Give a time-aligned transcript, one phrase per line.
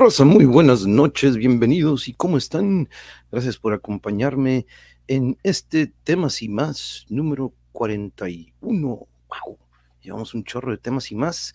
[0.00, 2.88] Rosa, muy buenas noches, bienvenidos y cómo están.
[3.30, 4.64] Gracias por acompañarme
[5.08, 8.86] en este temas y más número 41.
[8.88, 9.58] Wow,
[10.00, 11.52] llevamos un chorro de temas y más.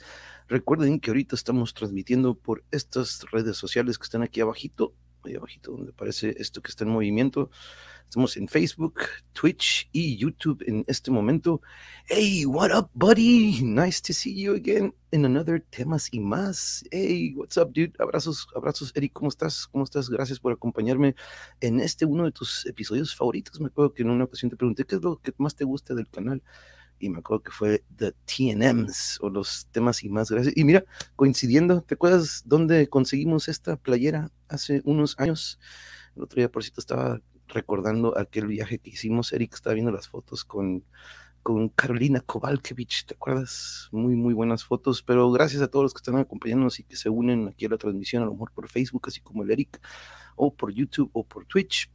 [0.48, 4.94] Recuerden que ahorita estamos transmitiendo por estas redes sociales que están aquí abajito,
[5.24, 7.50] ahí abajito donde aparece esto que está en movimiento.
[8.09, 9.02] Estamos en Facebook,
[9.34, 11.61] Twitch y YouTube en este momento.
[12.06, 13.62] Hey, what up, buddy?
[13.62, 16.84] Nice to see you again in another temas y más.
[16.91, 17.94] Hey, what's up, dude?
[18.00, 19.13] Abrazos, abrazos, Eric.
[19.13, 19.68] ¿Cómo estás?
[19.68, 20.09] ¿Cómo estás?
[20.09, 21.16] Gracias por acompañarme
[21.59, 23.59] en este uno de tus episodios favoritos.
[23.59, 25.94] Me acuerdo que en una ocasión te pregunté qué es lo que más te gusta
[25.94, 26.41] del canal
[27.00, 30.56] y me acuerdo que fue The TNMs o los temas y más gracias.
[30.56, 30.85] Y mira,
[31.16, 35.59] coincidiendo, ¿te acuerdas dónde conseguimos esta playera hace unos años?
[36.16, 39.33] El otro día, por cierto, estaba recordando aquel viaje que hicimos.
[39.33, 40.83] Eric estaba viendo las fotos con,
[41.44, 43.89] con Carolina Kovalkevich, ¿te acuerdas?
[43.91, 47.09] Muy, muy buenas fotos, pero gracias a todos los que están acompañándonos y que se
[47.09, 49.79] unen aquí a la transmisión, a lo mejor por Facebook, así como el Eric,
[50.35, 51.91] o por YouTube o por Twitch.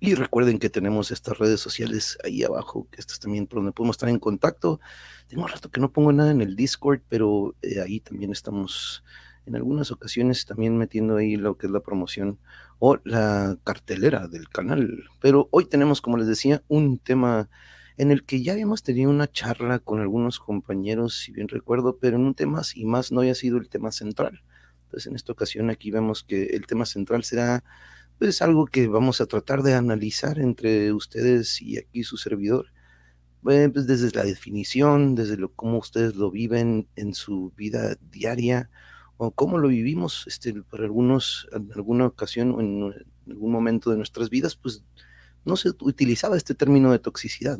[0.00, 3.94] Y recuerden que tenemos estas redes sociales ahí abajo, que estas también por donde podemos
[3.94, 4.80] estar en contacto.
[5.28, 9.02] Tengo un rato que no pongo nada en el Discord, pero eh, ahí también estamos
[9.46, 12.38] en algunas ocasiones también metiendo ahí lo que es la promoción
[12.86, 15.04] o la cartelera del canal.
[15.22, 17.48] Pero hoy tenemos, como les decía, un tema
[17.96, 22.16] en el que ya habíamos tenido una charla con algunos compañeros, si bien recuerdo, pero
[22.16, 24.42] en un tema y más no haya sido el tema central.
[24.82, 27.64] Entonces, en esta ocasión aquí vemos que el tema central será
[28.18, 32.66] pues algo que vamos a tratar de analizar entre ustedes y aquí su servidor.
[33.40, 38.68] pues desde la definición, desde lo, cómo ustedes lo viven en su vida diaria,
[39.32, 42.94] cómo lo vivimos, este, por algunos, en alguna ocasión o en,
[43.28, 44.84] algún momento de nuestras vidas, pues
[45.44, 47.58] no se utilizaba este término de toxicidad.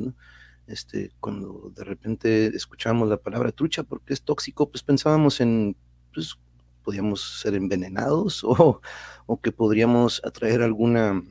[0.67, 5.77] Este, cuando de repente escuchábamos la palabra trucha porque es tóxico, pues pensábamos en,
[6.13, 6.37] pues
[6.83, 8.81] podíamos ser envenenados o,
[9.27, 11.23] o que podríamos atraer alguna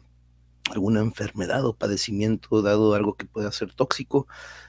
[0.71, 4.27] alguna enfermedad o padecimiento dado algo que pueda ser tóxico,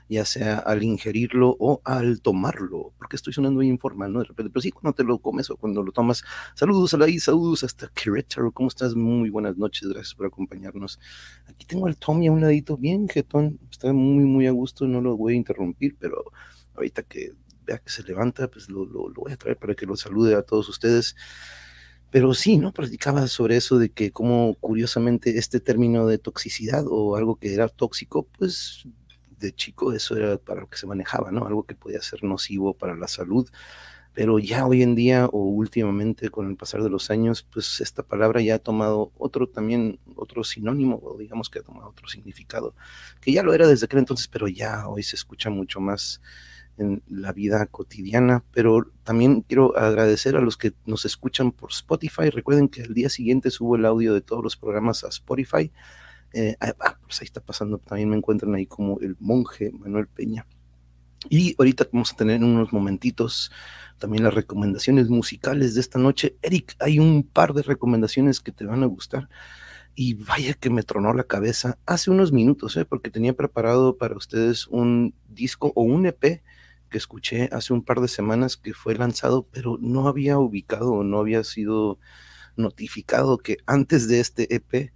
[0.09, 4.19] ya sea al ingerirlo o al tomarlo, porque estoy sonando muy informal, ¿no?
[4.21, 6.25] De repente, pero sí, cuando te lo comes o cuando lo tomas.
[6.55, 8.95] Saludos a la saludos hasta Querétaro, ¿cómo estás?
[8.95, 10.99] Muy buenas noches, gracias por acompañarnos.
[11.47, 15.01] Aquí tengo al Tommy a un ladito, bien jetón, está muy, muy a gusto, no
[15.01, 16.25] lo voy a interrumpir, pero
[16.75, 17.35] ahorita que
[17.65, 20.43] vea que se levanta, pues lo, lo voy a traer para que lo salude a
[20.43, 21.15] todos ustedes.
[22.15, 22.73] Pero sí, ¿no?
[22.73, 27.69] Platicaba sobre eso de que como curiosamente este término de toxicidad o algo que era
[27.69, 28.87] tóxico, pues
[29.41, 31.45] de chico eso era para lo que se manejaba, ¿no?
[31.45, 33.51] Algo que podía ser nocivo para la salud.
[34.13, 38.05] Pero ya hoy en día o últimamente con el pasar de los años, pues esta
[38.05, 42.77] palabra ya ha tomado otro también, otro sinónimo, o digamos que ha tomado otro significado,
[43.21, 46.21] que ya lo era desde aquel entonces, pero ya hoy se escucha mucho más
[46.79, 52.31] en la vida cotidiana, pero también quiero agradecer a los que nos escuchan por Spotify.
[52.31, 55.71] Recuerden que al día siguiente subo el audio de todos los programas a Spotify.
[56.33, 60.09] Eh, ah, ah, pues ahí está pasando, también me encuentran ahí como el monje Manuel
[60.09, 60.47] Peña.
[61.31, 63.51] Y ahorita vamos a tener unos momentitos
[63.99, 66.37] también las recomendaciones musicales de esta noche.
[66.43, 69.29] Eric, hay un par de recomendaciones que te van a gustar.
[69.95, 72.85] Y vaya que me tronó la cabeza hace unos minutos, ¿eh?
[72.85, 76.43] porque tenía preparado para ustedes un disco o un EP
[76.99, 81.19] escuché hace un par de semanas que fue lanzado, pero no había ubicado o no
[81.19, 81.99] había sido
[82.57, 84.93] notificado que antes de este EP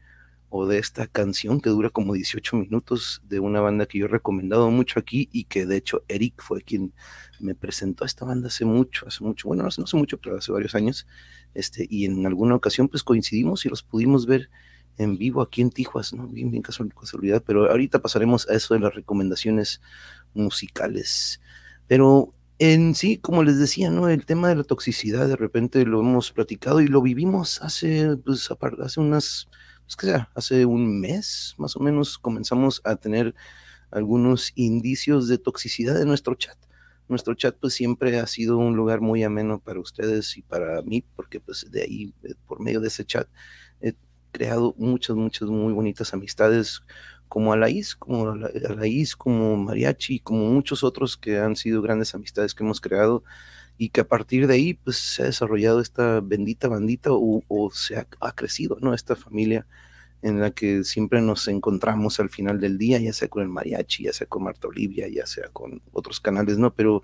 [0.50, 4.08] o de esta canción que dura como 18 minutos de una banda que yo he
[4.08, 6.94] recomendado mucho aquí y que de hecho Eric fue quien
[7.38, 10.50] me presentó a esta banda hace mucho, hace mucho, bueno, no hace, mucho, pero hace
[10.52, 11.06] varios años,
[11.54, 14.50] este, y en alguna ocasión pues coincidimos y los pudimos ver
[14.96, 16.26] en vivo aquí en Tijuas, ¿no?
[16.26, 19.80] Bien, bien casualidad, pero ahorita pasaremos a eso de las recomendaciones
[20.34, 21.40] musicales.
[21.88, 24.08] Pero en sí, como les decía, ¿no?
[24.10, 28.48] El tema de la toxicidad, de repente lo hemos platicado y lo vivimos hace, pues,
[28.80, 29.48] hace unas,
[29.86, 33.34] pues, que sea, hace un mes, más o menos, comenzamos a tener
[33.90, 36.58] algunos indicios de toxicidad en nuestro chat.
[37.08, 41.04] Nuestro chat, pues, siempre ha sido un lugar muy ameno para ustedes y para mí,
[41.16, 43.28] porque, pues, de ahí, eh, por medio de ese chat,
[43.80, 43.94] he
[44.32, 46.82] creado muchas, muchas muy bonitas amistades
[47.28, 48.30] como Alaís, como
[48.68, 53.22] Alaís, como Mariachi, como muchos otros que han sido grandes amistades que hemos creado
[53.76, 57.96] y que a partir de ahí pues se ha desarrollado esta bendita bandita o, se
[57.96, 58.92] ha, crecido, ¿no?
[58.92, 59.66] Esta familia
[60.20, 64.04] en la que siempre nos encontramos al final del día, ya sea con el mariachi,
[64.04, 66.74] ya sea con Marta Olivia, ya sea con otros canales, ¿no?
[66.74, 67.02] Pero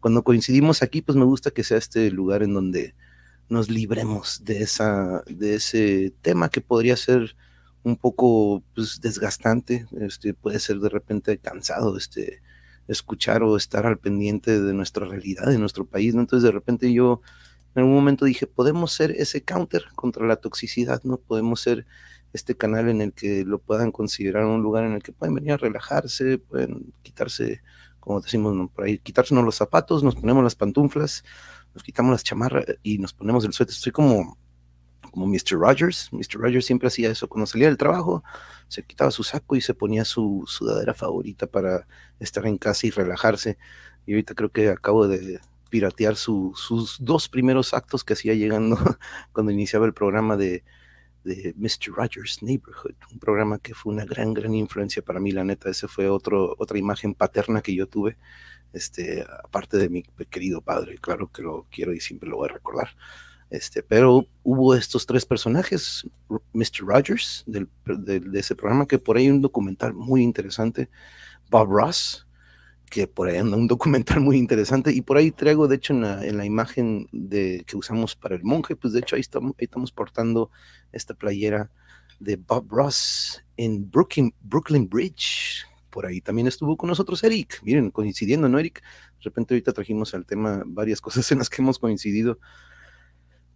[0.00, 2.94] cuando coincidimos aquí, pues me gusta que sea este lugar en donde
[3.48, 7.36] nos libremos de esa, de ese tema que podría ser
[7.86, 12.42] un poco pues, desgastante, este, puede ser de repente cansado este,
[12.88, 16.20] escuchar o estar al pendiente de nuestra realidad, de nuestro país, ¿no?
[16.20, 17.20] Entonces de repente yo
[17.76, 21.18] en algún momento dije, podemos ser ese counter contra la toxicidad, ¿no?
[21.18, 21.86] Podemos ser
[22.32, 25.52] este canal en el que lo puedan considerar un lugar en el que pueden venir
[25.52, 27.62] a relajarse, pueden quitarse,
[28.00, 31.22] como decimos por ahí, quitarse los zapatos, nos ponemos las pantuflas,
[31.72, 33.74] nos quitamos las chamarras y nos ponemos el suéter.
[33.74, 34.38] Estoy como,
[35.16, 35.58] como Mr.
[35.58, 36.10] Rogers.
[36.12, 36.38] Mr.
[36.38, 37.26] Rogers siempre hacía eso.
[37.26, 38.22] Cuando salía del trabajo,
[38.68, 41.86] se quitaba su saco y se ponía su sudadera favorita para
[42.20, 43.56] estar en casa y relajarse.
[44.04, 45.40] Y ahorita creo que acabo de
[45.70, 48.76] piratear sus dos primeros actos que hacía llegando
[49.32, 50.64] cuando iniciaba el programa de,
[51.24, 51.94] de Mr.
[51.96, 55.88] Rogers Neighborhood, un programa que fue una gran, gran influencia para mí, la neta, ese
[55.88, 58.18] fue otro, otra imagen paterna que yo tuve,
[58.74, 62.52] este, aparte de mi querido padre, claro que lo quiero y siempre lo voy a
[62.52, 62.90] recordar.
[63.48, 66.04] Este, pero hubo estos tres personajes,
[66.52, 66.84] Mr.
[66.84, 70.90] Rogers, del, de ese programa, que por ahí un documental muy interesante,
[71.50, 72.26] Bob Ross,
[72.90, 76.02] que por ahí anda un documental muy interesante y por ahí traigo, de hecho, en
[76.02, 79.54] la, en la imagen de, que usamos para el monje, pues de hecho ahí estamos,
[79.58, 80.50] estamos portando
[80.92, 81.70] esta playera
[82.18, 85.64] de Bob Ross en Brooklyn, Brooklyn Bridge.
[85.90, 88.82] Por ahí también estuvo con nosotros Eric, miren, coincidiendo, ¿no, Eric?
[88.82, 92.38] De repente ahorita trajimos al tema varias cosas en las que hemos coincidido.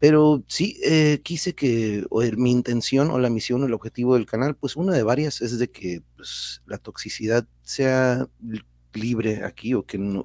[0.01, 4.27] Pero sí, eh, quise que o mi intención o la misión o el objetivo del
[4.27, 8.27] canal, pues una de varias es de que pues, la toxicidad sea
[8.95, 10.25] libre aquí o que no,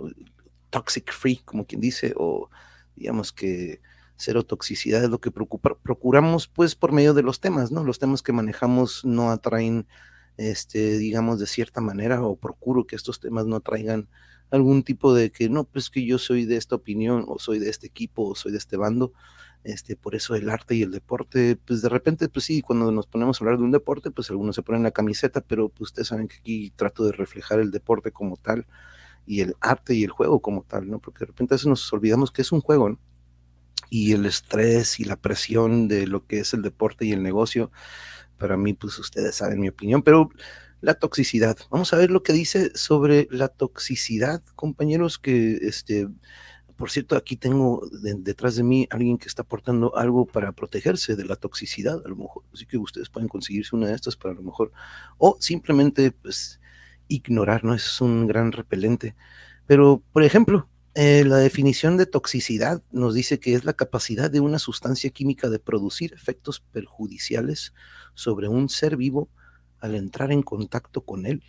[0.70, 2.50] toxic free, como quien dice, o
[2.96, 3.82] digamos que
[4.18, 7.84] cero toxicidad es lo que procuramos pues por medio de los temas, ¿no?
[7.84, 9.88] Los temas que manejamos no atraen,
[10.38, 14.08] este, digamos, de cierta manera, o procuro que estos temas no traigan
[14.52, 17.70] algún tipo de que no, pues que yo soy de esta opinión, o soy de
[17.70, 19.12] este equipo, o soy de este bando,
[19.66, 23.08] este, por eso el arte y el deporte, pues de repente, pues sí, cuando nos
[23.08, 26.10] ponemos a hablar de un deporte, pues algunos se ponen la camiseta, pero pues ustedes
[26.10, 28.68] saben que aquí trato de reflejar el deporte como tal
[29.26, 31.00] y el arte y el juego como tal, ¿no?
[31.00, 33.00] Porque de repente a veces nos olvidamos que es un juego, ¿no?
[33.90, 37.72] Y el estrés y la presión de lo que es el deporte y el negocio,
[38.38, 40.30] para mí, pues ustedes saben mi opinión, pero
[40.82, 41.58] la toxicidad.
[41.72, 46.08] Vamos a ver lo que dice sobre la toxicidad, compañeros, que este
[46.78, 51.26] por cierto, aquí tengo detrás de mí alguien que está aportando algo para protegerse de
[51.26, 52.44] la toxicidad, a lo mejor.
[52.54, 54.72] Así que ustedes pueden conseguirse una de estas para a lo mejor.
[55.18, 56.60] O simplemente, pues,
[57.08, 57.74] ignorar, ¿no?
[57.74, 59.16] Es un gran repelente.
[59.68, 64.40] Pero, por ejemplo, eh, la definición de toxicidad nos dice que es la capacidad de
[64.40, 67.74] una sustancia química de producir efectos perjudiciales
[68.14, 69.30] sobre un ser vivo
[69.80, 71.44] al entrar en contacto con él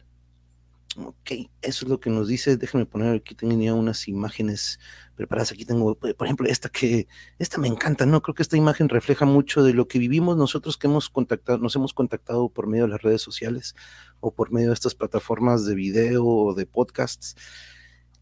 [0.98, 2.56] Ok, eso es lo que nos dice.
[2.56, 4.80] Déjenme poner aquí, tenía unas imágenes
[5.14, 5.52] preparadas.
[5.52, 7.06] Aquí tengo, por ejemplo, esta que,
[7.38, 8.22] esta me encanta, ¿no?
[8.22, 11.76] Creo que esta imagen refleja mucho de lo que vivimos nosotros que hemos contactado, nos
[11.76, 13.74] hemos contactado por medio de las redes sociales
[14.20, 17.36] o por medio de estas plataformas de video o de podcasts,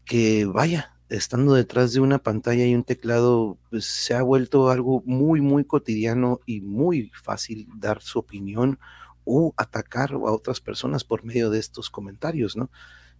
[0.03, 5.01] que vaya, estando detrás de una pantalla y un teclado, pues se ha vuelto algo
[5.05, 8.79] muy, muy cotidiano y muy fácil dar su opinión
[9.25, 12.69] o atacar a otras personas por medio de estos comentarios, ¿no?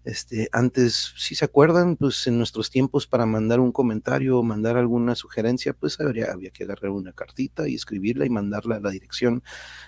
[0.05, 4.77] Este, antes, si se acuerdan, pues en nuestros tiempos para mandar un comentario o mandar
[4.77, 8.91] alguna sugerencia, pues habría, había que agarrar una cartita y escribirla y mandarla a la
[8.91, 9.41] dirección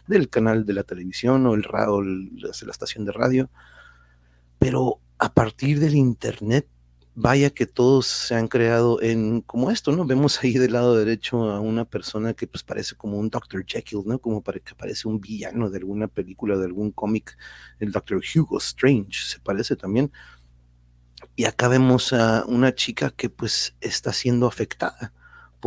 [0.07, 3.51] del canal de la televisión o el radio, la estación de radio.
[4.57, 6.67] Pero a partir del internet
[7.19, 10.05] vaya que todos se han creado en como esto, ¿no?
[10.05, 13.65] Vemos ahí del lado derecho a una persona que pues parece como un Dr.
[13.65, 14.19] Jekyll, ¿no?
[14.19, 17.35] Como para que parece un villano de alguna película, de algún cómic,
[17.79, 18.21] el Dr.
[18.35, 20.11] Hugo Strange, se parece también.
[21.35, 25.11] Y acá vemos a una chica que pues está siendo afectada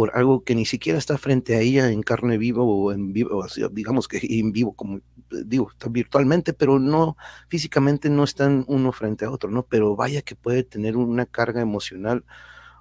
[0.00, 3.44] por algo que ni siquiera está frente a ella en carne viva o en vivo,
[3.70, 5.02] digamos que en vivo, como
[5.44, 9.66] digo, está virtualmente, pero no físicamente no están uno frente a otro, ¿no?
[9.66, 12.24] Pero vaya que puede tener una carga emocional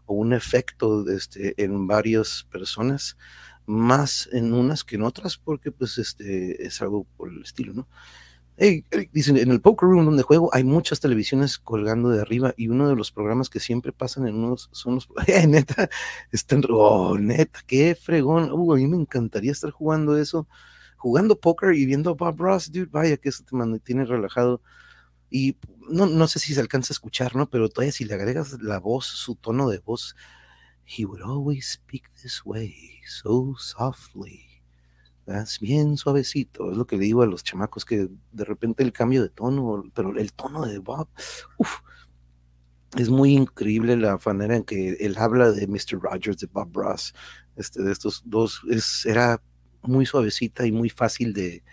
[0.05, 3.17] o un efecto este, en varias personas,
[3.65, 7.89] más en unas que en otras, porque pues este es algo por el estilo, ¿no?
[8.61, 12.67] Hey, dicen, en el Poker Room donde juego hay muchas televisiones colgando de arriba y
[12.67, 15.07] uno de los programas que siempre pasan en unos son los...
[15.27, 15.89] Eh, neta,
[16.33, 16.63] están...
[16.69, 18.51] Oh, neta, qué fregón.
[18.51, 20.45] Uh, a mí me encantaría estar jugando eso,
[20.97, 24.61] jugando póker y viendo a Bob Ross, dude, vaya que eso te mantiene relajado.
[25.29, 25.55] Y
[25.89, 27.49] no, no sé si se alcanza a escuchar, ¿no?
[27.49, 30.17] Pero todavía si le agregas la voz, su tono de voz,
[30.85, 32.75] he would always speak this way,
[33.05, 34.48] so softly
[35.29, 38.93] es bien suavecito, es lo que le digo a los chamacos, que de repente el
[38.93, 41.07] cambio de tono, pero el tono de Bob,
[42.98, 46.00] es muy increíble la manera en que él habla de Mr.
[46.01, 47.13] Rogers, de Bob Ross,
[47.55, 49.41] este, de estos dos, es, era
[49.83, 51.63] muy suavecita y muy fácil de,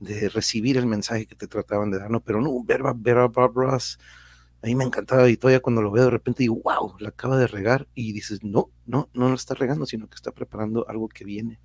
[0.00, 2.20] de recibir el mensaje que te trataban de dar, ¿no?
[2.20, 2.82] Pero no, ver
[3.18, 3.98] a Bob Ross
[4.62, 7.38] A mí me encantaba y todavía cuando lo veo de repente digo, wow, la acaba
[7.38, 11.08] de regar y dices, no, no, no lo está regando, sino que está preparando algo
[11.08, 11.60] que viene.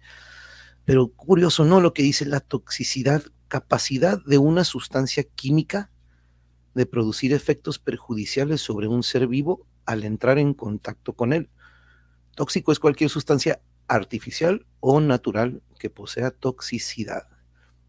[0.86, 1.82] Pero curioso, ¿no?
[1.82, 5.92] Lo que dice la toxicidad, capacidad de una sustancia química
[6.76, 11.50] de producir efectos perjudiciales sobre un ser vivo al entrar en contacto con él.
[12.36, 17.28] Tóxico es cualquier sustancia artificial o natural que posea toxicidad.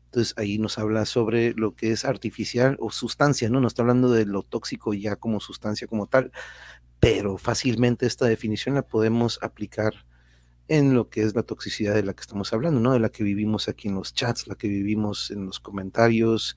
[0.07, 3.61] Entonces ahí nos habla sobre lo que es artificial o sustancia, ¿no?
[3.61, 6.33] No está hablando de lo tóxico ya como sustancia como tal,
[7.01, 10.07] pero fácilmente esta definición la podemos aplicar
[10.69, 12.93] en lo que es la toxicidad de la que estamos hablando, ¿no?
[12.93, 16.57] De la que vivimos aquí en los chats, la que vivimos en los comentarios.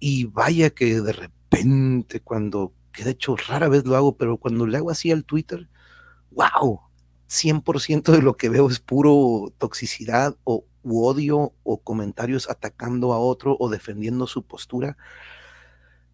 [0.00, 4.66] Y vaya que de repente cuando, que de hecho rara vez lo hago, pero cuando
[4.66, 5.68] le hago así al Twitter,
[6.30, 6.80] wow,
[7.28, 13.56] 100% de lo que veo es puro toxicidad o odio o comentarios atacando a otro
[13.58, 14.96] o defendiendo su postura.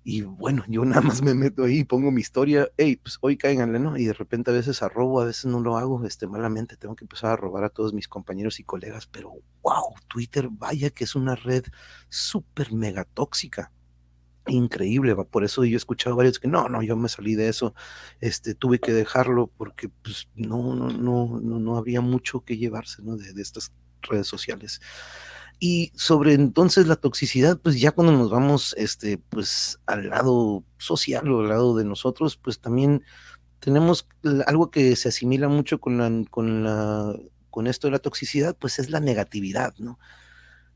[0.07, 3.79] Y bueno, yo nada más me meto ahí, pongo mi historia, hey, pues hoy cáiganle,
[3.79, 3.97] ¿no?
[3.97, 7.05] Y de repente a veces arrobo, a veces no lo hago, este, malamente tengo que
[7.05, 9.33] empezar a robar a todos mis compañeros y colegas, pero
[9.63, 11.65] wow, Twitter, vaya que es una red
[12.11, 13.73] súper mega tóxica
[14.47, 17.75] increíble, por eso yo he escuchado varios que no, no, yo me salí de eso,
[18.21, 23.03] este, tuve que dejarlo porque pues no, no, no, no, no habría mucho que llevarse,
[23.03, 23.17] ¿no?
[23.17, 24.83] De estas redes sociales.
[25.59, 31.31] Y sobre entonces la toxicidad, pues ya cuando nos vamos este, pues, al lado social
[31.31, 33.03] o al lado de nosotros, pues también
[33.65, 34.07] tenemos
[34.47, 37.17] algo que se asimila mucho con, la, con, la,
[37.49, 39.99] con esto de la toxicidad, pues es la negatividad, ¿no?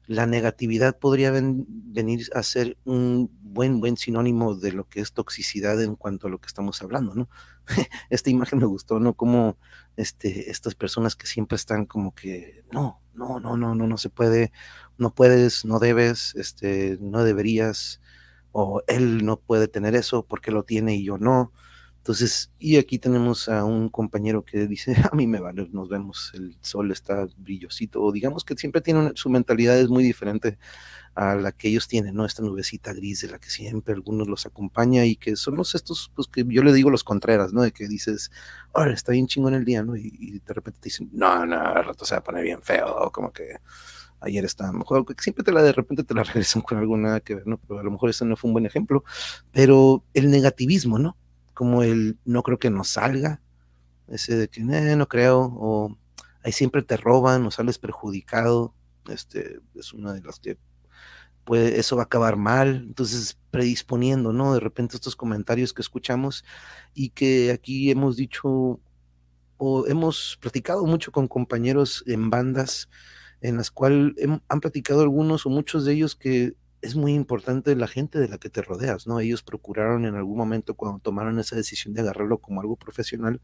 [0.06, 5.82] La negatividad podría venir a ser un buen, buen sinónimo de lo que es toxicidad
[5.82, 7.28] en cuanto a lo que estamos hablando, ¿no?
[8.08, 9.12] Esta imagen me gustó, ¿no?
[9.12, 9.58] Como
[9.96, 14.10] este, estas personas que siempre están como que, no, no, no, no, no, no se
[14.10, 14.52] puede,
[14.98, 18.00] no puedes, no debes, este, no deberías,
[18.52, 21.52] o él no puede tener eso porque lo tiene y yo no.
[22.08, 26.32] Entonces, y aquí tenemos a un compañero que dice, a mí me vale, nos vemos,
[26.32, 30.56] el sol está brillosito, o digamos que siempre tiene su mentalidad es muy diferente
[31.14, 32.24] a la que ellos tienen, ¿no?
[32.24, 36.10] Esta nubecita gris de la que siempre algunos los acompaña y que son los estos,
[36.14, 37.60] pues que yo le digo los contreras, ¿no?
[37.60, 38.30] De que dices,
[38.72, 39.94] ahora está bien chingón el día, ¿no?
[39.94, 43.10] Y, de repente te dicen, no, no, al rato se va a poner bien feo,
[43.12, 43.58] como que
[44.20, 47.34] ayer estaba mejor, siempre te la de repente te la regresan con algo nada que
[47.34, 47.58] ver, ¿no?
[47.58, 49.04] Pero a lo mejor ese no fue un buen ejemplo,
[49.52, 51.17] pero el negativismo, ¿no?
[51.58, 53.42] Como el no creo que nos salga,
[54.06, 55.98] ese de que no creo, o
[56.44, 58.76] ahí siempre te roban o sales perjudicado,
[59.08, 60.56] este es una de las que
[61.52, 64.54] eso va a acabar mal, entonces predisponiendo, ¿no?
[64.54, 66.44] De repente estos comentarios que escuchamos
[66.94, 68.78] y que aquí hemos dicho
[69.56, 72.88] o hemos platicado mucho con compañeros en bandas
[73.40, 74.14] en las cuales
[74.46, 78.38] han platicado algunos o muchos de ellos que es muy importante la gente de la
[78.38, 79.20] que te rodeas, ¿no?
[79.20, 83.40] Ellos procuraron en algún momento cuando tomaron esa decisión de agarrarlo como algo profesional,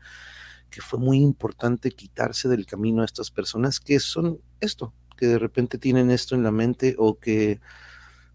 [0.70, 5.38] que fue muy importante quitarse del camino a estas personas que son esto, que de
[5.38, 7.60] repente tienen esto en la mente o que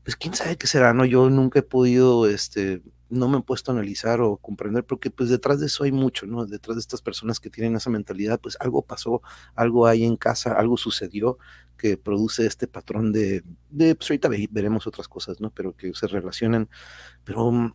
[0.03, 1.05] pues quién sabe qué será, ¿no?
[1.05, 5.29] Yo nunca he podido, este, no me he puesto a analizar o comprender, porque pues
[5.29, 6.45] detrás de eso hay mucho, ¿no?
[6.45, 9.21] Detrás de estas personas que tienen esa mentalidad, pues algo pasó,
[9.55, 11.37] algo hay en casa, algo sucedió
[11.79, 15.49] que produce este patrón de, de pues ahorita veremos otras cosas, ¿no?
[15.51, 16.69] Pero que se relacionan,
[17.23, 17.73] pero mm,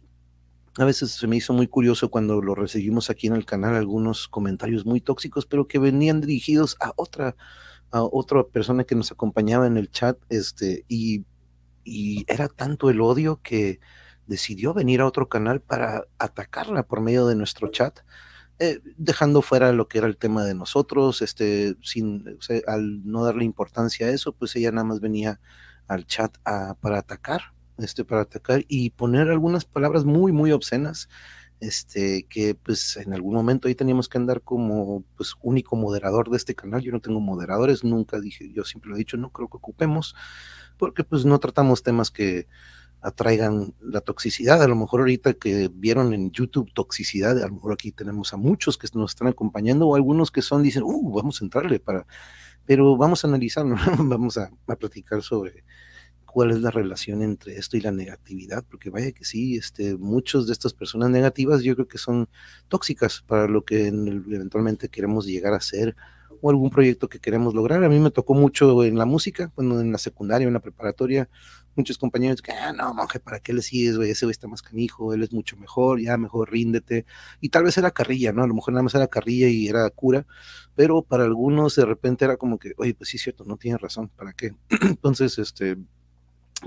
[0.79, 4.29] a veces se me hizo muy curioso cuando lo recibimos aquí en el canal, algunos
[4.29, 7.35] comentarios muy tóxicos, pero que venían dirigidos a otra,
[7.91, 11.25] a otra persona que nos acompañaba en el chat, este, y
[11.85, 13.79] y era tanto el odio que
[14.27, 18.01] decidió venir a otro canal para atacarla por medio de nuestro chat,
[18.59, 23.45] eh, dejando fuera lo que era el tema de nosotros, este, sin, al no darle
[23.45, 25.41] importancia a eso, pues ella nada más venía
[25.89, 26.37] al chat
[26.81, 31.09] para atacar, este, para atacar y poner algunas palabras muy, muy obscenas,
[31.61, 36.37] este, que pues en algún momento ahí teníamos que andar como pues único moderador de
[36.37, 39.49] este canal, yo no tengo moderadores, nunca dije, yo siempre lo he dicho, no creo
[39.49, 40.15] que ocupemos,
[40.77, 42.47] porque pues no tratamos temas que
[43.05, 44.63] atraigan la toxicidad.
[44.63, 48.39] A lo mejor ahorita que vieron en YouTube toxicidad, a lo mejor aquí tenemos a
[48.39, 52.07] muchos que nos están acompañando o algunos que son, dicen, uh, vamos a entrarle para,
[52.65, 55.65] pero vamos a analizarlo, vamos a, a, platicar sobre
[56.25, 60.47] cuál es la relación entre esto y la negatividad, porque vaya que sí, este, muchos
[60.47, 62.29] de estas personas negativas yo creo que son
[62.69, 65.95] tóxicas para lo que eventualmente queremos llegar a ser
[66.41, 67.85] o algún proyecto que queremos lograr.
[67.85, 71.29] A mí me tocó mucho en la música, cuando en la secundaria, en la preparatoria,
[71.77, 74.11] muchos compañeros que, ah, no, monje, ¿para qué le sigues, güey?
[74.11, 77.07] Ese güey está más canijo, él es mucho mejor, ya mejor ríndete.
[77.41, 78.43] Y tal vez era carrilla, ¿no?
[78.43, 80.27] A lo mejor nada más era carrilla y era cura,
[80.75, 84.09] pero para algunos de repente era como que, oye, pues sí, cierto, no tiene razón,
[84.09, 84.55] ¿para qué?
[84.83, 85.77] Entonces, este,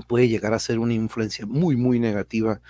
[0.06, 2.60] puede llegar a ser una influencia muy, muy negativa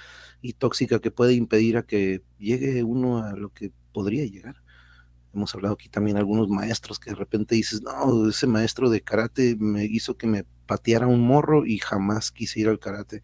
[0.41, 4.63] y tóxica que puede impedir a que llegue uno a lo que podría llegar.
[5.35, 9.57] Hemos hablado aquí también algunos maestros que de repente dices, no, ese maestro de karate
[9.59, 13.23] me hizo que me pateara un morro y jamás quise ir al karate.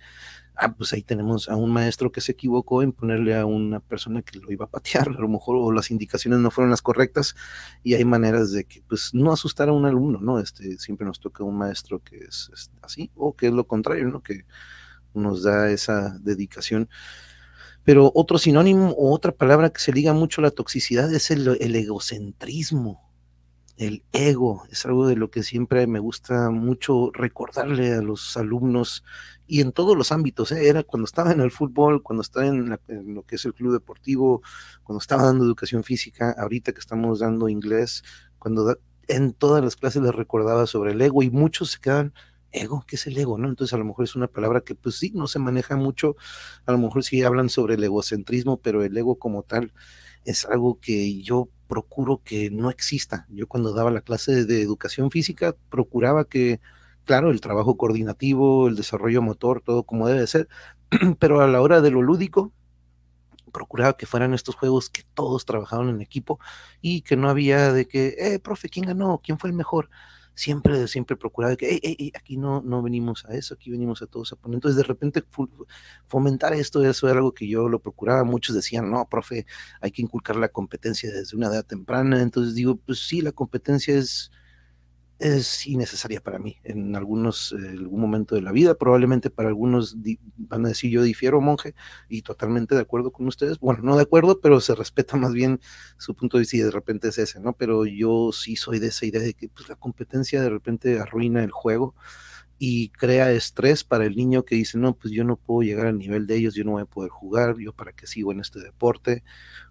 [0.56, 4.23] Ah, pues ahí tenemos a un maestro que se equivocó en ponerle a una persona
[4.23, 7.34] que lo iba a patear, a lo mejor, o las indicaciones no fueron las correctas,
[7.82, 10.38] y hay maneras de que, pues, no asustar a un alumno, ¿no?
[10.38, 14.06] Este, siempre nos toca un maestro que es, es así, o que es lo contrario,
[14.08, 14.23] ¿no?
[14.23, 14.44] Que
[15.14, 16.88] nos da esa dedicación.
[17.84, 21.49] Pero otro sinónimo o otra palabra que se liga mucho a la toxicidad es el,
[21.76, 23.04] egocentrismo
[23.76, 29.02] el ego, es algo de lo que siempre me gusta mucho recordarle a los alumnos
[29.47, 30.68] y en todos los ámbitos, ¿eh?
[30.68, 34.42] era cuando estaba en el fútbol, cuando estaba en, lo que es el club deportivo,
[34.84, 38.04] cuando estaba dando educación física, ahorita que estamos dando inglés,
[38.38, 42.14] cuando en todas las clases les recordaba sobre el ego y muchos se quedan,
[42.54, 43.38] ego, ¿qué es el ego?
[43.38, 43.49] ¿no?
[43.49, 46.17] Entonces a lo mejor es una palabra que pues sí, no se maneja mucho,
[46.67, 49.73] a lo mejor sí hablan sobre el egocentrismo, pero el ego como tal
[50.25, 53.26] es algo que yo procuro que no exista.
[53.30, 56.60] Yo cuando daba la clase de educación física, procuraba que,
[57.04, 60.49] claro, el trabajo coordinativo, el desarrollo motor, todo como debe ser,
[61.19, 62.52] pero a la hora de lo lúdico,
[63.52, 66.40] procuraba que fueran estos juegos que todos trabajaban en equipo
[66.82, 69.21] y que no había de que, eh, profe, ¿quién ganó?
[69.23, 69.90] ¿Quién fue el mejor?
[70.34, 74.36] Siempre, siempre procuraba que aquí no, no venimos a eso, aquí venimos a todos a
[74.36, 74.56] poner.
[74.56, 75.25] Entonces, de repente,
[76.06, 78.25] fomentar esto, eso era algo que yo lo procuraba.
[78.25, 79.47] Muchos decían, no, profe,
[79.80, 82.20] hay que inculcar la competencia desde una edad temprana.
[82.23, 84.30] Entonces digo, pues sí, la competencia es
[85.18, 88.74] es innecesaria para mí en algunos eh, algún momento de la vida.
[88.74, 89.96] Probablemente para algunos
[90.36, 91.74] van a decir yo difiero, monje,
[92.08, 93.58] y totalmente de acuerdo con ustedes.
[93.58, 95.60] Bueno, no de acuerdo, pero se respeta más bien
[95.98, 97.52] su punto de vista y de repente es ese, ¿no?
[97.52, 101.44] Pero yo sí soy de esa idea de que pues, la competencia de repente arruina
[101.44, 101.94] el juego
[102.58, 105.98] y crea estrés para el niño que dice, no, pues yo no puedo llegar al
[105.98, 108.60] nivel de ellos, yo no voy a poder jugar, yo para qué sigo en este
[108.60, 109.24] deporte,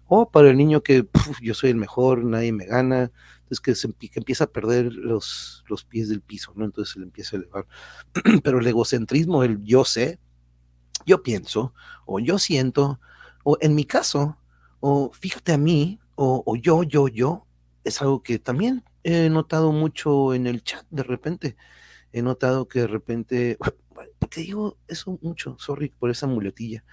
[0.06, 1.06] o para el niño que
[1.42, 3.10] yo soy el mejor, nadie me gana,
[3.54, 6.64] entonces que, se, empieza a perder los, los pies del piso, ¿no?
[6.64, 7.66] Entonces se le empieza a elevar.
[8.42, 10.18] Pero el egocentrismo, el yo sé,
[11.06, 11.74] yo pienso,
[12.06, 13.00] o yo siento,
[13.44, 14.38] o en mi caso,
[14.80, 17.46] o fíjate a mí, o, o yo, yo, yo,
[17.84, 21.56] es algo que también he notado mucho en el chat de repente.
[22.12, 23.58] He notado que de repente,
[24.18, 26.84] porque digo eso mucho, sorry por esa muletilla,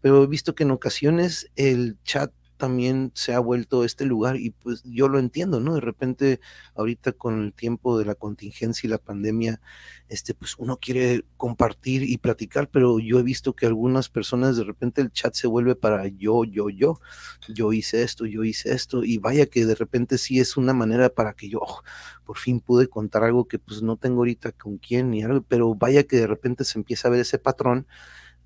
[0.00, 4.50] pero he visto que en ocasiones el chat también se ha vuelto este lugar y
[4.50, 5.74] pues yo lo entiendo, ¿no?
[5.74, 6.40] De repente
[6.74, 9.60] ahorita con el tiempo de la contingencia y la pandemia,
[10.08, 14.64] este pues uno quiere compartir y platicar, pero yo he visto que algunas personas de
[14.64, 17.00] repente el chat se vuelve para yo, yo, yo,
[17.48, 21.08] yo hice esto, yo hice esto y vaya que de repente sí es una manera
[21.08, 21.82] para que yo oh,
[22.24, 25.74] por fin pude contar algo que pues no tengo ahorita con quién ni algo, pero
[25.74, 27.86] vaya que de repente se empieza a ver ese patrón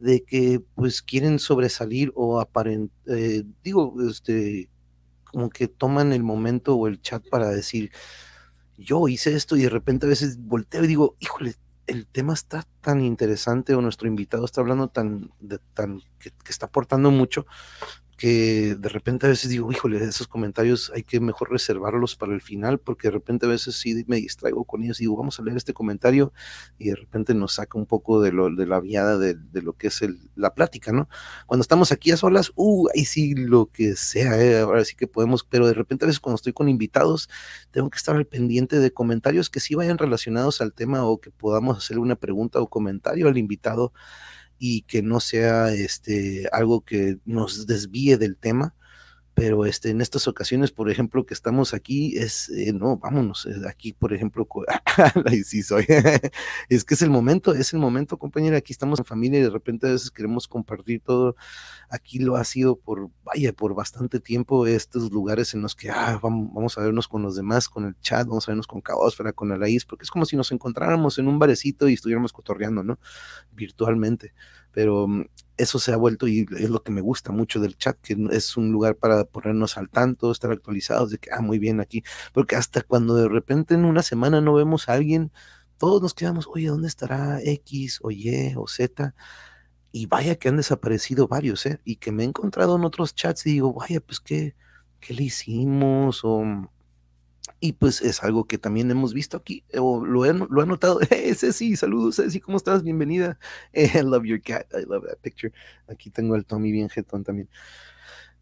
[0.02, 4.68] de que pues quieren sobresalir o aparentar, eh, digo, este,
[5.24, 7.92] como que toman el momento o el chat para decir,
[8.76, 11.54] yo hice esto y de repente a veces volteo y digo, híjole,
[11.86, 16.50] el tema está tan interesante o nuestro invitado está hablando tan, de, tan que, que,
[16.50, 17.46] está aportando mucho
[18.22, 22.40] que de repente a veces digo, híjole, esos comentarios hay que mejor reservarlos para el
[22.40, 25.42] final, porque de repente a veces sí me distraigo con ellos y digo, vamos a
[25.42, 26.32] leer este comentario
[26.78, 29.72] y de repente nos saca un poco de, lo, de la viada de, de lo
[29.72, 30.00] que es
[30.36, 31.08] la plática, ¿no?
[31.46, 34.60] Cuando estamos aquí a solas, uh, ahí sí lo que sea, ¿eh?
[34.60, 37.28] ahora sí que podemos, pero de repente a veces cuando estoy con invitados,
[37.72, 41.32] tengo que estar al pendiente de comentarios que sí vayan relacionados al tema o que
[41.32, 43.92] podamos hacerle una pregunta o comentario al invitado
[44.64, 48.76] y que no sea este, algo que nos desvíe del tema,
[49.42, 53.68] pero este, en estas ocasiones, por ejemplo, que estamos aquí, es, eh, no, vámonos, eh,
[53.68, 54.46] aquí, por ejemplo,
[55.44, 55.84] sí soy,
[56.68, 59.50] es que es el momento, es el momento, compañera, aquí estamos en familia y de
[59.50, 61.34] repente a veces queremos compartir todo,
[61.90, 66.20] aquí lo ha sido por, vaya, por bastante tiempo, estos lugares en los que, ah,
[66.22, 69.32] vamos, vamos a vernos con los demás, con el chat, vamos a vernos con Caosfera,
[69.32, 73.00] con Alaís, porque es como si nos encontráramos en un barecito y estuviéramos cotorreando, ¿no?
[73.50, 74.34] Virtualmente
[74.72, 75.24] pero mm,
[75.56, 78.56] eso se ha vuelto y es lo que me gusta mucho del chat, que es
[78.56, 82.56] un lugar para ponernos al tanto, estar actualizados de que, ah, muy bien aquí, porque
[82.56, 85.32] hasta cuando de repente en una semana no vemos a alguien,
[85.78, 89.14] todos nos quedamos, oye, ¿dónde estará X o Y o Z?
[89.92, 91.80] Y vaya que han desaparecido varios, ¿eh?
[91.84, 94.54] Y que me he encontrado en otros chats y digo, vaya, pues, ¿qué,
[95.00, 96.22] qué le hicimos?
[96.24, 96.44] O
[97.60, 101.00] y pues es algo que también hemos visto aquí, o lo he, lo he notado.
[101.08, 102.82] Hey, Ceci, saludos, Ceci, ¿cómo estás?
[102.82, 103.38] Bienvenida.
[103.74, 105.52] I love your cat, I love that picture.
[105.88, 107.48] Aquí tengo al Tommy bien jetón también.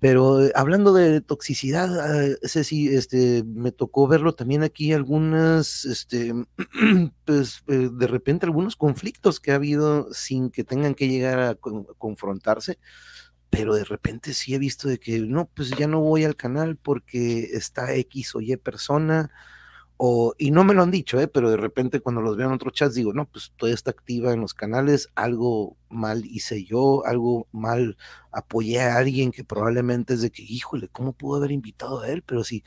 [0.00, 6.32] Pero eh, hablando de toxicidad, eh, sí, este, me tocó verlo también aquí algunas, este,
[7.26, 11.54] pues eh, de repente algunos conflictos que ha habido sin que tengan que llegar a
[11.54, 12.78] confrontarse,
[13.50, 16.76] pero de repente sí he visto de que no, pues ya no voy al canal
[16.76, 19.30] porque está X o Y persona
[20.38, 21.28] y no me lo han dicho, ¿eh?
[21.28, 24.32] pero de repente cuando los veo en otros chats digo, no, pues todavía está activa
[24.32, 27.98] en los canales, algo mal hice yo, algo mal
[28.32, 32.22] apoyé a alguien que probablemente es de que, híjole, ¿cómo pudo haber invitado a él?
[32.22, 32.64] Pero sí,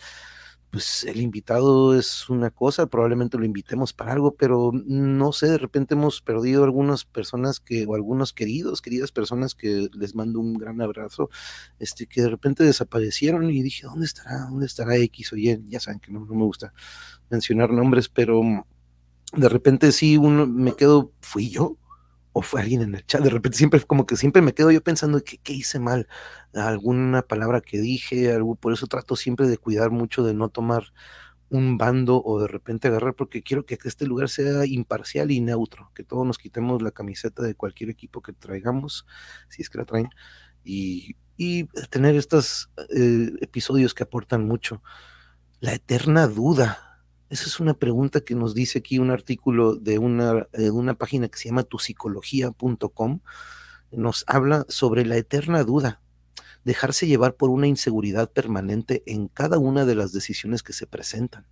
[0.73, 5.59] pues el invitado es una cosa, probablemente lo invitemos para algo, pero no sé, de
[5.59, 10.55] repente hemos perdido algunas personas que, o algunos queridos, queridas personas que les mando un
[10.55, 11.29] gran abrazo,
[11.77, 14.47] este, que de repente desaparecieron y dije, ¿dónde estará?
[14.49, 15.63] ¿Dónde estará X o Y?
[15.69, 16.73] Ya saben que no, me gusta
[17.29, 18.41] mencionar nombres, pero
[19.31, 21.77] de repente sí uno me quedo, ¿fui yo?
[22.33, 23.21] O fue alguien en el chat.
[23.21, 26.07] De repente siempre, como que siempre me quedo yo pensando que qué hice mal,
[26.53, 30.93] alguna palabra que dije, algo, por eso trato siempre de cuidar mucho de no tomar
[31.49, 35.91] un bando o de repente agarrar, porque quiero que este lugar sea imparcial y neutro,
[35.93, 39.05] que todos nos quitemos la camiseta de cualquier equipo que traigamos,
[39.49, 40.09] si es que la traen,
[40.63, 44.81] y, y tener estos eh, episodios que aportan mucho.
[45.59, 46.92] La eterna duda,
[47.33, 51.39] esa es una pregunta que nos dice aquí un artículo de una, una página que
[51.39, 53.21] se llama tusicología.com.
[53.91, 55.99] Nos habla sobre la eterna duda,
[56.63, 61.47] dejarse llevar por una inseguridad permanente en cada una de las decisiones que se presentan.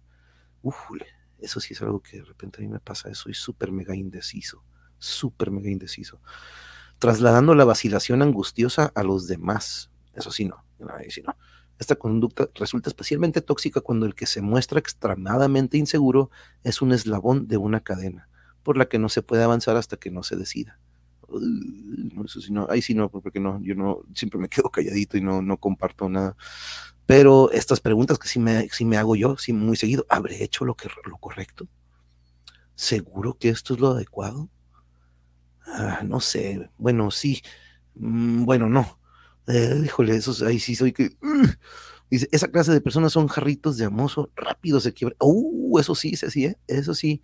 [0.62, 1.08] Ufule,
[1.39, 4.63] eso sí es algo que de repente a mí me pasa, soy súper mega indeciso,
[5.00, 6.22] súper mega indeciso.
[7.00, 9.89] Trasladando la vacilación angustiosa a los demás.
[10.13, 10.63] Eso sí no,
[11.10, 11.36] sí no.
[11.82, 16.30] Esta conducta resulta especialmente tóxica cuando el que se muestra extremadamente inseguro
[16.63, 18.30] es un eslabón de una cadena,
[18.62, 20.78] por la que no se puede avanzar hasta que no se decida.
[21.28, 25.17] No, eso sí, no, ahí sí no, porque no, yo no, siempre me quedo calladito
[25.17, 26.38] y no, no comparto nada.
[27.08, 30.76] Pero estas preguntas que sí me, me hago yo, sí muy seguido, ¿habré hecho lo,
[30.76, 31.67] que, lo correcto?
[32.76, 34.50] ¿Seguro que esto es lo adecuado?
[35.65, 37.41] Ah, no sé, bueno, sí,
[37.96, 39.00] mm, bueno, no,
[39.47, 41.17] eh, híjole, esos ahí sí soy que.
[42.10, 45.15] dice, esa clase de personas son jarritos de amoso, rápido se quiebra.
[45.19, 46.58] Uh, eso sí, sí, ¿eh?
[46.67, 47.21] eso sí.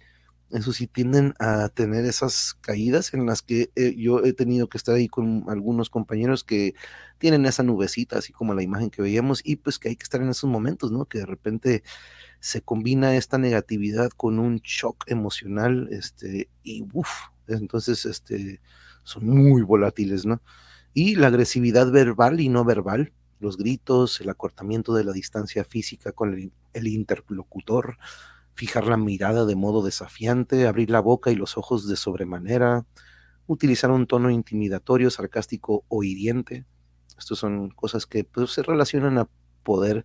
[0.50, 4.78] Eso sí, tienden a tener esas caídas en las que eh, yo he tenido que
[4.78, 6.74] estar ahí con algunos compañeros que
[7.18, 10.22] tienen esa nubecita, así como la imagen que veíamos, y pues que hay que estar
[10.22, 11.04] en esos momentos, ¿no?
[11.06, 11.84] Que de repente
[12.40, 17.10] se combina esta negatividad con un shock emocional, este, y uff,
[17.48, 18.62] entonces, este,
[19.04, 20.42] son muy volátiles, ¿no?
[20.98, 26.12] Y la agresividad verbal y no verbal, los gritos, el acortamiento de la distancia física
[26.12, 28.00] con el, interlocutor,
[28.56, 32.88] fijar la mirada de modo desafiante, abrir la boca y los ojos de sobremanera,
[33.46, 36.66] utilizar un tono intimidatorio, sarcástico o hiriente.
[37.16, 39.30] Estas son cosas que pues, se relacionan a
[39.62, 40.04] poder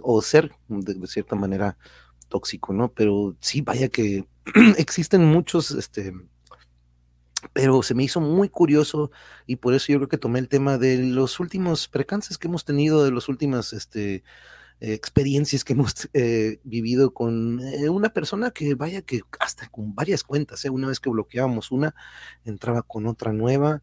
[0.00, 1.76] o ser de, de, cierta manera
[2.30, 2.90] tóxico, ¿no?
[2.90, 4.26] Pero sí, vaya que
[4.78, 6.14] existen muchos este,
[7.52, 9.10] pero se me hizo muy curioso
[9.46, 12.64] y por eso yo creo que tomé el tema de los últimos precances que hemos
[12.64, 14.22] tenido, de las últimas este,
[14.80, 20.24] experiencias que hemos eh, vivido con eh, una persona que vaya que hasta con varias
[20.24, 20.70] cuentas, ¿eh?
[20.70, 21.94] una vez que bloqueábamos una,
[22.44, 23.82] entraba con otra nueva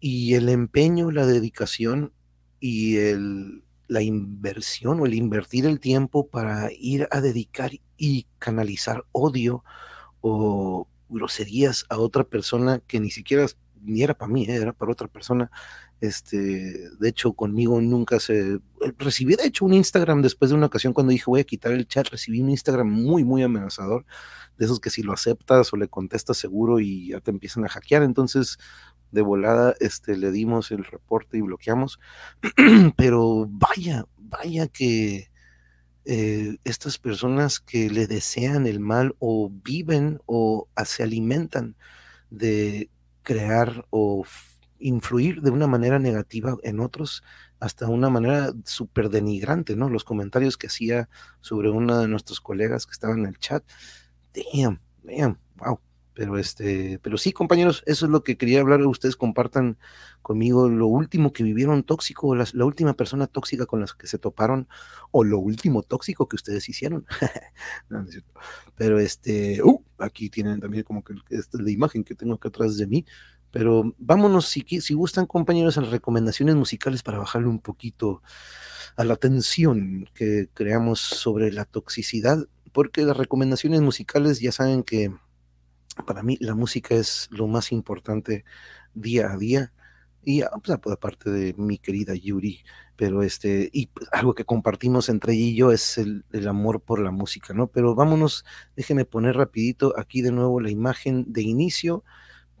[0.00, 2.12] y el empeño, la dedicación
[2.60, 9.04] y el, la inversión o el invertir el tiempo para ir a dedicar y canalizar
[9.12, 9.64] odio
[10.20, 13.46] o groserías a otra persona que ni siquiera
[13.82, 14.56] ni era para mí, ¿eh?
[14.56, 15.50] era para otra persona.
[16.00, 18.58] Este, de hecho, conmigo nunca se eh,
[18.98, 21.88] recibí, de hecho, un Instagram después de una ocasión cuando dije voy a quitar el
[21.88, 24.04] chat, recibí un Instagram muy, muy amenazador,
[24.56, 27.68] de esos que si lo aceptas o le contestas seguro y ya te empiezan a
[27.68, 28.02] hackear.
[28.02, 28.58] Entonces,
[29.10, 31.98] de volada, este, le dimos el reporte y bloqueamos.
[32.96, 35.30] Pero vaya, vaya que
[36.10, 41.76] eh, estas personas que le desean el mal o viven o se alimentan
[42.30, 42.88] de
[43.22, 44.24] crear o
[44.78, 47.22] influir de una manera negativa en otros,
[47.60, 49.90] hasta una manera súper denigrante, ¿no?
[49.90, 51.10] Los comentarios que hacía
[51.42, 53.62] sobre uno de nuestros colegas que estaba en el chat.
[54.32, 55.78] Damn, damn, wow.
[56.18, 58.82] Pero este, pero sí, compañeros, eso es lo que quería hablar.
[58.82, 59.78] Ustedes compartan
[60.20, 64.18] conmigo lo último que vivieron tóxico, la, la última persona tóxica con la que se
[64.18, 64.66] toparon,
[65.12, 67.06] o lo último tóxico que ustedes hicieron.
[67.88, 68.32] no, no es cierto.
[68.74, 72.48] Pero este, uh, aquí tienen también como que esta es la imagen que tengo acá
[72.48, 73.06] atrás de mí.
[73.52, 78.22] Pero vámonos, si, si gustan, compañeros, a las recomendaciones musicales para bajarle un poquito
[78.96, 85.12] a la tensión que creamos sobre la toxicidad, porque las recomendaciones musicales ya saben que
[86.06, 88.44] para mí la música es lo más importante
[88.94, 89.72] día a día.
[90.24, 92.62] y ah, pues, aparte de mi querida Yuri,
[92.96, 96.80] pero este, y pues, algo que compartimos entre ella y yo es el, el, amor
[96.82, 97.68] por la música, ¿no?
[97.68, 98.44] Pero vámonos,
[98.76, 102.04] déjenme poner rapidito aquí de nuevo la imagen de inicio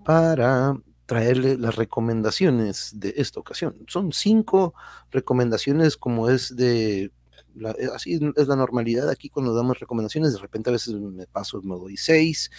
[0.04, 0.74] para
[1.08, 3.76] traerle las recomendaciones de esta ocasión.
[3.88, 4.74] Son cinco
[5.10, 7.12] recomendaciones como es de
[7.78, 11.60] eh, así es la normalidad aquí cuando damos recomendaciones, de repente a veces me paso,
[11.62, 12.50] me doy seis,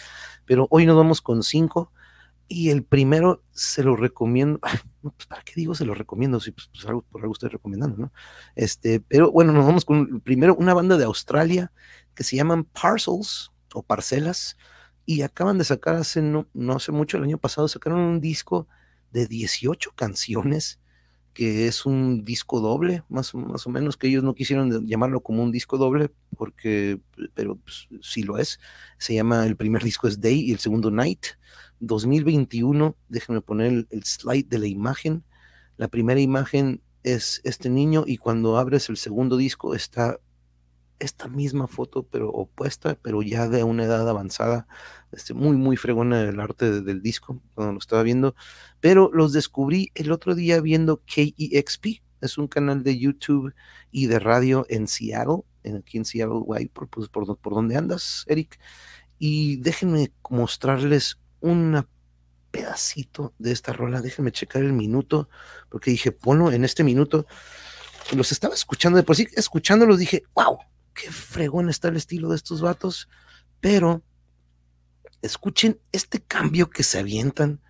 [0.44, 1.92] pero hoy nos vamos con cinco
[2.48, 4.58] y el primero se lo recomiendo,
[5.02, 6.40] pues, ¿para qué digo se lo recomiendo?
[6.40, 8.12] Si pues, pues, por algo estoy recomendando, ¿no?
[8.56, 11.72] Este, pero bueno, nos vamos con primero una banda de Australia
[12.14, 14.56] que se llaman Parcels o Parcelas
[15.06, 18.66] y acaban de sacar hace no, no hace mucho, el año pasado sacaron un disco
[19.12, 20.80] de 18 canciones
[21.32, 25.42] que es un disco doble, más, más o menos, que ellos no quisieron llamarlo como
[25.42, 27.00] un disco doble, porque,
[27.34, 28.58] pero pues, sí lo es.
[28.98, 31.26] Se llama, el primer disco es Day y el segundo Night.
[31.80, 35.24] 2021, déjenme poner el, slide de la imagen.
[35.76, 40.18] La primera imagen es este niño y cuando abres el segundo disco está
[41.00, 44.68] esta misma foto, pero opuesta, pero ya de una edad avanzada,
[45.10, 48.36] este, muy, muy fregona el arte del disco, cuando lo estaba viendo,
[48.80, 53.54] pero los descubrí el otro día viendo KEXP, es un canal de YouTube
[53.90, 57.76] y de radio en Seattle, en, aquí en Seattle, guay, por, pues, por, por donde
[57.76, 58.60] andas, Eric,
[59.18, 61.84] y déjenme mostrarles un
[62.50, 65.28] pedacito de esta rola, déjenme checar el minuto,
[65.70, 67.26] porque dije, ponlo en este minuto,
[68.12, 70.58] los estaba escuchando, de por sí escuchándolos dije, wow,
[70.94, 73.08] qué fregón está el estilo de estos vatos,
[73.60, 74.02] pero
[75.22, 77.60] escuchen este cambio que se avientan.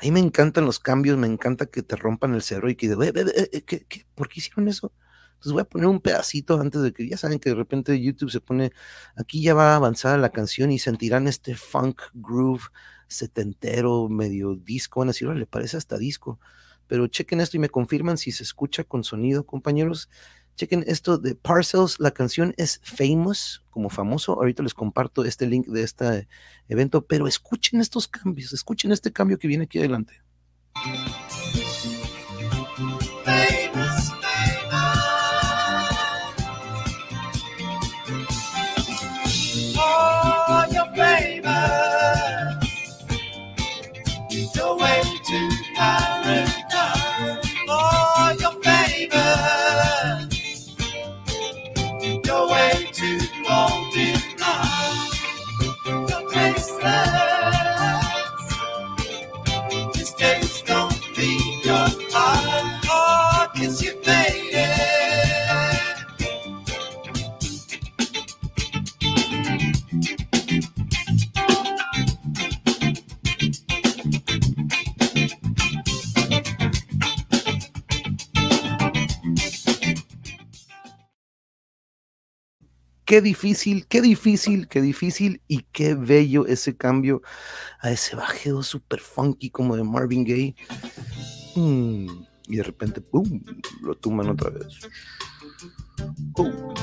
[0.00, 2.86] A mí me encantan los cambios, me encanta que te rompan el cerebro y que,
[2.86, 4.92] eh, ¿qué, qué, por qué hicieron eso?
[5.38, 8.30] Entonces voy a poner un pedacito antes de que ya saben que de repente YouTube
[8.30, 8.72] se pone,
[9.16, 12.64] aquí ya va avanzada la canción y sentirán este funk groove
[13.06, 16.40] setentero, medio disco, van a decir, le parece hasta disco,
[16.88, 20.08] pero chequen esto y me confirman si se escucha con sonido, compañeros.
[20.58, 24.32] Chequen esto de Parcels, la canción es Famous, como famoso.
[24.32, 26.26] Ahorita les comparto este link de este
[26.66, 30.20] evento, pero escuchen estos cambios, escuchen este cambio que viene aquí adelante.
[83.08, 87.22] Qué difícil, qué difícil, qué difícil y qué bello ese cambio
[87.80, 90.54] a ese bajeo super funky como de Marvin Gaye.
[91.56, 92.06] Mm,
[92.48, 93.42] y de repente, ¡pum!
[93.80, 94.66] Lo tumban otra vez.
[96.34, 96.74] Oh,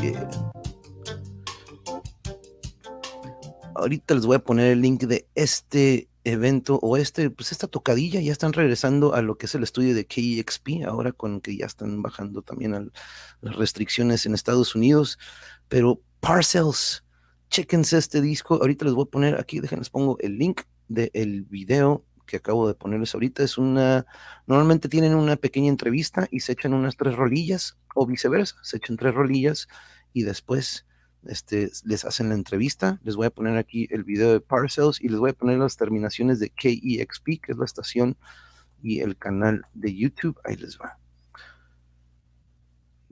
[3.75, 8.19] Ahorita les voy a poner el link de este evento o este, pues esta tocadilla,
[8.19, 11.67] ya están regresando a lo que es el estudio de KEXP, ahora con que ya
[11.67, 12.91] están bajando también
[13.41, 15.19] las restricciones en Estados Unidos,
[15.67, 17.03] pero Parcels.
[17.51, 18.55] Chequense este disco.
[18.55, 22.73] Ahorita les voy a poner aquí, déjenles pongo el link del video que acabo de
[22.73, 23.43] ponerles ahorita.
[23.43, 24.07] Es una,
[24.47, 28.97] normalmente tienen una pequeña entrevista y se echan unas tres rolillas o viceversa, se echan
[28.97, 29.67] tres rolillas
[30.13, 30.87] y después
[31.27, 32.99] este, les hacen la entrevista.
[33.03, 35.77] Les voy a poner aquí el video de Parcels y les voy a poner las
[35.77, 38.17] terminaciones de KEXP, que es la estación
[38.81, 40.39] y el canal de YouTube.
[40.43, 40.97] Ahí les va.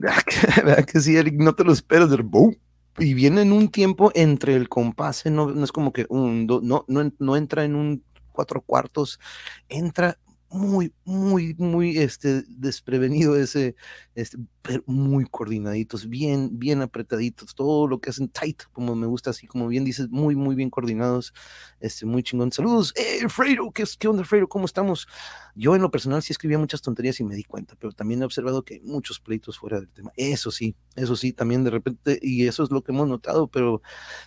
[0.00, 1.34] ¿Verdad que, sí, Eric?
[1.34, 2.10] No te lo esperas.
[2.20, 2.56] Boom
[2.98, 6.84] y viene en un tiempo entre el compás, no, no es como que un, no,
[6.88, 9.20] no, no entra en un cuatro cuartos,
[9.68, 10.18] entra
[10.50, 13.74] muy, muy, muy este, desprevenido ese,
[14.14, 14.38] este,
[14.86, 19.68] muy coordinaditos, bien, bien apretaditos, todo lo que hacen tight, como me gusta, así como
[19.68, 21.34] bien dices, muy, muy bien coordinados,
[21.80, 22.50] este, muy chingón.
[22.50, 24.48] Saludos, eh, Freiro, ¿qué, ¿qué onda, Freiro?
[24.48, 25.06] ¿Cómo estamos?
[25.54, 28.24] Yo en lo personal sí escribía muchas tonterías y me di cuenta, pero también he
[28.24, 30.12] observado que hay muchos pleitos fuera del tema.
[30.16, 33.82] Eso sí, eso sí, también de repente, y eso es lo que hemos notado, pero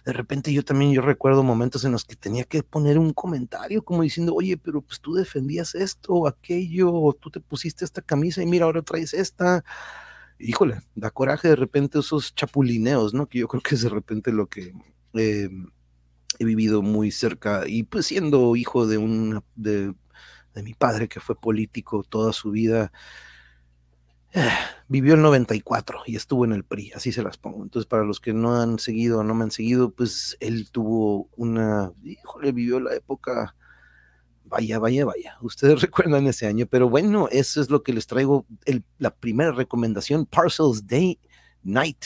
[0.06, 3.84] de repente yo también, yo recuerdo momentos en los que tenía que poner un comentario
[3.84, 8.44] como diciendo, oye, pero pues tú defendías esto aquello, o tú te pusiste esta camisa
[8.44, 9.64] y mira, ahora traes esta
[10.40, 13.28] híjole, da coraje de repente esos chapulineos, ¿no?
[13.28, 14.74] Que yo creo que es de repente lo que
[15.14, 15.50] eh,
[16.40, 19.94] he vivido muy cerca y pues siendo hijo de de,
[20.54, 22.92] de mi padre que fue político toda su vida.
[24.88, 27.64] vivió el 94 y estuvo en el PRI, así se las pongo.
[27.64, 31.30] Entonces, para los que no han seguido o no me han seguido, pues él tuvo
[31.36, 33.56] una, híjole, vivió la época,
[34.48, 35.38] vaya, vaya, vaya.
[35.42, 38.46] Ustedes recuerdan ese año, pero bueno, eso es lo que les traigo,
[38.98, 41.20] la primera recomendación, Parcels Day
[41.64, 42.04] Night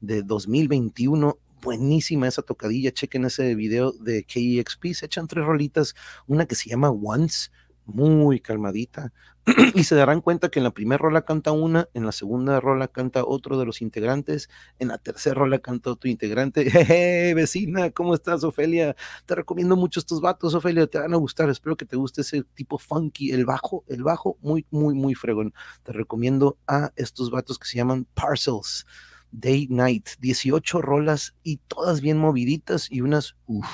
[0.00, 2.92] de 2021 buenísima esa tocadilla.
[2.92, 4.94] Chequen ese video de KEXP.
[4.94, 5.94] Se echan tres rolitas.
[6.26, 7.50] Una que se llama Once,
[7.86, 9.12] muy calmadita.
[9.74, 12.88] y se darán cuenta que en la primera rola canta una, en la segunda rola
[12.88, 16.68] canta otro de los integrantes, en la tercera rola canta otro integrante.
[16.70, 18.96] Jeje, vecina, ¿cómo estás, Ofelia?
[19.24, 21.48] Te recomiendo mucho estos vatos, Ofelia, te van a gustar.
[21.48, 25.54] Espero que te guste ese tipo funky, el bajo, el bajo, muy, muy, muy fregón.
[25.84, 28.84] Te recomiendo a estos vatos que se llaman Parcels.
[29.32, 33.66] Day Night, 18 rolas y todas bien moviditas y unas, uff,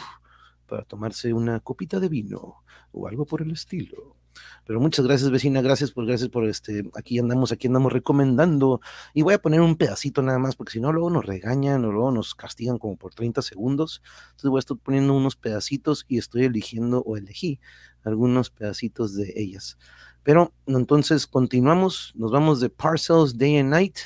[0.66, 2.61] para tomarse una copita de vino
[2.92, 4.16] o algo por el estilo.
[4.64, 8.80] Pero muchas gracias, vecina, gracias por, gracias por este, aquí andamos, aquí andamos recomendando.
[9.12, 11.92] Y voy a poner un pedacito nada más, porque si no, luego nos regañan o
[11.92, 14.02] luego nos castigan como por 30 segundos.
[14.30, 17.60] Entonces voy a estar poniendo unos pedacitos y estoy eligiendo o elegí
[18.04, 19.76] algunos pedacitos de ellas.
[20.22, 23.98] Pero entonces continuamos, nos vamos de Parcels Day and Night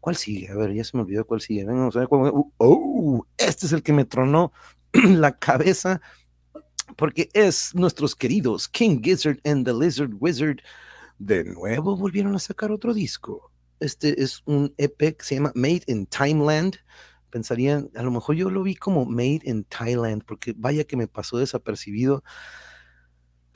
[0.00, 0.48] ¿Cuál sigue?
[0.50, 1.64] A ver, ya se me olvidó cuál sigue.
[1.64, 2.30] Venga, vamos a ver cuál...
[2.32, 4.52] Uh, oh, este es el que me tronó
[4.92, 6.00] la cabeza
[6.98, 10.58] porque es nuestros queridos King Gizzard and the Lizard Wizard.
[11.20, 13.52] De nuevo volvieron a sacar otro disco.
[13.78, 16.74] Este es un EP que se llama Made in Timeland.
[17.30, 21.06] Pensarían, a lo mejor yo lo vi como Made in Thailand, porque vaya que me
[21.06, 22.24] pasó desapercibido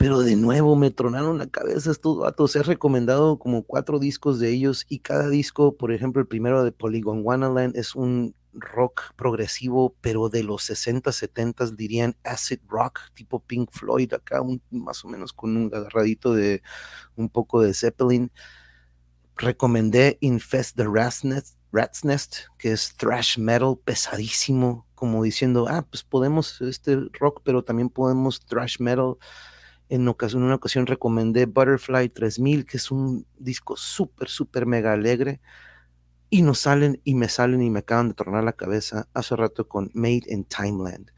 [0.03, 2.57] pero de nuevo me tronaron la cabeza estos vatos.
[2.57, 6.73] He recomendado como cuatro discos de ellos y cada disco, por ejemplo, el primero de
[6.73, 13.39] Polygon Wonderland es un rock progresivo, pero de los 60, 70 dirían acid rock, tipo
[13.39, 16.61] Pink Floyd, acá más o menos con un agarradito de
[17.15, 18.31] un poco de Zeppelin.
[19.35, 26.61] Recomendé Infest the Rat's Nest, que es thrash metal pesadísimo, como diciendo, ah, pues podemos
[26.61, 29.17] este rock, pero también podemos thrash metal
[29.89, 35.41] en, ocasión, una ocasión recomendé Butterfly 3000, que es un disco súper, súper mega alegre.
[36.33, 39.67] Y nos salen y me salen y me acaban de tornar la cabeza hace rato
[39.67, 41.11] con Made in Timeland.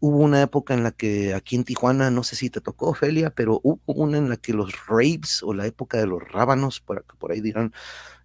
[0.00, 3.30] Hubo una época en la que aquí en Tijuana, no sé si te tocó, Ophelia,
[3.30, 7.04] pero hubo una en la que los raves o la época de los rábanos, por,
[7.04, 7.72] por ahí dirán,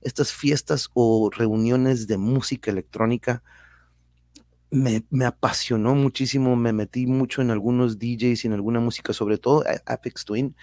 [0.02, 3.44] estas fiestas o reuniones de música electrónica,
[4.72, 9.64] me, apasionó muchísimo, me metí mucho en algunos DJs y en alguna música, sobre todo
[9.86, 10.56] Apex Twin,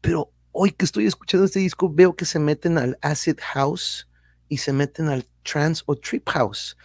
[0.00, 4.09] pero hoy que estoy escuchando este disco veo que se meten al acid house
[4.50, 6.76] y se meten al trance o trip house.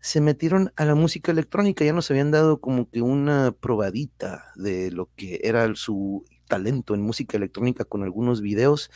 [0.00, 4.90] Se metieron a la música electrónica, ya nos habían dado como que una probadita de
[4.90, 8.90] lo que era su talento en música electrónica con algunos videos,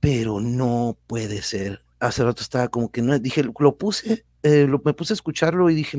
[0.00, 1.84] pero no puede ser.
[2.00, 5.74] Hace rato estaba como que no, dije, lo puse eh, me puse a escucharlo y
[5.74, 5.98] dije,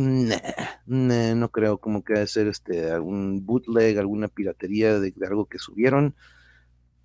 [0.88, 6.16] no creo, como que hacer este, algún bootleg, alguna piratería de, algo que subieron,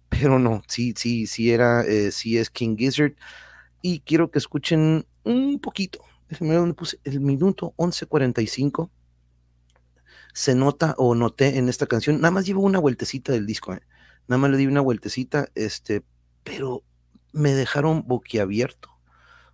[0.08, 3.16] pero no, sí, sí, sí era, eh, sí es King Gizzard,
[3.86, 8.90] y quiero que escuchen un poquito, déjenme ver dónde puse, el minuto 11.45,
[10.34, 13.82] se nota o noté en esta canción, nada más llevo una vueltecita del disco, eh,
[14.26, 16.02] nada más le di una vueltecita, este,
[16.42, 16.82] pero
[17.32, 18.90] me dejaron boquiabierto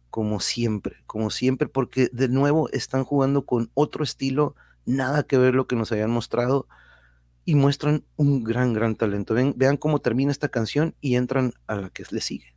[0.09, 4.57] como siempre, como siempre, porque de nuevo están jugando con otro estilo,
[4.87, 6.67] nada que ver lo que nos habían mostrado
[7.45, 9.35] y muestran un gran, gran talento.
[9.35, 12.55] vean cómo termina esta canción y entran a la que le sigue.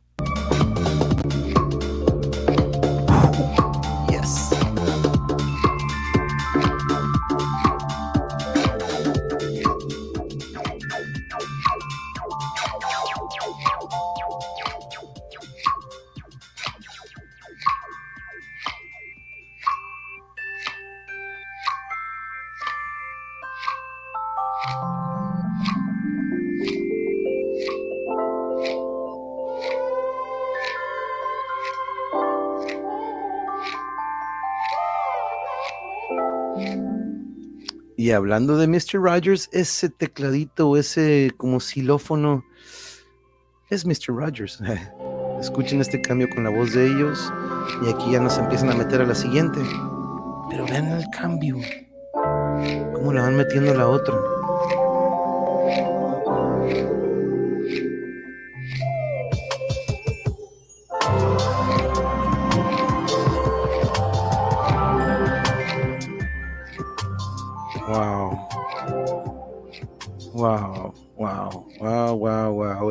[38.16, 39.00] Hablando de Mr.
[39.00, 42.44] Rogers, ese tecladito, ese como xilófono,
[43.70, 44.08] es Mr.
[44.08, 44.60] Rogers.
[45.40, 47.32] Escuchen este cambio con la voz de ellos
[47.84, 49.60] y aquí ya nos empiezan a meter a la siguiente.
[50.50, 51.56] Pero vean el cambio.
[52.94, 54.14] Cómo la van metiendo la otra.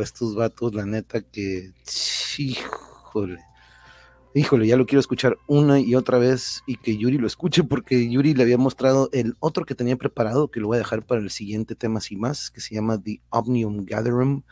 [0.05, 1.73] Estos vatos, la neta que.
[2.37, 3.39] Híjole.
[4.35, 8.07] Híjole, ya lo quiero escuchar una y otra vez y que Yuri lo escuche porque
[8.07, 11.21] Yuri le había mostrado el otro que tenía preparado, que lo voy a dejar para
[11.21, 14.43] el siguiente tema y más, que se llama The Omnium Gatherum,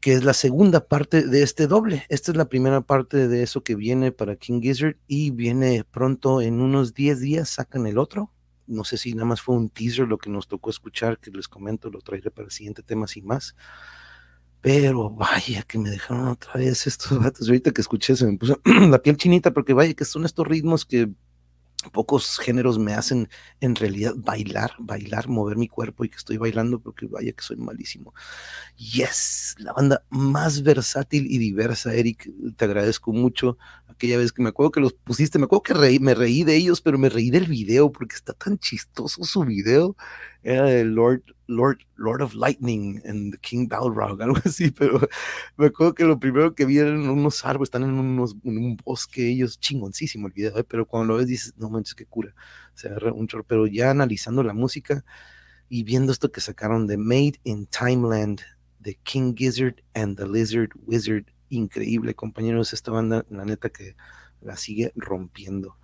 [0.00, 2.04] que es la segunda parte de este doble.
[2.08, 6.40] Esta es la primera parte de eso que viene para King Gizzard y viene pronto
[6.40, 8.32] en unos 10 días, sacan el otro.
[8.66, 11.46] No sé si nada más fue un teaser lo que nos tocó escuchar, que les
[11.46, 13.54] comento, lo traeré para el siguiente tema y más.
[14.64, 17.46] Pero vaya que me dejaron otra vez estos datos.
[17.46, 20.86] Ahorita que escuché se me puso la piel chinita porque vaya que son estos ritmos
[20.86, 21.10] que
[21.92, 23.28] pocos géneros me hacen
[23.60, 27.58] en realidad bailar, bailar, mover mi cuerpo y que estoy bailando porque vaya que soy
[27.58, 28.14] malísimo.
[28.78, 33.58] Yes, la banda más versátil y diversa, Eric, te agradezco mucho.
[33.86, 36.80] Aquella vez que me acuerdo que los pusiste, me acuerdo que me reí de ellos,
[36.80, 39.94] pero me reí del video porque está tan chistoso su video
[40.44, 45.00] era el Lord, Lord, Lord of Lightning en The King Balrog, algo así, pero
[45.56, 48.76] me acuerdo que lo primero que vi eran unos árboles, están en, unos, en un
[48.76, 50.64] bosque, ellos chingoncísimo el video, ¿eh?
[50.64, 52.34] pero cuando lo ves dices, no manches, qué cura,
[52.74, 55.04] se agarra un chorro, pero ya analizando la música
[55.68, 58.42] y viendo esto que sacaron de Made in Timeland,
[58.82, 63.96] The King Gizzard and the Lizard Wizard, increíble, compañeros, esta banda, la neta que
[64.42, 65.78] la sigue rompiendo.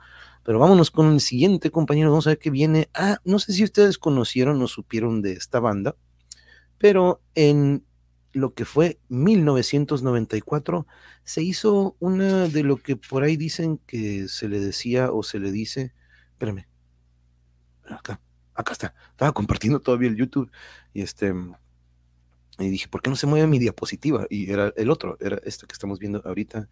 [0.50, 2.10] Pero vámonos con el siguiente, compañero.
[2.10, 2.90] Vamos a ver qué viene.
[2.92, 5.94] Ah, no sé si ustedes conocieron o supieron de esta banda,
[6.76, 7.84] pero en
[8.32, 10.88] lo que fue 1994
[11.22, 15.38] se hizo una de lo que por ahí dicen que se le decía o se
[15.38, 15.94] le dice.
[16.32, 16.66] Espérame.
[17.88, 18.20] Acá,
[18.52, 18.94] acá está.
[19.10, 20.50] Estaba compartiendo todavía el YouTube
[20.92, 21.32] y este.
[22.58, 24.26] Y dije, ¿por qué no se mueve mi diapositiva?
[24.28, 26.68] Y era el otro, era este que estamos viendo ahorita.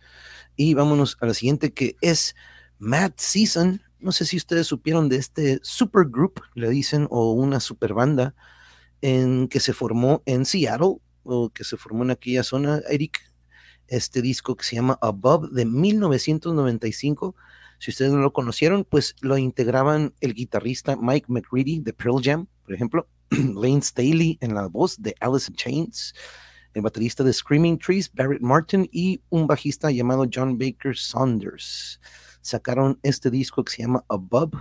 [0.57, 2.35] Y vámonos a la siguiente, que es
[2.79, 3.83] Mad Season.
[3.99, 8.35] No sé si ustedes supieron de este supergroup, le dicen, o una super banda
[9.01, 13.21] en que se formó en Seattle, o que se formó en aquella zona, Eric.
[13.89, 17.35] Este disco que se llama Above de 1995.
[17.79, 22.47] Si ustedes no lo conocieron, pues lo integraban el guitarrista Mike McCready de Pearl Jam,
[22.65, 26.15] por ejemplo, Lane Staley en la voz de Alice in Chains,
[26.75, 31.99] el baterista de Screaming Trees, Barrett Martin, y un bajista llamado John Baker Saunders
[32.41, 34.55] sacaron este disco que se llama Above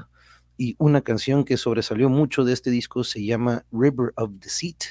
[0.58, 4.84] y una canción que sobresalió mucho de este disco se llama River of Deceit,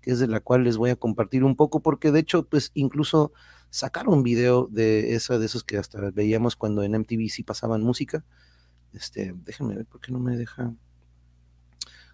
[0.00, 2.72] que es de la cual les voy a compartir un poco porque de hecho pues
[2.74, 3.32] incluso
[3.70, 7.82] sacaron un video de esa de esos que hasta veíamos cuando en MTV sí pasaban
[7.82, 8.24] música.
[8.92, 10.74] Este, déjenme ver por qué no me deja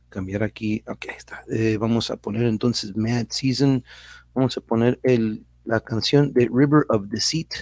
[0.08, 0.84] cambiar aquí.
[0.86, 1.44] Ok, está.
[1.50, 3.84] Eh, vamos a poner entonces Mad Season.
[4.34, 7.52] Vamos a poner el, la canción de River of Deceit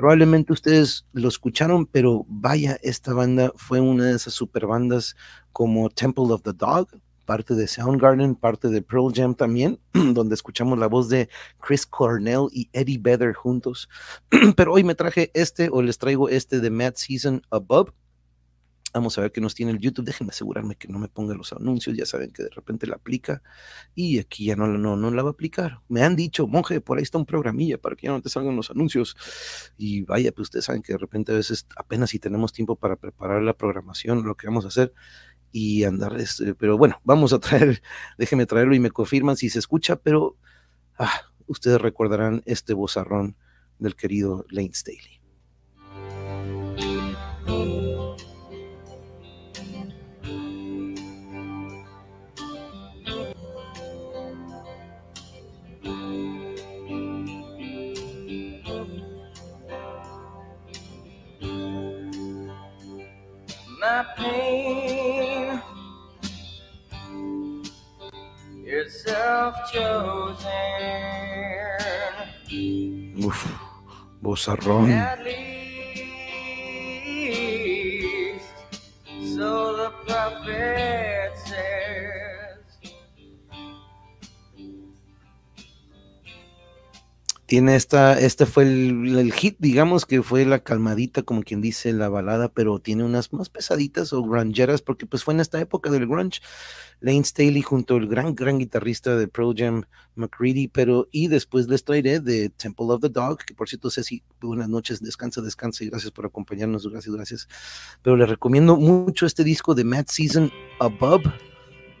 [0.00, 5.14] Probablemente ustedes lo escucharon, pero vaya, esta banda fue una de esas super bandas
[5.52, 6.88] como Temple of the Dog,
[7.26, 11.28] parte de Soundgarden, parte de Pearl Jam también, donde escuchamos la voz de
[11.60, 13.90] Chris Cornell y Eddie Vedder juntos.
[14.56, 17.92] pero hoy me traje este, o les traigo este de Mad Season Above,
[18.92, 20.04] Vamos a ver qué nos tiene el YouTube.
[20.04, 21.96] Déjenme asegurarme que no me ponga los anuncios.
[21.96, 23.42] Ya saben que de repente la aplica
[23.94, 25.80] y aquí ya no, no, no la va a aplicar.
[25.88, 28.56] Me han dicho, monje, por ahí está un programilla para que ya no te salgan
[28.56, 29.16] los anuncios.
[29.76, 32.96] Y vaya, pues ustedes saben que de repente a veces apenas si tenemos tiempo para
[32.96, 34.92] preparar la programación, lo que vamos a hacer
[35.52, 36.18] y andar.
[36.20, 37.82] Este, pero bueno, vamos a traer,
[38.18, 40.36] déjenme traerlo y me confirman si se escucha, pero
[40.98, 43.36] ah, ustedes recordarán este bozarrón
[43.78, 45.19] del querido Lane Staley.
[64.20, 65.60] Pain.
[68.64, 70.44] You're self-chosen.
[73.26, 73.40] Uf,
[74.22, 74.90] bozarrón.
[74.90, 75.40] At least,
[79.34, 81.19] so the prophet
[87.50, 92.08] tiene esta, este fue el, hit, digamos que fue la calmadita, como quien dice, la
[92.08, 96.06] balada, pero tiene unas más pesaditas o granjeras, porque pues fue en esta época del
[96.06, 96.40] grunge,
[97.00, 99.82] Lane Staley junto al gran, gran guitarrista de Pearl Jam,
[100.14, 104.22] McCready, pero y después les traeré de Temple of the Dog, que por cierto, Ceci,
[104.40, 107.48] buenas noches, descansa, descansa y gracias por acompañarnos, gracias, gracias,
[108.00, 111.24] pero les recomiendo mucho este disco de Mad Season Above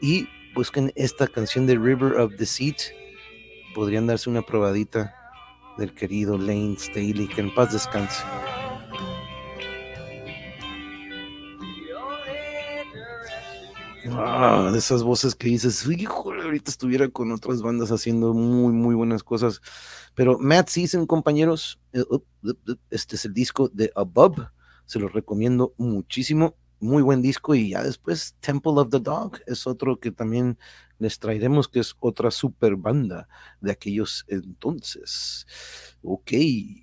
[0.00, 2.80] y busquen esta canción de River of the Deceit,
[3.74, 5.16] podrían darse una probadita
[5.78, 8.22] del querido Lane Staley, que en paz descanse.
[14.12, 19.22] Ah, esas voces que dices, híjole, ahorita estuviera con otras bandas haciendo muy, muy buenas
[19.22, 19.60] cosas.
[20.14, 22.02] Pero Matt Season, compañeros, eh,
[22.90, 24.48] este es el disco de Above,
[24.86, 27.54] se los recomiendo muchísimo, muy buen disco.
[27.54, 30.58] Y ya después Temple of the Dog es otro que también
[30.98, 33.28] les traeremos, que es otra super banda
[33.60, 35.46] de aquellos entonces.
[36.02, 36.32] Ok,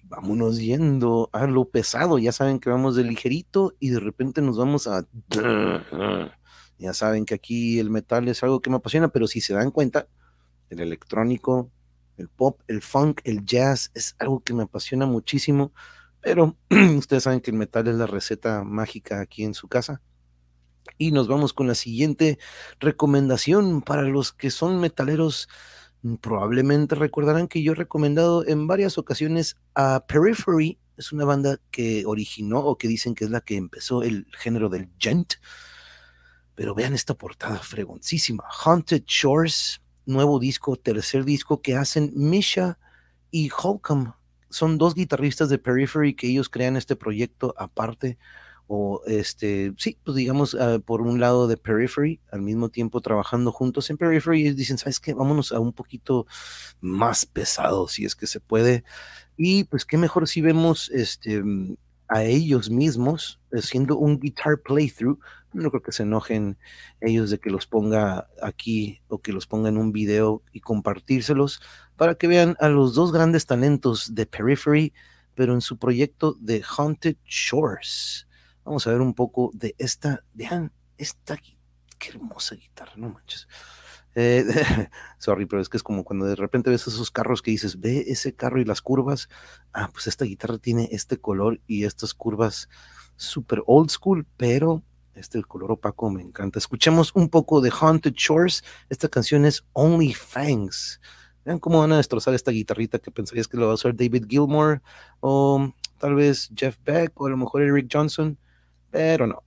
[0.04, 2.18] vámonos yendo a lo pesado.
[2.20, 5.06] Ya saben que vamos de ligerito y de repente nos vamos a
[6.78, 9.72] ya saben que aquí el metal es algo que me apasiona, pero si se dan
[9.72, 10.08] cuenta,
[10.70, 11.72] el electrónico,
[12.18, 15.72] el pop, el funk, el jazz es algo que me apasiona muchísimo,
[16.22, 16.58] pero
[16.98, 20.02] ustedes saben que el metal es la receta mágica aquí en su casa.
[20.98, 22.40] Y nos vamos con la siguiente
[22.80, 25.50] recomendación para los que son metaleros.
[26.22, 32.06] Probablemente recordarán que yo he recomendado en varias ocasiones a Periphery, es una banda que
[32.06, 35.34] originó o que dicen que es la que empezó el género del gent
[36.58, 38.44] pero vean esta portada fregoncísima.
[38.66, 42.80] Haunted Shores, nuevo disco, tercer disco que hacen Misha
[43.30, 44.14] y Holcomb.
[44.50, 48.18] Son dos guitarristas de Periphery que ellos crean este proyecto aparte.
[48.70, 53.54] O este, sí, pues digamos, uh, por un lado de Periphery, al mismo tiempo trabajando
[53.54, 55.14] juntos en Periphery, y dicen, ¿sabes qué?
[55.14, 56.28] Vámonos a un poquito
[56.82, 58.84] más pesado, si es que se puede.
[59.38, 61.42] Y pues qué mejor si vemos este,
[62.10, 65.18] a ellos mismos haciendo un guitar playthrough.
[65.58, 66.58] No creo que se enojen
[67.02, 71.62] ellos de que los ponga aquí o que los ponga en un video y compartírselos
[71.96, 74.94] para que vean a los dos grandes talentos de Periphery,
[75.34, 78.28] pero en su proyecto de Haunted Shores.
[78.64, 83.48] Vamos a ver un poco de esta, vean, esta, qué hermosa guitarra, no manches.
[84.14, 84.46] Eh,
[85.18, 88.06] sorry, pero es que es como cuando de repente ves esos carros que dices, ve
[88.08, 89.30] ese carro y las curvas.
[89.74, 92.70] Ah, pues esta guitarra tiene este color y estas curvas
[93.16, 94.84] super old school, pero
[95.18, 96.60] este el color opaco me encanta.
[96.60, 98.64] Escuchemos un poco de Haunted Shores.
[98.90, 101.02] Esta canción es Only Fangs.
[101.44, 104.26] Vean cómo van a destrozar esta guitarrita que pensarías que lo va a usar David
[104.28, 104.82] Gilmore
[105.20, 108.38] o tal vez Jeff Beck o a lo mejor Eric Johnson,
[108.92, 109.44] pero no.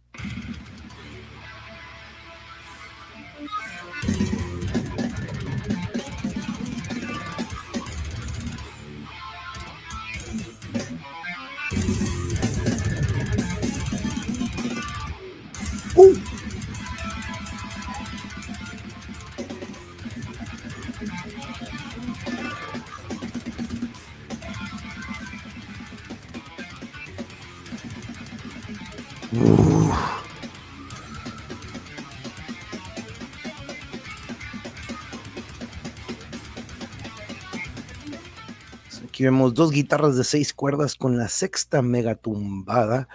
[39.21, 43.07] Aquí vemos dos guitarras de seis cuerdas con la sexta mega tumbada.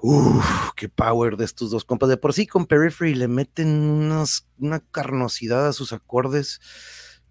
[0.00, 0.42] Uf,
[0.76, 2.08] qué power de estos dos compas.
[2.08, 3.68] De por sí con Periphery le meten
[4.56, 6.62] una carnosidad a sus acordes.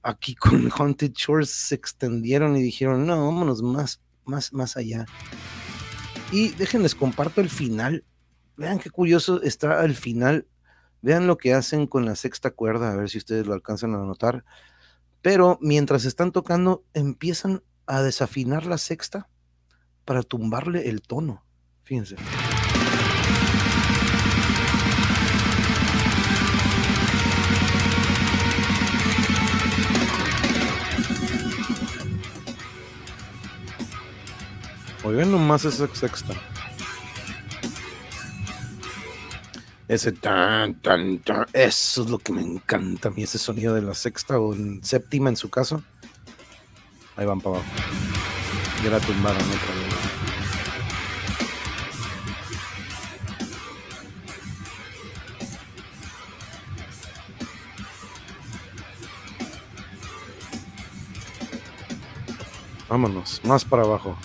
[0.04, 5.08] Aquí con Haunted Shores se extendieron y dijeron, no, vámonos más, más, más allá.
[6.32, 8.04] Y déjenles comparto el final.
[8.56, 10.46] Vean qué curioso está al final.
[11.02, 13.98] Vean lo que hacen con la sexta cuerda, a ver si ustedes lo alcanzan a
[13.98, 14.46] notar.
[15.22, 19.30] Pero mientras están tocando, empiezan a desafinar la sexta
[20.06, 21.44] para tumbarle el tono.
[21.82, 22.16] Fíjense.
[35.04, 36.34] Oigan nomás esa sexta.
[39.88, 41.46] Ese tan, tan, tan.
[41.54, 44.84] Eso es lo que me encanta a mí, ese sonido de la sexta o en
[44.84, 45.82] séptima en su caso.
[47.16, 47.72] Ahí van para abajo.
[48.84, 49.98] Ya la tumbaron otra vez.
[62.90, 64.18] Vámonos, más para abajo.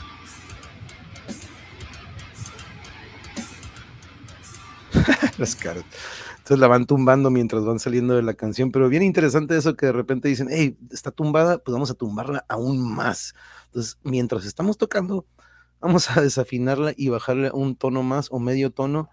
[5.43, 5.85] Las caras.
[6.31, 9.87] Entonces la van tumbando mientras van saliendo de la canción, pero bien interesante eso que
[9.87, 13.35] de repente dicen, hey, está tumbada, pues vamos a tumbarla aún más.
[13.67, 15.27] Entonces, mientras estamos tocando,
[15.81, 19.11] vamos a desafinarla y bajarle un tono más o medio tono.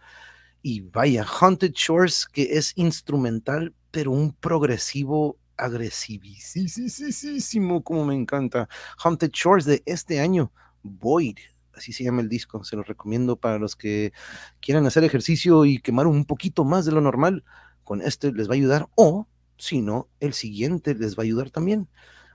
[0.62, 8.68] Y vaya, Haunted Shores, que es instrumental, pero un progresivo agresivísimo, como me encanta.
[9.04, 10.52] Haunted Shores de este año,
[10.84, 11.38] Void,
[11.80, 14.14] así se llama el disco, se lo recomiendo para los que
[14.62, 17.44] quieran hacer ejercicio y quemar un poquito más de lo normal,
[17.84, 19.28] con este les va a ayudar, o
[19.58, 21.90] si no, el siguiente les va a ayudar también.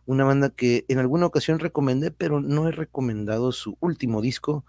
[0.06, 4.66] Una banda que en alguna ocasión recomendé, pero no he recomendado su último disco,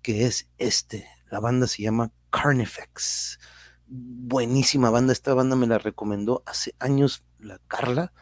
[0.00, 1.06] que es este.
[1.30, 3.38] La banda se llama Carnifex.
[3.86, 5.12] buenísima banda.
[5.12, 8.12] Esta banda me la recomendó hace años la Carla,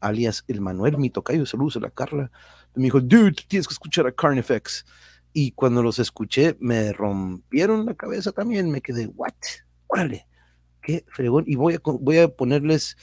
[0.00, 1.44] alias el Manuel, mi tocayo.
[1.44, 2.30] Saludos a la Carla.
[2.74, 4.86] Me dijo, dude, tienes que escuchar a Carnifex.
[5.36, 8.70] Y cuando los escuché, me rompieron la cabeza también.
[8.70, 9.34] Me quedé, what?
[9.88, 10.28] Órale,
[10.80, 11.42] qué fregón.
[11.48, 12.96] Y voy a, voy a ponerles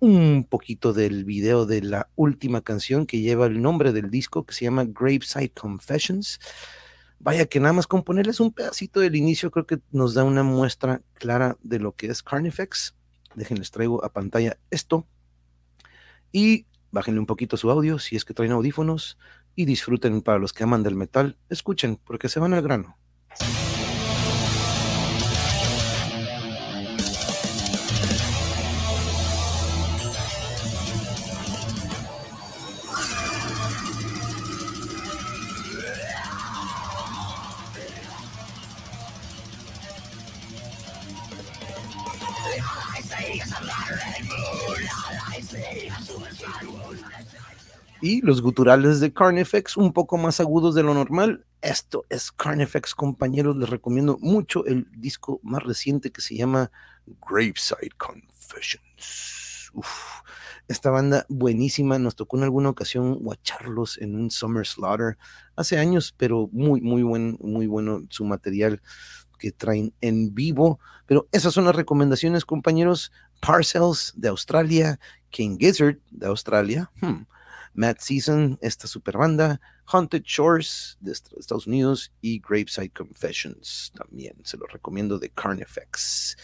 [0.00, 4.54] un poquito del video de la última canción que lleva el nombre del disco, que
[4.54, 6.40] se llama Graveside Confessions.
[7.18, 10.42] Vaya que nada más con ponerles un pedacito del inicio, creo que nos da una
[10.42, 12.94] muestra clara de lo que es Carnifex.
[13.34, 15.06] Déjenles traigo a pantalla esto.
[16.32, 19.18] Y bájenle un poquito su audio si es que traen audífonos
[19.56, 21.36] y disfruten para los que aman del metal.
[21.48, 22.96] Escuchen, porque se van al grano.
[48.04, 51.46] Y los guturales de Carnifex, un poco más agudos de lo normal.
[51.62, 53.56] Esto es Carnifex, compañeros.
[53.56, 56.70] Les recomiendo mucho el disco más reciente que se llama
[57.26, 59.72] Graveside Confessions.
[60.68, 61.98] esta banda buenísima.
[61.98, 65.16] Nos tocó en alguna ocasión guacharlos en un Summer Slaughter
[65.56, 68.82] hace años, pero muy, muy, buen, muy bueno su material
[69.38, 70.78] que traen en vivo.
[71.06, 73.12] Pero esas son las recomendaciones, compañeros.
[73.40, 75.00] Parcels de Australia,
[75.30, 76.90] King Gizzard de Australia.
[77.00, 77.22] Hmm.
[77.74, 84.36] Matt Season, esta super banda, Haunted Shores de Estados Unidos y Graveside Confessions también.
[84.44, 86.36] Se lo recomiendo de Carnifex.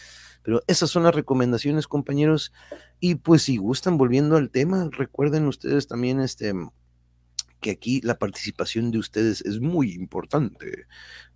[0.43, 2.51] Pero esas son las recomendaciones, compañeros.
[2.99, 6.53] Y pues si gustan, volviendo al tema, recuerden ustedes también este
[7.61, 10.87] que aquí la participación de ustedes es muy importante.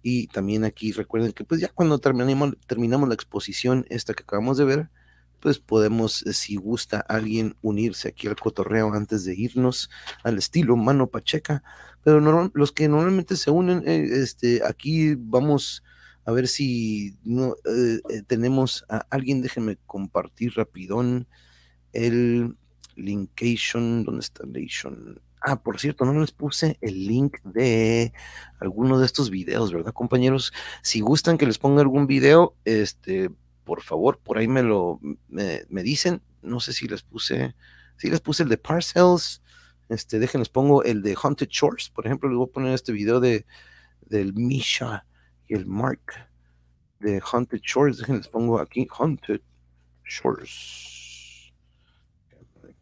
[0.02, 4.58] Y también aquí recuerden que pues ya cuando terminemos, terminamos la exposición esta que acabamos
[4.58, 4.90] de ver,
[5.46, 9.92] pues podemos, eh, si gusta alguien, unirse aquí al cotorreo antes de irnos
[10.24, 11.62] al estilo mano pacheca.
[12.04, 15.84] Pero los que normalmente se unen, eh, este, aquí vamos
[16.26, 21.28] a ver si no eh, tenemos a alguien, déjenme compartir rapidón
[21.94, 22.58] el
[22.96, 25.22] linkation, ¿dónde está Nation?
[25.42, 28.14] Ah, por cierto, no les puse el link de
[28.60, 30.52] alguno de estos videos, ¿verdad, compañeros?
[30.82, 33.30] Si gustan que les ponga algún video, este,
[33.66, 36.22] por favor, por ahí me lo me, dicen.
[36.42, 37.56] No sé si les puse,
[37.98, 39.42] si les puse el de Parcels.
[39.90, 41.90] Este, déjenles pongo el de Haunted Shores.
[41.90, 43.46] Por ejemplo, les voy a poner este video de
[44.02, 45.06] del Misha
[45.48, 46.30] y el Mark
[47.00, 47.98] de Haunted Shores.
[47.98, 49.42] Déjenles pongo aquí Haunted
[50.06, 51.52] Shores.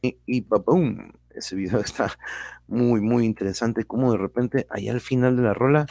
[0.01, 1.13] Y, y baboom.
[1.29, 2.11] Ese video está
[2.67, 3.85] muy, muy interesante.
[3.85, 5.85] Como de repente, allá al final de la rola,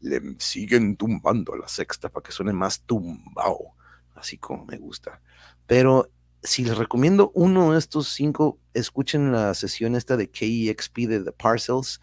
[0.00, 3.75] le siguen tumbando a la sexta para que suene más tumbao
[4.16, 5.20] así como me gusta.
[5.66, 6.10] Pero
[6.42, 11.32] si les recomiendo uno de estos cinco, escuchen la sesión esta de KEXP de The
[11.32, 12.00] Parcels.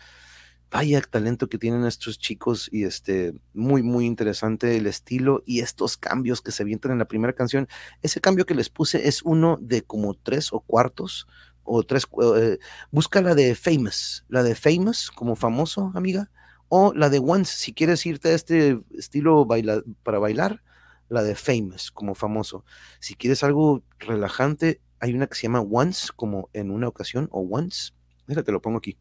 [0.69, 5.97] Vaya talento que tienen estos chicos y este muy muy interesante el estilo y estos
[5.97, 7.67] cambios que se avientan en la primera canción.
[8.01, 11.27] Ese cambio que les puse es uno de como tres o cuartos
[11.63, 12.07] o tres.
[12.37, 12.57] Eh,
[12.91, 16.31] busca la de Famous, la de Famous como famoso, amiga,
[16.69, 17.55] o la de Once.
[17.55, 19.47] Si quieres irte a este estilo
[20.03, 20.63] para bailar,
[21.13, 22.65] la de Famous, como famoso.
[22.99, 27.41] Si quieres algo relajante, hay una que se llama Once, como en una ocasión, o
[27.41, 27.93] Once.
[28.27, 28.97] Déjate, lo pongo aquí.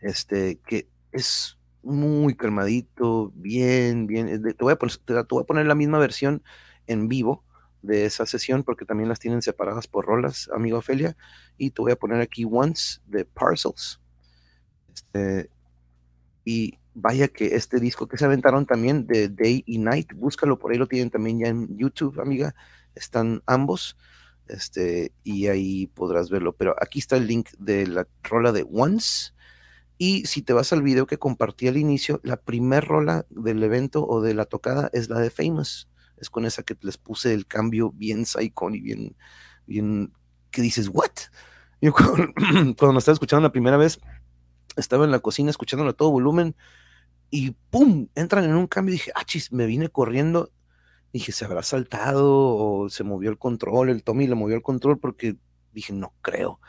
[0.00, 4.42] Este, que es muy calmadito, bien, bien.
[4.42, 6.42] Te voy, a poner, te voy a poner la misma versión
[6.86, 7.44] en vivo
[7.82, 11.16] de esa sesión porque también las tienen separadas por rolas, amigo Ofelia.
[11.56, 14.00] Y te voy a poner aquí Once de Parcels.
[14.92, 15.50] Este,
[16.44, 20.72] y vaya que este disco que se aventaron también de Day y Night, búscalo por
[20.72, 22.54] ahí, lo tienen también ya en YouTube, amiga,
[22.94, 23.96] están ambos,
[24.48, 26.54] este, y ahí podrás verlo.
[26.54, 29.32] Pero aquí está el link de la rola de Once.
[29.96, 34.06] Y si te vas al video que compartí al inicio, la primer rola del evento
[34.06, 35.88] o de la tocada es la de Famous.
[36.16, 39.16] Es con esa que les puse el cambio bien psycho y bien,
[39.66, 40.12] bien,
[40.50, 41.10] que dices, ¿what?
[41.80, 42.32] Yo cuando,
[42.78, 44.00] cuando estaba escuchando la primera vez,
[44.76, 46.56] estaba en la cocina escuchándolo a todo volumen
[47.30, 48.08] y ¡pum!
[48.14, 50.52] entran en un cambio y dije, ah, chis, me vine corriendo.
[51.12, 53.90] Dije, ¿se habrá saltado o se movió el control?
[53.90, 55.36] El Tommy le movió el control porque
[55.72, 56.60] dije, no creo.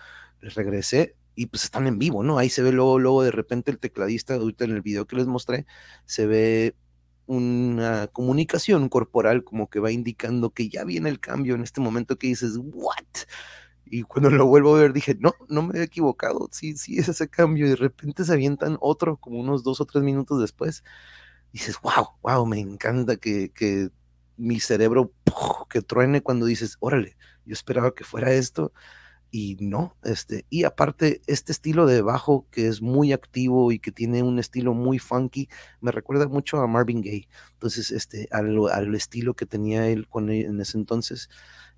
[0.42, 2.38] Les regresé y pues están en vivo, ¿no?
[2.38, 5.28] Ahí se ve luego, luego de repente el tecladista, ahorita en el video que les
[5.28, 5.66] mostré,
[6.06, 6.76] se ve
[7.26, 12.18] una comunicación corporal como que va indicando que ya viene el cambio en este momento
[12.18, 13.06] que dices, ¿what?
[13.92, 17.10] Y cuando lo vuelvo a ver dije, no, no me he equivocado, sí, sí es
[17.10, 17.66] ese cambio.
[17.68, 20.84] Y de repente se avientan otro, como unos dos o tres minutos después.
[21.54, 23.90] dices, wow, wow, me encanta que, que
[24.38, 25.14] mi cerebro
[25.70, 28.74] que truene cuando dices, órale, yo esperaba que fuera esto
[29.32, 33.92] y no, este, y aparte este estilo de bajo que es muy activo y que
[33.92, 35.50] tiene un estilo muy funky,
[35.82, 40.30] me recuerda mucho a Marvin Gaye, entonces, este, al, al estilo que tenía él con
[40.30, 41.30] él en ese entonces,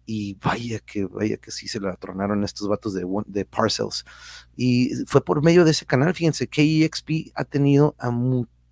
[0.06, 4.06] y vaya que, vaya que sí se la tronaron estos vatos de, de Parcels,
[4.56, 8.12] y fue por medio de ese canal, fíjense, KEXP ha tenido a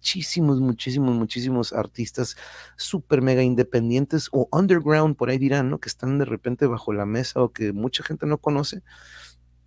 [0.01, 2.35] muchísimos, muchísimos, muchísimos artistas
[2.75, 5.79] súper mega independientes o underground, por ahí dirán, ¿no?
[5.79, 8.81] Que están de repente bajo la mesa o que mucha gente no conoce.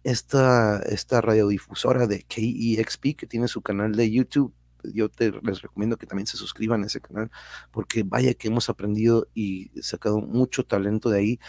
[0.02, 4.52] Esta, esta radiodifusora de KEXP que tiene su canal de YouTube,
[4.92, 7.30] yo te, les recomiendo que también se suscriban a ese canal
[7.70, 11.40] porque vaya que hemos aprendido y sacado mucho talento de ahí.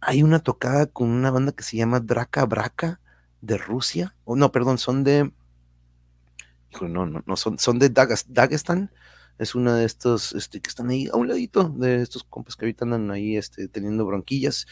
[0.00, 3.00] Hay una tocada con una banda que se llama Draka Braka
[3.40, 5.32] de Rusia, o no, perdón, son de,
[6.80, 8.90] no, no, no, son, son de Dagestan.
[9.38, 12.66] Es una de estos este, que están ahí a un ladito de estos compas que
[12.66, 14.66] ahorita andan ahí este, teniendo bronquillas.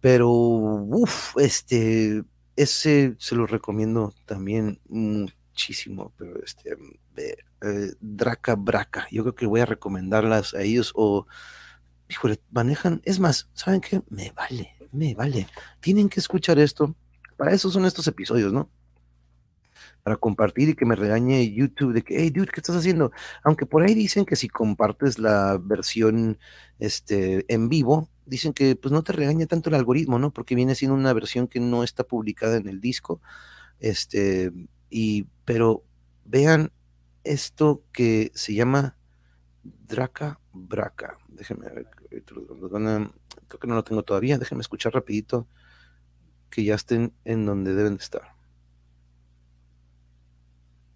[0.00, 2.22] Pero, uff, este,
[2.56, 4.80] ese se lo recomiendo también
[5.58, 6.12] muchísimo.
[6.16, 6.76] Pero este,
[7.16, 11.26] eh, Draca Braca, yo creo que voy a recomendarlas a ellos o,
[12.08, 14.02] híjole, manejan, es más, ¿saben qué?
[14.08, 15.48] Me vale, me vale.
[15.80, 16.94] Tienen que escuchar esto.
[17.36, 18.70] Para eso son estos episodios, ¿no?
[20.02, 23.12] para compartir y que me regañe YouTube de que, hey, dude, ¿qué estás haciendo?
[23.44, 26.38] Aunque por ahí dicen que si compartes la versión
[26.78, 30.32] este, en vivo, dicen que pues no te regaña tanto el algoritmo, ¿no?
[30.32, 33.20] Porque viene siendo una versión que no está publicada en el disco.
[33.80, 34.50] Este,
[34.88, 35.82] y, pero
[36.26, 36.72] vean
[37.24, 38.98] esto que se llama
[39.62, 41.16] Draca Braca.
[41.26, 45.48] Déjenme ver, creo que no lo tengo todavía, déjenme escuchar rapidito
[46.50, 48.34] que ya estén en donde deben de estar.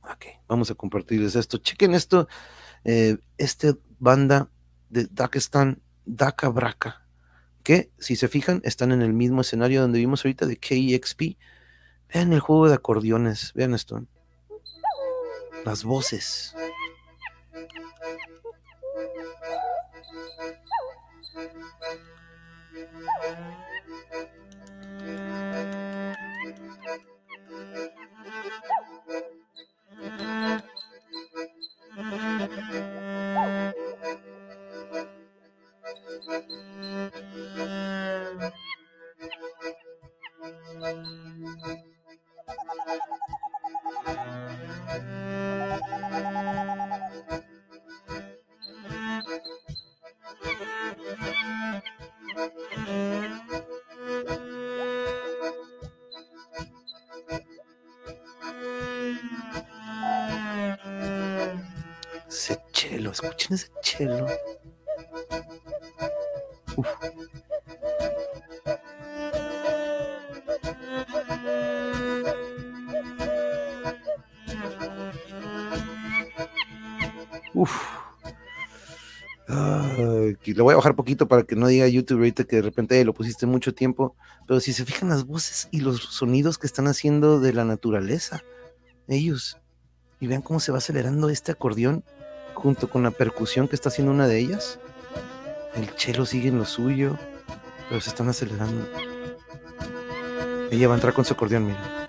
[0.02, 1.56] Ok, vamos a compartirles esto.
[1.56, 2.28] Chequen esto.
[2.84, 4.50] Eh, este banda
[4.90, 7.06] de Dagestan, Daka Braka,
[7.62, 11.38] que si se fijan, están en el mismo escenario donde vimos ahorita de KEXP.
[12.12, 14.06] Vean el juego de acordeones, vean esto.
[15.64, 16.54] Las voces.
[63.12, 64.26] Escuchen ese chelo.
[66.76, 66.88] Uf.
[77.54, 78.02] Uf.
[80.44, 83.14] le voy a bajar poquito para que no diga YouTube ahorita que de repente lo
[83.14, 84.16] pusiste mucho tiempo.
[84.46, 88.42] Pero si se fijan las voces y los sonidos que están haciendo de la naturaleza,
[89.08, 89.58] ellos.
[90.20, 92.04] Y vean cómo se va acelerando este acordeón
[92.54, 94.78] junto con la percusión que está haciendo una de ellas.
[95.74, 97.18] El chelo sigue en lo suyo,
[97.88, 98.86] pero se están acelerando.
[100.70, 102.01] Ella va a entrar con su acordeón, miren.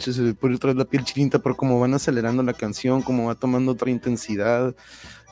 [0.00, 3.26] Se le pone otra vez la piel chinita, pero como van acelerando la canción, como
[3.26, 4.74] va tomando otra intensidad.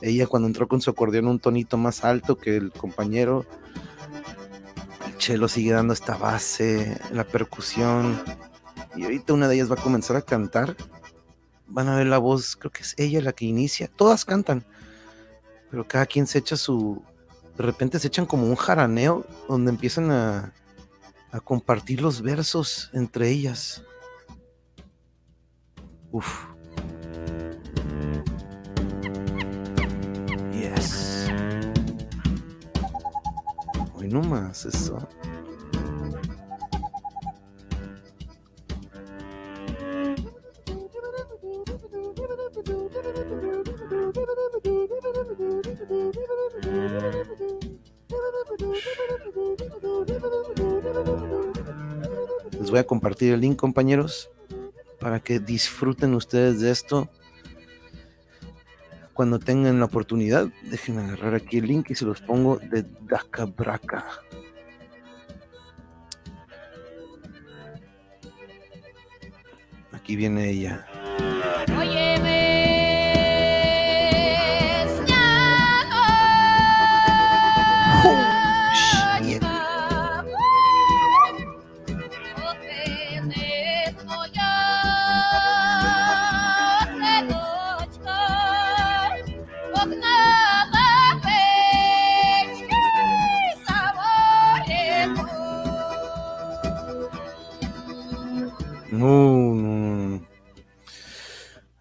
[0.01, 3.47] Ella cuando entró con su acordeón un tonito más alto que el compañero.
[5.07, 8.21] El chelo sigue dando esta base, la percusión.
[8.97, 10.77] Y ahorita una de ellas va a comenzar a cantar.
[11.66, 13.89] Van a ver la voz, creo que es ella la que inicia.
[13.89, 14.64] Todas cantan,
[15.71, 17.03] pero cada quien se echa su.
[17.57, 20.53] De repente se echan como un jaraneo donde empiezan a
[21.31, 23.83] a compartir los versos entre ellas.
[26.11, 26.46] Uf.
[30.52, 31.28] Yes.
[33.94, 34.98] Hoy no más eso.
[52.59, 54.30] Les voy a compartir el link, compañeros,
[55.01, 57.09] para que disfruten ustedes de esto.
[59.14, 63.46] cuando tengan la oportunidad, déjenme agarrar aquí el link y se los pongo de Daca
[63.46, 64.05] Braca.
[69.90, 70.86] Aquí viene ella.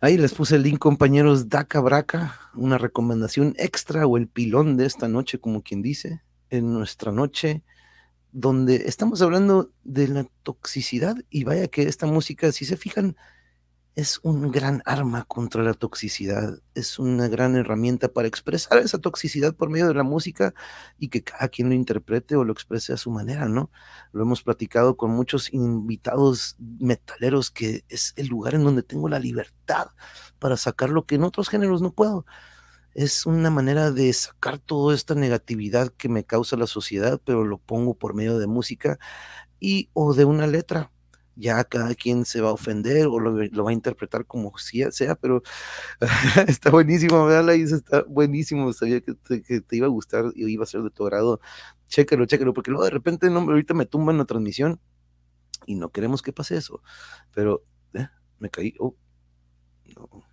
[0.08, 4.86] Ahí les puse el link, compañeros, Daca Braca, una recomendación extra o el pilón de
[4.86, 7.62] esta noche, como quien dice, en nuestra noche,
[8.32, 13.18] donde estamos hablando de la toxicidad y vaya que esta música, si se fijan,
[13.98, 19.56] es un gran arma contra la toxicidad, es una gran herramienta para expresar esa toxicidad
[19.56, 20.54] por medio de la música
[21.00, 23.72] y que cada quien lo interprete o lo exprese a su manera, ¿no?
[24.12, 29.18] Lo hemos platicado con muchos invitados metaleros que es el lugar en donde tengo la
[29.18, 29.88] libertad
[30.38, 32.24] para sacar lo que en otros géneros no puedo.
[32.94, 37.58] Es una manera de sacar toda esta negatividad que me causa la sociedad, pero lo
[37.58, 39.00] pongo por medio de música
[39.60, 40.92] y o de una letra
[41.38, 45.44] ya cada quien se va a ofender o lo, va a interpretar como sea, pero
[46.48, 47.54] está buenísimo, ¿verdad?
[47.56, 51.40] está buenísimo, sabía que te, iba a gustar y iba a ser de tu agrado.
[51.88, 54.80] Chécalo, chécalo, porque luego de repente no, ahorita me tumban la transmisión
[55.68, 56.82] y no queremos que pase eso,
[57.34, 57.64] pero
[57.94, 58.08] eh,
[58.40, 58.96] me caí, oh,
[59.96, 60.24] no.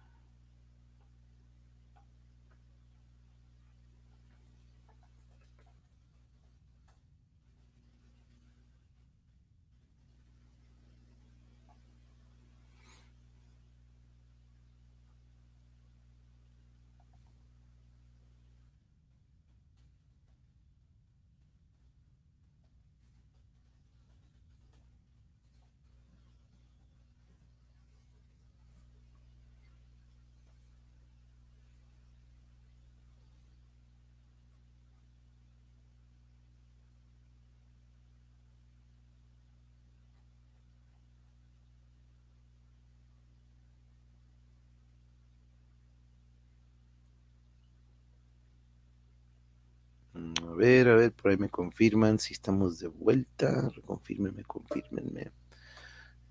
[50.14, 53.70] A ver, a ver, por ahí me confirman si estamos de vuelta.
[53.84, 55.30] Confírmenme, confírmenme.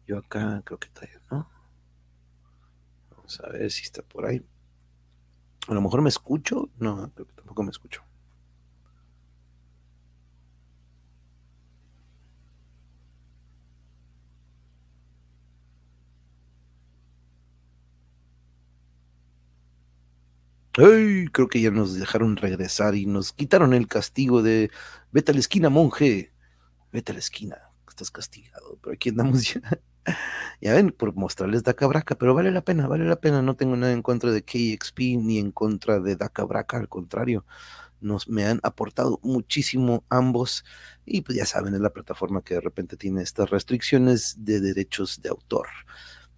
[0.08, 1.48] Yo acá creo que está, ¿no?
[3.12, 4.44] Vamos a ver si está por ahí.
[5.68, 6.70] A lo mejor me escucho.
[6.80, 8.04] No, creo que tampoco me escucho.
[20.76, 24.72] Ay, creo que ya nos dejaron regresar y nos quitaron el castigo de
[25.12, 26.34] vete a la esquina, monje.
[26.92, 27.58] Vete a la esquina,
[27.88, 28.80] estás castigado.
[28.82, 29.62] Pero aquí andamos ya.
[30.62, 33.42] ya ven, por mostrarles Daca Braca, pero vale la pena, vale la pena.
[33.44, 37.46] No tengo nada en contra de KXP ni en contra de Daca Braca, al contrario.
[38.02, 40.66] Nos me han aportado muchísimo ambos.
[41.06, 45.22] Y pues ya saben, es la plataforma que de repente tiene estas restricciones de derechos
[45.22, 45.68] de autor.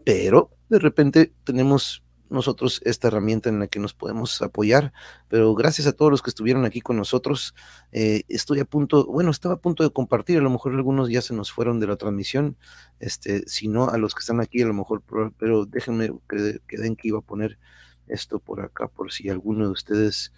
[0.03, 4.93] Pero de repente tenemos nosotros esta herramienta en la que nos podemos apoyar,
[5.27, 7.53] pero gracias a todos los que estuvieron aquí con nosotros,
[7.91, 11.21] eh, estoy a punto, bueno, estaba a punto de compartir, a lo mejor algunos ya
[11.21, 12.57] se nos fueron de la transmisión,
[12.99, 15.03] este, si no, a los que están aquí a lo mejor,
[15.37, 17.59] pero déjenme que, que den que iba a poner
[18.07, 20.33] esto por acá, por si alguno de ustedes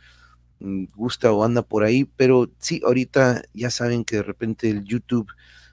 [0.60, 4.84] mm, gusta o anda por ahí, pero sí, ahorita ya saben que de repente el
[4.84, 5.28] YouTube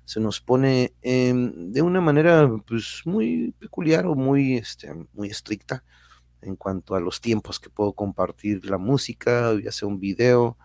[0.05, 5.83] se nos pone de una manera pues muy peculiar o muy, este, muy estricta
[6.45, 10.57] en cuanto a los tiempos que puedo compartir la música, ya sea un video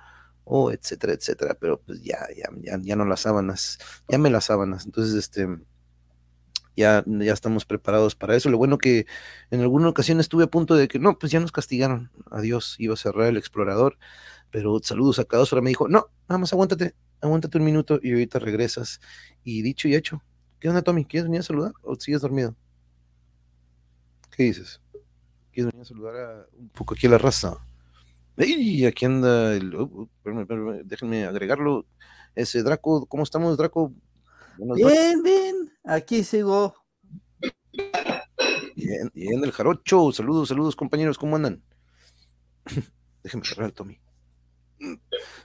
[0.43, 3.77] o etcétera, etcétera, pero pues ya, ya, ya, ya no las sábanas,
[4.07, 5.47] ya me las sábanas, entonces este,
[6.75, 8.49] ya, ya estamos preparados para eso.
[8.49, 9.05] Lo bueno que
[9.51, 12.93] en alguna ocasión estuve a punto de que no, pues ya nos castigaron, adiós, iba
[12.93, 13.97] a cerrar el explorador,
[14.49, 18.11] pero saludos a cada uno, me dijo, no, nada más aguántate, aguántate un minuto y
[18.13, 19.01] ahorita regresas.
[19.43, 20.23] Y dicho y hecho,
[20.59, 21.05] ¿qué onda Tommy?
[21.05, 22.55] ¿Quieres venir a saludar o sigues dormido?
[24.31, 24.81] ¿Qué dices?
[25.59, 27.57] ¿Quieres venir a saludar a, un poco aquí a la raza?
[28.37, 28.85] ¡Ey!
[28.85, 29.75] Aquí anda el.
[29.75, 31.85] Oh, oh, déjenme agregarlo.
[32.33, 33.93] Ese Draco, ¿cómo estamos, Draco?
[34.57, 35.55] bien, bien.
[35.83, 36.73] Aquí sigo.
[38.75, 40.13] Bien, bien, el jarocho.
[40.13, 41.17] Saludos, saludos, compañeros.
[41.17, 41.61] ¿Cómo andan?
[43.23, 43.99] Déjenme al Tommy.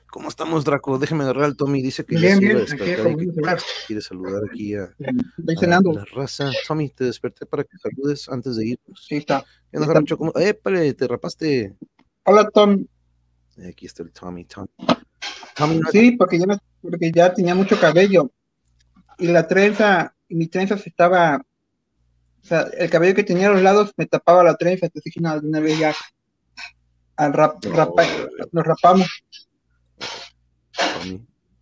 [0.09, 0.99] ¿Cómo estamos, Draco?
[0.99, 1.83] Déjenme agarrar al Tommy.
[1.83, 3.35] Dice que bien, ya se bien,
[3.87, 4.95] quiere saludar aquí a,
[5.39, 6.51] la raza.
[6.69, 8.81] Tommy, te desperté para que saludes antes de ir.
[8.97, 9.45] Sí, está.
[9.73, 10.17] ¿Qué?
[10.17, 10.33] ¿Cómo?
[10.37, 10.95] ¡Épale!
[10.95, 11.75] Te rapaste.
[12.25, 12.87] Hola, Tom.
[13.69, 14.45] Aquí está el Tommy.
[14.45, 14.69] Tom.
[15.91, 18.31] sí, porque ya, porque ya tenía mucho cabello.
[19.19, 21.45] Y la trenza, y mi trenza se estaba.
[22.43, 24.87] O sea, el cabello que tenía a los lados me tapaba la trenza.
[24.87, 25.95] Entonces dije, no, de una vez ya.
[27.17, 29.24] Al rap, nos rapamos.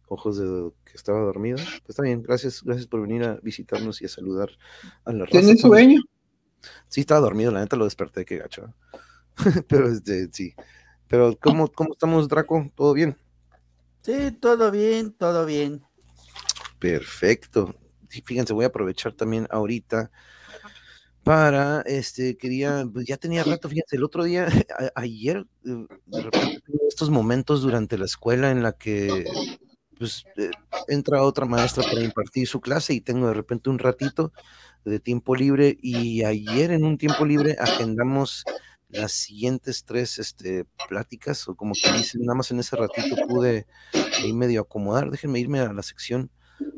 [0.09, 1.57] Ojos de que estaba dormido.
[1.57, 4.51] Pues está bien, gracias, gracias por venir a visitarnos y a saludar
[5.05, 5.41] a la raza.
[5.41, 6.03] ¿Tiene sueño?
[6.89, 8.75] Sí, estaba dormido, la neta lo desperté, qué gacho.
[9.69, 10.55] Pero este, sí.
[11.09, 12.71] Pero ¿cómo, ¿cómo estamos, Draco?
[12.75, 13.17] ¿Todo bien?
[14.03, 15.83] Sí, todo bien, todo bien.
[16.79, 17.75] Perfecto.
[18.09, 20.11] fíjense, voy a aprovechar también ahorita
[21.25, 24.47] para, este, quería, pues ya tenía rato, fíjense, el otro día,
[24.95, 29.25] ayer, eh, de repente estos momentos durante la escuela en la que,
[29.99, 30.51] pues, eh,
[30.89, 34.33] entra otra maestra para impartir su clase y tengo de repente un ratito
[34.85, 38.45] de tiempo libre y ayer en un tiempo libre agendamos
[38.93, 43.67] las siguientes tres este, pláticas, o como que dicen, nada más en ese ratito pude
[44.19, 45.11] ahí medio acomodar.
[45.11, 46.31] Déjenme irme a la sección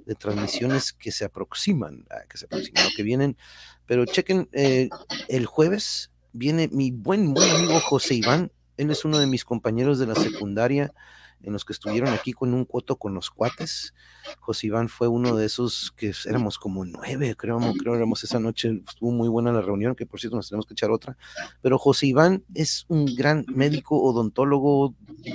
[0.06, 3.36] de transmisiones que se aproximan, ah, que se aproximan, que vienen.
[3.86, 4.88] Pero chequen, eh,
[5.28, 8.52] el jueves viene mi buen, buen amigo José Iván.
[8.76, 10.92] Él es uno de mis compañeros de la secundaria
[11.44, 13.94] en los que estuvieron aquí con un coto con los cuates.
[14.40, 18.82] José Iván fue uno de esos que éramos como nueve, creo, creo éramos esa noche,
[18.88, 21.16] estuvo muy buena la reunión, que por cierto nos tenemos que echar otra.
[21.60, 24.94] Pero José Iván es un gran médico, odontólogo,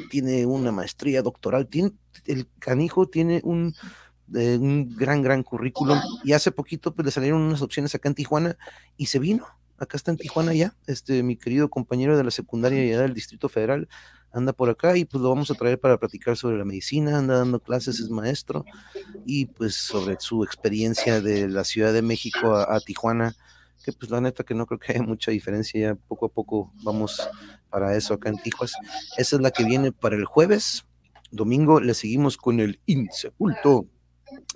[0.09, 1.93] tiene una maestría doctoral, tiene,
[2.25, 3.75] el canijo tiene un
[4.35, 5.99] eh, un gran, gran currículum.
[6.23, 8.57] Y hace poquito pues, le salieron unas opciones acá en Tijuana
[8.97, 9.45] y se vino.
[9.77, 13.47] Acá está en Tijuana ya, este, mi querido compañero de la secundaria ya del Distrito
[13.47, 13.87] Federal,
[14.33, 17.37] anda por acá y pues lo vamos a traer para platicar sobre la medicina, anda
[17.37, 18.65] dando clases, es maestro
[19.25, 23.35] y pues sobre su experiencia de la Ciudad de México a, Tijuana,
[23.83, 26.73] que pues la neta que no creo que haya mucha diferencia, ya poco a poco
[26.83, 27.27] vamos
[27.69, 28.73] para eso acá en Tijuas.
[29.17, 30.85] Esa es la que viene para el jueves.
[31.31, 33.87] Domingo le seguimos con el Insepulto.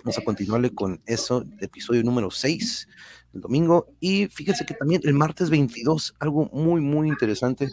[0.04, 2.88] Vamos a continuarle con eso, episodio número 6
[3.32, 3.86] el domingo.
[4.00, 7.70] Y fíjense que también el martes 22, algo muy, muy interesante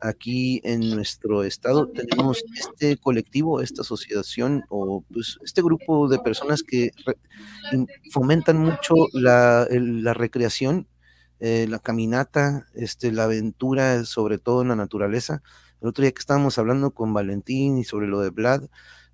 [0.00, 6.62] aquí en nuestro estado, tenemos este colectivo, esta asociación o pues, este grupo de personas
[6.62, 6.90] que
[8.10, 10.88] fomentan mucho la, la recreación,
[11.38, 15.42] eh, la caminata, este, la aventura, sobre todo en la naturaleza.
[15.82, 18.62] El otro día que estábamos hablando con Valentín y sobre lo de Vlad,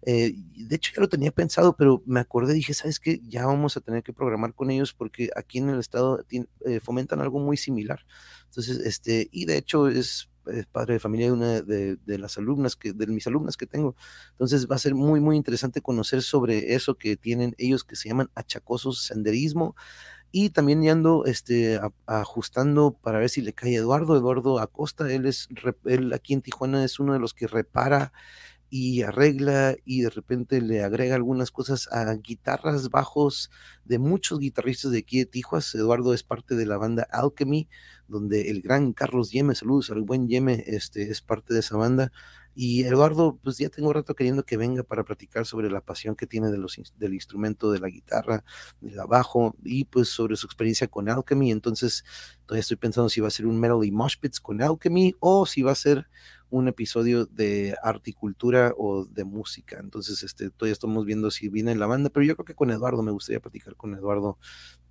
[0.02, 3.20] eh, de hecho, ya lo tenía pensado, pero me acordé, dije, ¿sabes qué?
[3.28, 7.20] Ya vamos a tener que programar con ellos porque aquí en el estado eh, fomentan
[7.20, 8.06] algo muy similar.
[8.46, 10.30] Entonces, este, y de hecho es,
[10.72, 13.94] padre de familia de una de, las alumnas, que, de mis alumnas que tengo.
[14.32, 18.08] Entonces va a ser muy, muy interesante conocer sobre eso que tienen ellos que se
[18.08, 19.76] llaman achacosos senderismo.
[20.32, 25.26] Y también ya ando este, ajustando para ver si le cae Eduardo, Eduardo Acosta, él
[25.26, 25.48] es,
[25.84, 28.12] él aquí en Tijuana es uno de los que repara
[28.70, 33.50] y arregla y de repente le agrega algunas cosas a guitarras, bajos
[33.84, 35.74] de muchos guitarristas de aquí de Tijuas.
[35.74, 37.68] Eduardo es parte de la banda Alchemy,
[38.06, 42.12] donde el gran Carlos Yeme, saludos al buen Yeme, este, es parte de esa banda.
[42.54, 46.26] Y Eduardo, pues ya tengo rato queriendo que venga para platicar sobre la pasión que
[46.26, 48.44] tiene de los, del instrumento de la guitarra,
[48.80, 51.50] del bajo y pues sobre su experiencia con Alchemy.
[51.50, 52.04] Entonces,
[52.46, 55.46] todavía estoy pensando si va a ser un Metal y Mosh Pits con Alchemy o
[55.46, 56.08] si va a ser
[56.50, 59.78] un episodio de articultura o de música.
[59.80, 63.02] Entonces, este, todavía estamos viendo si viene la banda, pero yo creo que con Eduardo,
[63.02, 64.38] me gustaría platicar con Eduardo,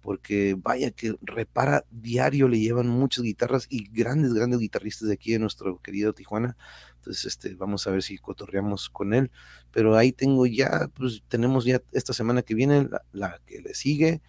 [0.02, 5.34] porque vaya que repara diario, le llevan muchas guitarras y grandes, grandes guitarristas de aquí
[5.34, 6.58] de nuestro querido Tijuana.
[6.96, 9.32] Entonces, este, vamos a ver si cotorreamos con él.
[9.72, 14.22] Pero ahí tengo ya, pues tenemos ya esta semana que viene la que le sigue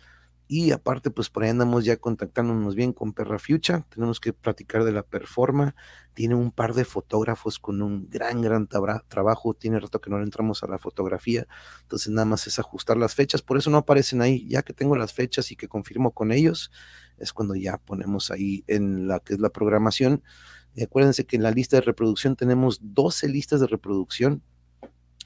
[0.52, 3.86] y aparte, pues por ahí andamos ya contactándonos bien con Perra Fucha.
[3.88, 5.76] Tenemos que platicar de la performa.
[6.12, 9.54] Tiene un par de fotógrafos con un gran, gran trabajo.
[9.54, 11.46] Tiene rato que no le entramos a la fotografía.
[11.82, 13.42] Entonces nada más es ajustar las fechas.
[13.42, 14.44] Por eso no aparecen ahí.
[14.48, 16.72] Ya que tengo las fechas y que confirmo con ellos,
[17.16, 20.24] es cuando ya ponemos ahí en la que es la programación.
[20.74, 24.42] Y acuérdense que en la lista de reproducción tenemos 12 listas de reproducción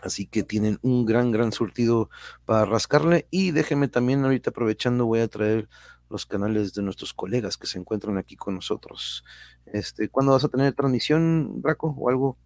[0.01, 2.11] Así que tienen un gran, gran surtido
[2.45, 3.27] para rascarle.
[3.31, 5.69] Y déjenme también ahorita aprovechando, voy a traer
[6.11, 9.25] los canales de nuestros colegas que se encuentran aquí con nosotros.
[9.67, 11.95] Este, ¿Cuándo vas a tener transmisión, Draco?
[11.99, 12.37] ¿O algo?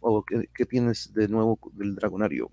[0.00, 2.50] ¿O, qué, tienes de nuevo del Dragonario?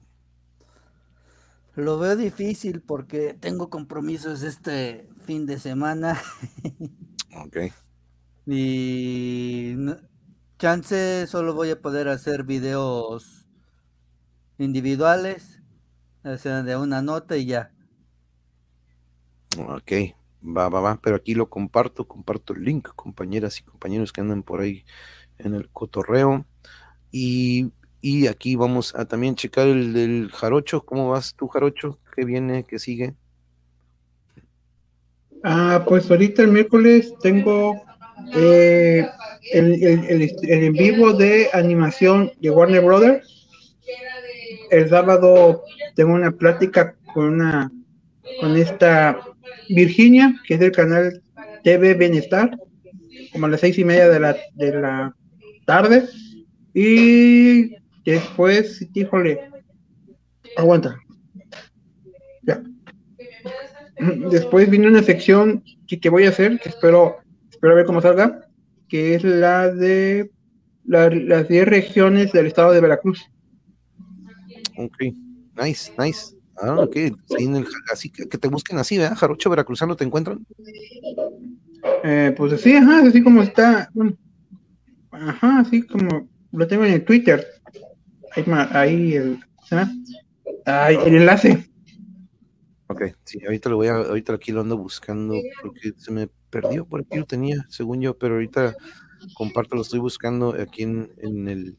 [1.76, 6.22] Lo veo difícil porque tengo compromisos este fin de semana.
[7.46, 7.58] ok.
[8.46, 9.76] Y
[10.58, 13.39] chance solo voy a poder hacer videos
[14.60, 15.62] individuales,
[16.24, 17.72] o sea, de una nota y ya.
[19.58, 19.92] Ok,
[20.44, 24.44] va, va, va, pero aquí lo comparto, comparto el link, compañeras y compañeros que andan
[24.44, 24.86] por ahí
[25.38, 26.46] en el cotorreo.
[27.12, 30.86] Y, y aquí vamos a también checar el del jarocho.
[30.86, 32.00] ¿Cómo vas tú, jarocho?
[32.16, 32.66] ¿Qué viene?
[32.66, 33.16] ¿Qué sigue?
[35.44, 37.82] Ah, pues ahorita el miércoles tengo
[38.36, 39.08] eh,
[39.54, 43.39] el, el, en vivo de animación de Warner Brothers.
[44.72, 45.64] El sábado
[45.96, 47.72] tengo una plática con una
[48.40, 49.20] con esta
[49.70, 51.22] Virginia, que es del canal
[51.64, 52.58] TV Bienestar,
[53.32, 55.16] como a las seis y media de la, de la
[55.66, 56.04] tarde.
[56.74, 59.40] Y después, híjole,
[60.56, 61.00] aguanta.
[62.44, 62.62] Ya.
[64.32, 67.18] Después viene una sección que, que voy a hacer, que espero,
[67.52, 68.48] espero ver cómo salga,
[68.88, 70.32] que es la de
[70.86, 73.30] las 10 regiones del estado de Veracruz.
[74.80, 74.98] Ok,
[75.62, 76.34] nice, nice.
[76.56, 76.96] Ah, ok,
[77.92, 79.18] así que, te busquen así, ¿verdad?
[79.18, 80.46] Jarocho Veracruzano, ¿te encuentran?
[82.04, 84.18] Eh, pues así, ajá, así como está, bueno,
[85.12, 87.46] ajá, así como lo tengo en el Twitter.
[88.36, 89.40] Ahí, ahí el,
[90.66, 91.70] ahí, el enlace.
[92.88, 96.86] Ok, sí, ahorita lo voy a, ahorita aquí lo ando buscando porque se me perdió,
[96.86, 98.76] por aquí lo tenía, según yo, pero ahorita
[99.34, 101.78] comparto, lo estoy buscando aquí en, en el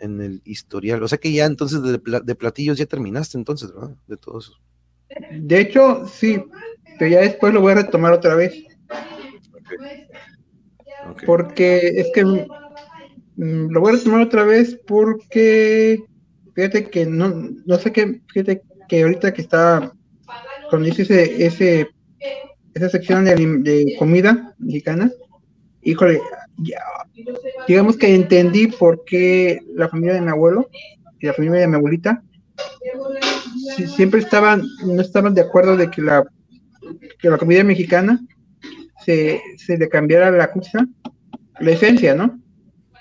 [0.00, 1.02] en el historial.
[1.02, 3.96] O sea que ya entonces de, de platillos ya terminaste entonces, ¿verdad?
[4.06, 4.52] De todo eso.
[5.32, 6.42] De hecho, sí,
[6.98, 8.64] pero ya después lo voy a retomar otra vez.
[11.24, 16.02] Porque es que mm, lo voy a retomar otra vez porque
[16.54, 19.92] fíjate que no, no sé qué, fíjate que ahorita que está
[20.70, 21.88] cuando hice ese, ese
[22.74, 25.10] esa sección de, de comida mexicana,
[25.82, 26.20] híjole,
[27.66, 30.68] digamos que entendí por qué la familia de mi abuelo
[31.20, 32.22] y la familia de mi abuelita
[33.96, 36.24] siempre estaban, no estaban de acuerdo de que la,
[37.18, 38.20] que la comida mexicana
[39.04, 40.86] se, se le cambiara la cosa,
[41.60, 42.40] la esencia, ¿no?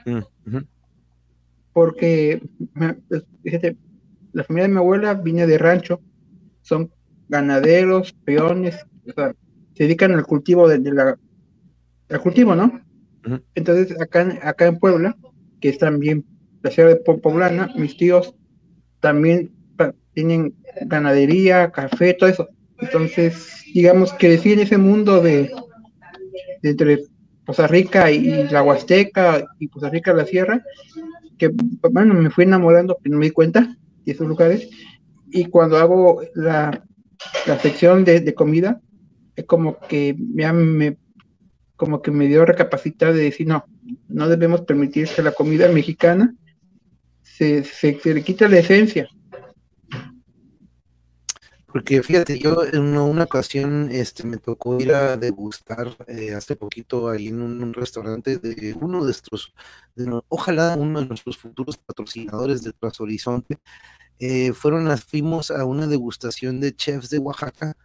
[0.05, 0.57] Mm,
[1.73, 2.41] Porque,
[3.43, 3.77] fíjate,
[4.33, 6.01] la familia de mi abuela viene de rancho,
[6.61, 6.91] son
[7.29, 11.17] ganaderos, peones, se dedican al cultivo de, de la,
[12.09, 12.81] al cultivo, ¿no?
[13.55, 15.17] Entonces, acá, acá en Puebla,
[15.59, 16.25] que es también
[16.61, 18.35] la ciudad de Poblana, mis tíos
[18.99, 19.51] también
[20.13, 20.55] tienen
[20.85, 22.47] ganadería, café, todo eso.
[22.79, 25.51] Entonces, digamos decir en ese mundo de,
[26.63, 27.03] entre
[27.45, 30.63] Poza Rica y la Huasteca y Poza Rica la Sierra,
[31.37, 31.51] que
[31.91, 34.69] bueno, me fui enamorando, pero no me di cuenta de esos lugares.
[35.29, 36.83] Y cuando hago la,
[37.45, 38.81] la sección de, de comida,
[39.35, 40.97] es como que me, me
[41.77, 43.65] como que me dio recapacitar de decir, no,
[44.09, 46.35] no debemos permitir que la comida mexicana
[47.21, 49.07] se, se, le quite la esencia.
[51.67, 57.09] Porque fíjate, yo en una, ocasión este, me tocó ir a degustar eh, hace poquito
[57.09, 59.53] ahí en un, restaurante de uno de nuestros,
[60.27, 63.59] ojalá uno de nuestros futuros patrocinadores de Tras Horizonte,
[64.17, 67.77] eh, fueron, fuimos a una degustación de chefs de Oaxaca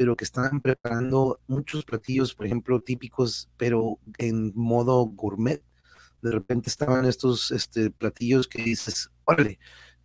[0.00, 5.62] pero que estaban preparando muchos platillos, por ejemplo, típicos, pero en modo gourmet.
[6.22, 9.58] De repente estaban estos este, platillos que dices, órale,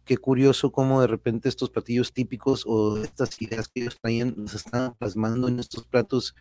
[0.03, 4.57] qué curioso cómo de repente estos platillos típicos o estas ideas que ellos traían se
[4.57, 6.35] estaban plasmando en estos platos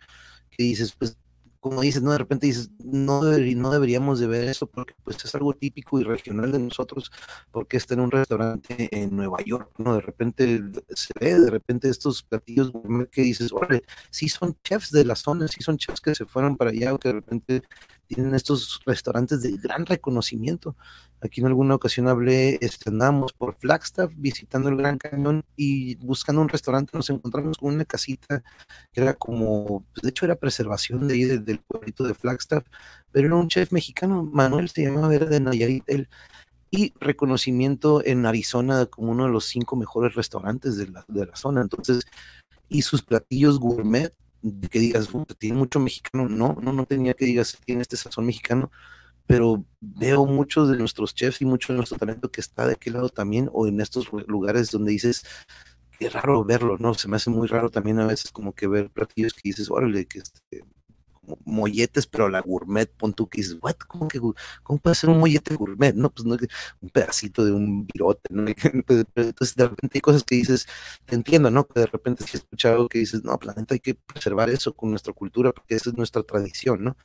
[0.51, 1.17] que dices, pues
[1.65, 2.11] como dices, ¿no?
[2.11, 6.03] De repente dices, no, no deberíamos de ver eso porque pues es algo típico y
[6.03, 7.11] regional de nosotros,
[7.49, 9.95] porque está en un restaurante en Nueva York, ¿no?
[9.95, 10.61] De repente
[10.93, 12.71] se ve, de repente estos platillos
[13.11, 13.81] que dices, órale,
[14.11, 16.99] sí son chefs de la zona, sí son chefs que se fueron para allá o
[16.99, 17.63] que de repente
[18.07, 20.75] tienen estos restaurantes de gran reconocimiento.
[21.21, 26.41] Aquí en alguna ocasión hablé, este, andamos por Flagstaff visitando el Gran Cañón y buscando
[26.41, 28.43] un restaurante nos encontramos con una casita
[28.91, 32.65] que era como, de hecho era preservación de ahí del pueblito de Flagstaff,
[33.11, 35.83] pero era un chef mexicano, Manuel se llamaba, era de Nayarit,
[36.71, 41.35] y reconocimiento en Arizona como uno de los cinco mejores restaurantes de la, de la
[41.35, 41.61] zona.
[41.61, 42.03] Entonces,
[42.67, 44.11] y sus platillos gourmet
[44.69, 48.71] que digas, tiene mucho mexicano, no, no, no tenía que digas, tiene este sazón mexicano,
[49.27, 52.93] pero veo muchos de nuestros chefs y mucho de nuestro talento que está de aquel
[52.93, 55.25] lado también, o en estos lugares donde dices,
[55.99, 56.93] qué raro verlo, ¿no?
[56.93, 60.05] Se me hace muy raro también a veces como que ver platillos que dices, órale,
[60.05, 60.63] que este,
[61.45, 64.19] molletes, pero la gourmet, pon tú que dices, what, ¿cómo, que,
[64.63, 65.93] ¿cómo puede ser un mollete gourmet?
[65.95, 66.37] No, pues no,
[66.81, 68.45] un pedacito de un virote, ¿no?
[68.85, 70.67] Pues, entonces de repente hay cosas que dices,
[71.05, 71.67] te entiendo, ¿no?
[71.67, 74.89] Que de repente si he escuchado que dices, no, planeta, hay que preservar eso con
[74.89, 76.97] nuestra cultura, porque esa es nuestra tradición, ¿no?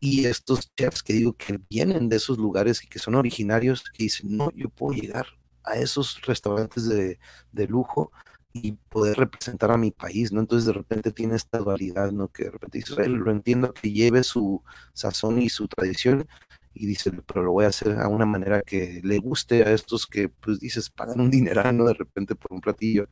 [0.00, 4.04] Y estos chefs que digo que vienen de esos lugares y que son originarios, que
[4.04, 5.26] dicen, no, yo puedo llegar
[5.64, 7.18] a esos restaurantes de,
[7.52, 8.12] de lujo
[8.52, 10.40] y poder representar a mi país, ¿no?
[10.40, 12.28] Entonces de repente tiene esta dualidad, ¿no?
[12.28, 14.62] Que de repente Israel lo entiendo que lleve su
[14.92, 16.26] sazón y su tradición
[16.74, 20.06] y dice, pero lo voy a hacer a una manera que le guste a estos
[20.06, 21.84] que, pues dices, pagan un dineral, ¿no?
[21.84, 23.08] De repente por un platillo.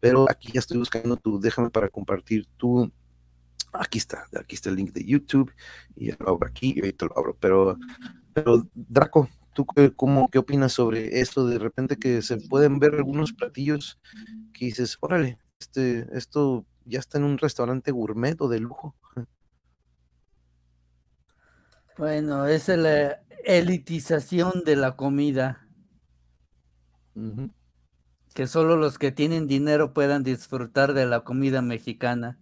[0.00, 2.90] Pero aquí ya estoy buscando tu, déjame para compartir tu,
[3.72, 5.52] aquí está, aquí está el link de YouTube,
[5.96, 7.78] y ya lo abro aquí, y ahorita lo abro, pero,
[8.32, 11.46] pero Draco, ¿tú qué, cómo, qué opinas sobre esto?
[11.46, 13.98] De repente que se pueden ver algunos platillos
[14.52, 18.94] que dices, órale, este, esto ya está en un restaurante gourmet o de lujo.
[21.96, 25.66] Bueno, es la elitización de la comida.
[28.34, 32.38] Que solo los que tienen dinero puedan disfrutar de la comida mexicana.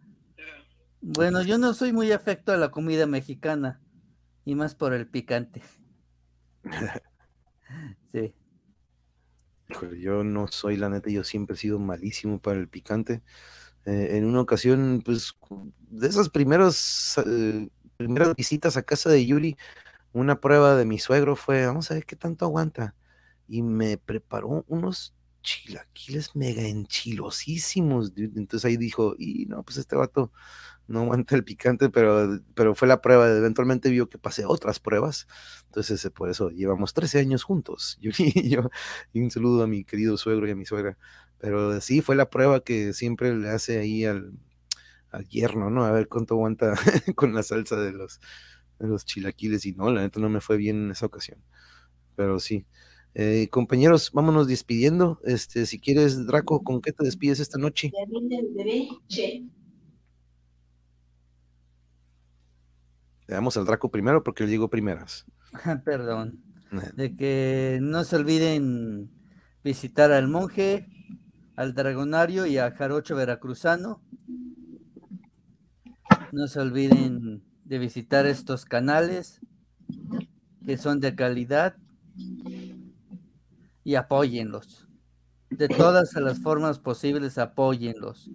[1.03, 3.81] Bueno, yo no soy muy afecto a la comida mexicana,
[4.45, 5.63] y más por el picante.
[8.13, 8.35] sí.
[9.99, 13.23] Yo no soy, la neta, yo siempre he sido malísimo para el picante.
[13.87, 15.35] Eh, en una ocasión, pues,
[15.91, 19.57] de esas primeras eh, primeras visitas a casa de Yuri,
[20.13, 22.97] una prueba de mi suegro fue, vamos a ver qué tanto aguanta.
[23.49, 28.13] Y me preparó unos chilaquiles mega enchilosísimos.
[28.17, 30.33] Entonces ahí dijo, y no, pues este vato
[30.93, 33.29] no aguanta el picante, pero, pero fue la prueba.
[33.29, 35.27] Eventualmente vio que pasé otras pruebas.
[35.67, 38.71] Entonces por eso llevamos 13 años juntos, Yuri y yo.
[39.13, 40.99] Y un saludo a mi querido suegro y a mi suegra.
[41.39, 44.33] Pero sí, fue la prueba que siempre le hace ahí al,
[45.11, 45.85] al yerno, ¿no?
[45.85, 46.75] A ver cuánto aguanta
[47.17, 48.21] con la salsa de los,
[48.79, 49.65] de los chilaquiles.
[49.67, 51.39] Y no, la neta no me fue bien en esa ocasión.
[52.17, 52.67] Pero sí.
[53.15, 55.21] Eh, compañeros, vámonos despidiendo.
[55.25, 57.91] Este, si quieres, Draco, ¿con qué te despides esta noche?
[63.33, 65.25] Le damos al Draco primero porque le digo primeras.
[65.87, 66.45] Perdón.
[66.95, 69.11] De que no se olviden
[69.65, 70.87] visitar al monje,
[71.57, 74.03] al dragonario y a Jarocho Veracruzano
[76.31, 79.41] no se olviden de visitar estos canales
[80.67, 81.75] que son de calidad
[83.83, 84.87] y apóyenlos.
[85.49, 88.31] De todas las formas posibles, apóyenlos.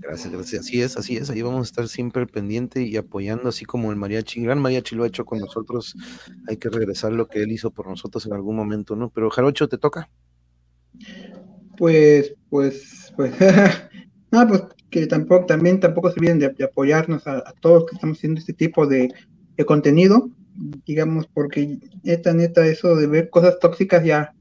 [0.00, 0.60] Gracias, gracias.
[0.60, 1.28] Así es, así es.
[1.30, 4.42] Ahí vamos a estar siempre pendiente y apoyando, así como el mariachi.
[4.42, 5.96] Gran mariachi lo ha hecho con nosotros.
[6.46, 9.10] Hay que regresar lo que él hizo por nosotros en algún momento, ¿no?
[9.10, 10.08] Pero Jarocho, ¿te toca?
[11.76, 13.34] Pues, pues, pues.
[14.30, 18.40] no, pues que tampoco, también tampoco se olviden de, apoyarnos a, todos que estamos haciendo
[18.40, 19.12] este tipo de,
[19.66, 20.30] contenido,
[20.86, 24.32] digamos, porque neta, neta, eso de ver cosas tóxicas ya,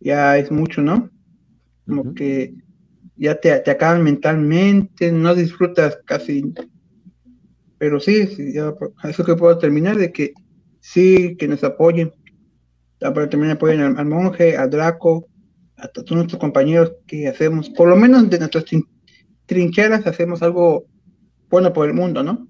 [0.00, 1.10] ya es mucho, ¿no?
[1.86, 2.54] Como que
[3.18, 6.52] ya te, te, acaban mentalmente, no disfrutas casi.
[7.78, 8.74] Pero sí, sí ya,
[9.04, 10.32] eso que puedo terminar, de que
[10.80, 12.12] sí, que nos apoyen.
[12.98, 15.28] Pero también apoyen al, monje, a Draco,
[15.76, 18.64] a todos nuestros compañeros que hacemos, por lo menos de nuestros
[19.46, 20.86] trincheras hacemos algo
[21.48, 22.48] bueno por el mundo, ¿no?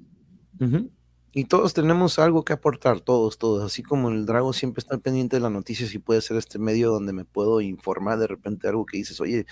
[1.33, 3.63] Y todos tenemos algo que aportar, todos, todos.
[3.63, 6.91] Así como el Drago siempre está pendiente de las noticias y puede ser este medio
[6.91, 9.45] donde me puedo informar de repente algo que dices, oye,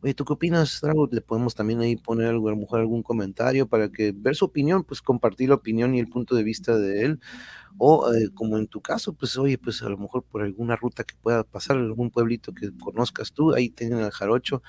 [0.00, 1.08] oye, ¿tú qué opinas, Drago?
[1.10, 4.44] Le podemos también ahí poner algo, a lo mejor algún comentario para que ver su
[4.44, 7.20] opinión, pues compartir la opinión y el punto de vista de él.
[7.78, 11.02] O eh, como en tu caso, pues oye, pues a lo mejor por alguna ruta
[11.04, 14.62] que pueda pasar, algún pueblito que conozcas tú, ahí tienen el jarocho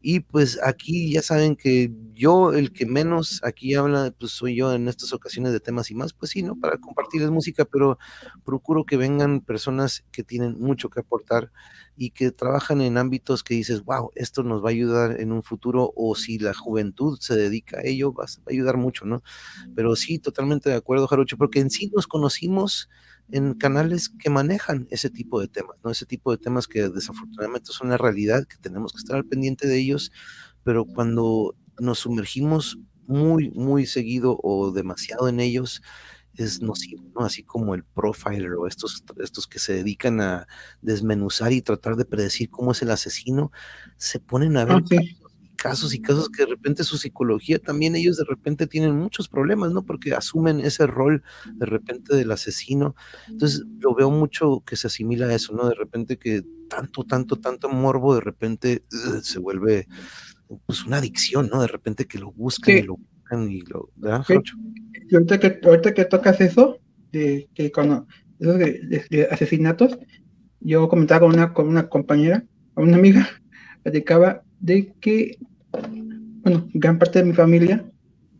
[0.00, 4.72] y pues aquí ya saben que yo, el que menos aquí habla, pues soy yo
[4.72, 6.56] en estas ocasiones de temas y más, pues sí, ¿no?
[6.58, 7.98] Para compartirles música, pero
[8.44, 11.50] procuro que vengan personas que tienen mucho que aportar
[11.96, 15.42] y que trabajan en ámbitos que dices, wow, esto nos va a ayudar en un
[15.42, 19.22] futuro, o si la juventud se dedica a ello, va a ayudar mucho, ¿no?
[19.74, 22.88] Pero sí, totalmente de acuerdo, Jarocho, porque en sí nos conocimos
[23.30, 25.90] en canales que manejan ese tipo de temas, ¿no?
[25.90, 29.66] Ese tipo de temas que desafortunadamente son la realidad, que tenemos que estar al pendiente
[29.66, 30.12] de ellos,
[30.64, 35.82] pero cuando nos sumergimos muy, muy seguido o demasiado en ellos,
[36.34, 37.26] es nocivo, ¿no?
[37.26, 40.46] Así como el profiler o estos, estos que se dedican a
[40.82, 43.50] desmenuzar y tratar de predecir cómo es el asesino,
[43.96, 44.82] se ponen a ver
[45.58, 49.72] casos y casos que de repente su psicología también ellos de repente tienen muchos problemas,
[49.72, 49.84] ¿no?
[49.84, 51.22] Porque asumen ese rol
[51.52, 52.94] de repente del asesino.
[53.28, 55.68] Entonces lo veo mucho que se asimila a eso, ¿no?
[55.68, 58.84] De repente que tanto, tanto, tanto morbo de repente
[59.22, 59.88] se vuelve
[60.66, 61.60] pues una adicción, ¿no?
[61.60, 63.90] De repente que lo buscan y lo buscan y lo...
[65.12, 66.78] ahorita, que, ahorita que tocas eso,
[67.12, 68.06] de que cuando
[68.38, 69.98] esos de, asesinatos,
[70.60, 72.44] yo comentaba con una, con una compañera,
[72.76, 73.28] una amiga,
[73.82, 75.38] platicaba de que,
[76.42, 77.84] bueno, gran parte de mi familia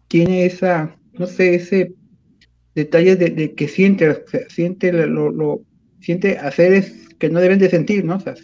[0.09, 1.95] tiene esa, no sé, ese
[2.75, 5.63] detalle de, que siente, siente lo,
[6.01, 6.39] siente
[7.19, 8.17] que no deben de sentir, ¿no?
[8.17, 8.35] O sea,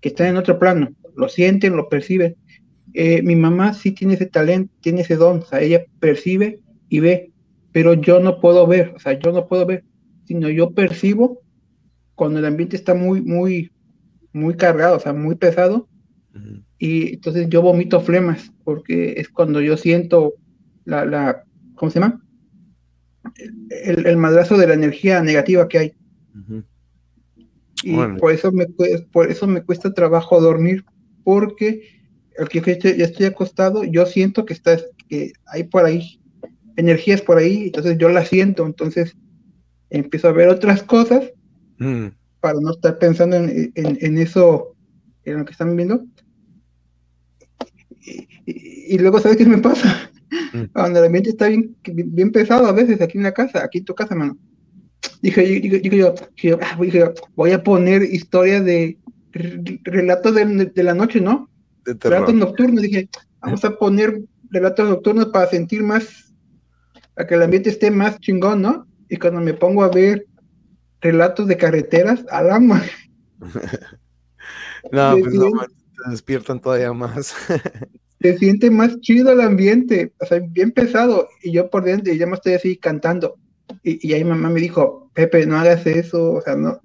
[0.00, 2.36] que están en otro plano, lo sienten, lo perciben.
[2.92, 7.00] Eh, mi mamá sí tiene ese talento, tiene ese don, o sea, ella percibe y
[7.00, 7.32] ve,
[7.72, 9.84] pero yo no puedo ver, o sea, yo no puedo ver,
[10.26, 11.40] sino yo percibo
[12.14, 13.72] cuando el ambiente está muy, muy,
[14.32, 15.88] muy cargado, o sea, muy pesado,
[16.78, 20.34] y entonces yo vomito flemas, porque es cuando yo siento
[20.84, 21.44] la, la
[21.76, 22.20] ¿cómo se llama?
[23.70, 25.94] El, el madrazo de la energía negativa que hay.
[27.82, 28.66] Y por eso me
[29.12, 30.84] por eso me cuesta trabajo dormir,
[31.22, 31.82] porque
[32.36, 34.78] el que ya estoy acostado, yo siento que está
[35.08, 36.20] que hay por ahí
[36.76, 39.16] energías por ahí, entonces yo las siento, entonces
[39.90, 41.32] empiezo a ver otras cosas
[41.78, 42.06] mm.
[42.40, 44.74] para no estar pensando en, en, eso,
[45.24, 46.04] en lo que están viendo.
[48.86, 50.10] Y, luego, ¿sabes qué me pasa?
[50.52, 50.64] Mm.
[50.72, 53.84] Cuando el ambiente está bien, bien pesado a veces aquí en la casa, aquí en
[53.84, 54.38] tu casa, mano
[55.24, 55.98] dije, dije,
[56.36, 56.78] yo, ah,
[57.34, 58.98] voy a poner historia de
[59.84, 61.48] relatos de, de, la noche, ¿no?
[61.84, 62.82] relatos nocturnos.
[62.82, 63.08] Dije,
[63.40, 64.20] vamos a poner
[64.50, 66.32] relatos nocturnos para sentir más,
[67.14, 68.86] para que el ambiente esté más chingón, ¿no?
[69.08, 70.26] Y cuando me pongo a ver
[71.00, 72.82] relatos de carreteras, alama.
[74.92, 77.34] no, pues no, te despiertan todavía más.
[78.24, 81.28] Se siente más chido el ambiente, o sea, bien pesado.
[81.42, 83.36] Y yo por dentro ya me estoy así cantando.
[83.82, 86.80] Y, ahí mamá me dijo, Pepe, no hagas eso, o sea, no,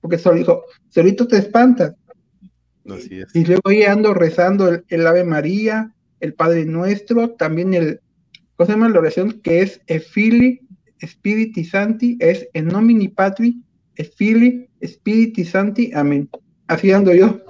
[0.00, 1.94] porque solo dijo, solito te espantas.
[3.34, 8.00] Y luego ahí ando rezando el, Ave María, el Padre Nuestro, también el,
[8.56, 9.40] ¿cómo se llama la oración?
[9.42, 10.60] Que es Efili
[11.06, 13.62] Spiriti Santi, es en nomini patri,
[13.94, 16.28] Efili Spiriti Santi, amén.
[16.66, 17.40] Así ando yo.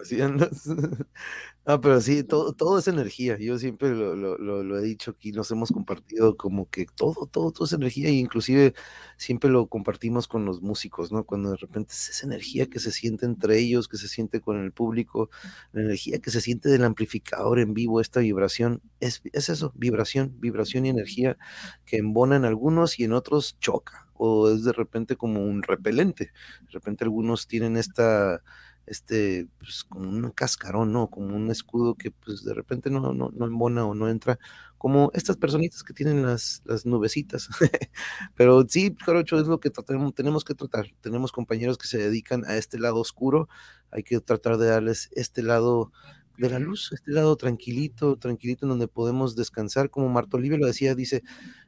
[0.00, 0.66] Así andas.
[1.64, 3.38] Ah, pero sí, todo, todo es energía.
[3.38, 7.52] Yo siempre lo, lo, lo, he dicho aquí, nos hemos compartido como que todo, todo,
[7.52, 8.74] todo es energía, e inclusive
[9.16, 11.22] siempre lo compartimos con los músicos, ¿no?
[11.22, 14.60] Cuando de repente es esa energía que se siente entre ellos, que se siente con
[14.60, 15.30] el público,
[15.72, 20.34] la energía que se siente del amplificador en vivo, esta vibración, es, es eso, vibración,
[20.40, 21.38] vibración y energía
[21.84, 26.32] que embona en algunos y en otros choca, o es de repente como un repelente.
[26.62, 28.42] De repente algunos tienen esta
[28.86, 31.08] este, pues como un cascarón, ¿no?
[31.08, 34.38] Como un escudo que pues de repente no, no, no embona o no entra,
[34.78, 37.48] como estas personitas que tienen las, las nubecitas.
[38.34, 40.86] Pero sí, Jarocho, es lo que tratamos, tenemos que tratar.
[41.00, 43.48] Tenemos compañeros que se dedican a este lado oscuro,
[43.90, 45.92] hay que tratar de darles este lado
[46.38, 50.66] de la luz, este lado tranquilito, tranquilito en donde podemos descansar, como Marto Olivia lo
[50.66, 51.22] decía, dice,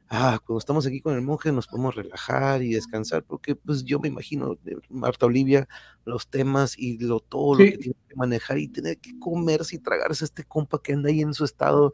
[0.09, 3.99] ah, cuando estamos aquí con el monje nos podemos relajar y descansar, porque pues yo
[3.99, 4.57] me imagino,
[4.89, 5.67] Marta Olivia,
[6.05, 9.79] los temas y lo, todo lo que tiene que manejar y tener que comerse y
[9.79, 11.93] tragarse este compa que anda ahí en su estado,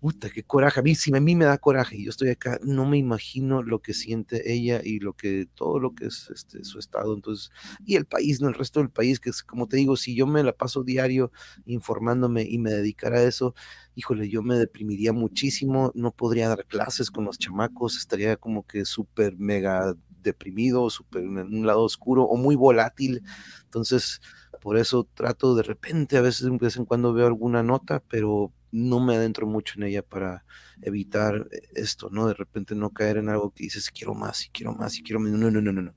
[0.00, 2.60] puta, qué coraje, a mí sí, a mí me da coraje, y yo estoy acá,
[2.62, 6.64] no me imagino lo que siente ella y lo que, todo lo que es este,
[6.64, 7.50] su estado, entonces,
[7.84, 10.26] y el país, no el resto del país, que es como te digo, si yo
[10.26, 11.32] me la paso diario
[11.64, 13.54] informándome y me dedicara a eso,
[13.98, 18.84] híjole, yo me deprimiría muchísimo, no podría dar clases con los chamacos, estaría como que
[18.84, 19.92] súper mega
[20.22, 23.24] deprimido, súper en un lado oscuro o muy volátil.
[23.64, 24.20] Entonces,
[24.60, 28.52] por eso trato de repente, a veces de vez en cuando veo alguna nota, pero
[28.70, 30.44] no me adentro mucho en ella para
[30.80, 32.28] evitar esto, ¿no?
[32.28, 35.18] De repente no caer en algo que dices, quiero más y quiero más y quiero
[35.18, 35.32] más.
[35.32, 35.94] No, no, no, no, no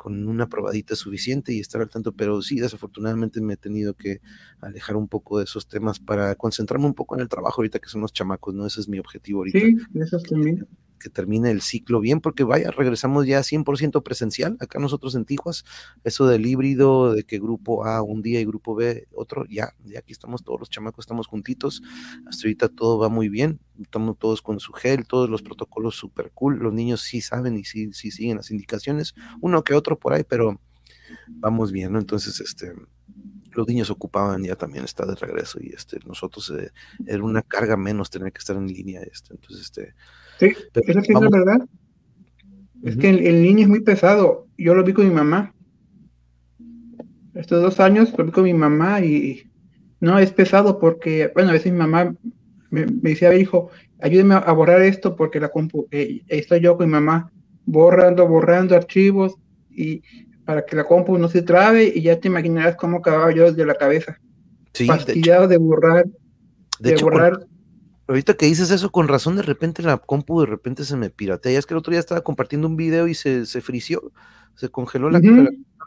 [0.00, 4.22] con una probadita suficiente y estar al tanto, pero sí, desafortunadamente me he tenido que
[4.62, 7.90] alejar un poco de esos temas para concentrarme un poco en el trabajo ahorita que
[7.90, 8.64] son los chamacos, ¿no?
[8.64, 9.58] Ese es mi objetivo ahorita.
[9.58, 10.66] Sí, eso también
[11.00, 15.64] que termine el ciclo bien, porque vaya, regresamos ya 100% presencial acá nosotros en Tijuas,
[16.04, 19.98] eso del híbrido, de que grupo A un día y grupo B otro, ya, ya
[19.98, 21.82] aquí estamos todos los chamacos, estamos juntitos,
[22.26, 26.30] hasta ahorita todo va muy bien, estamos todos con su gel, todos los protocolos súper
[26.32, 30.12] cool, los niños sí saben y sí, sí siguen las indicaciones, uno que otro por
[30.12, 30.60] ahí, pero
[31.26, 31.98] vamos bien, ¿no?
[31.98, 32.72] Entonces, este,
[33.52, 36.70] los niños ocupaban ya también está de regreso y este nosotros eh,
[37.06, 39.94] era una carga menos tener que estar en línea este entonces este
[40.40, 40.52] Sí,
[40.86, 41.66] eso sí es verdad.
[42.82, 44.46] Es que el, niño es muy pesado.
[44.56, 45.54] Yo lo vi con mi mamá.
[47.34, 49.50] Estos dos años lo vi con mi mamá y
[50.00, 52.14] no es pesado porque, bueno, a veces mi mamá
[52.70, 56.92] me, decía, hijo, ayúdeme a borrar esto porque la compu, eh, estoy yo con mi
[56.92, 57.30] mamá
[57.66, 59.34] borrando, borrando archivos
[59.68, 60.02] y
[60.46, 63.66] para que la compu no se trabe y ya te imaginarás cómo acababa yo desde
[63.66, 64.18] la cabeza.
[64.72, 66.06] Sí, Fastidiado de, borrar,
[66.78, 67.46] de, borrar
[68.10, 71.56] Ahorita que dices eso, con razón, de repente la compu de repente se me piratea.
[71.56, 74.10] Es que el otro día estaba compartiendo un video y se, se frició,
[74.56, 75.20] se congeló la,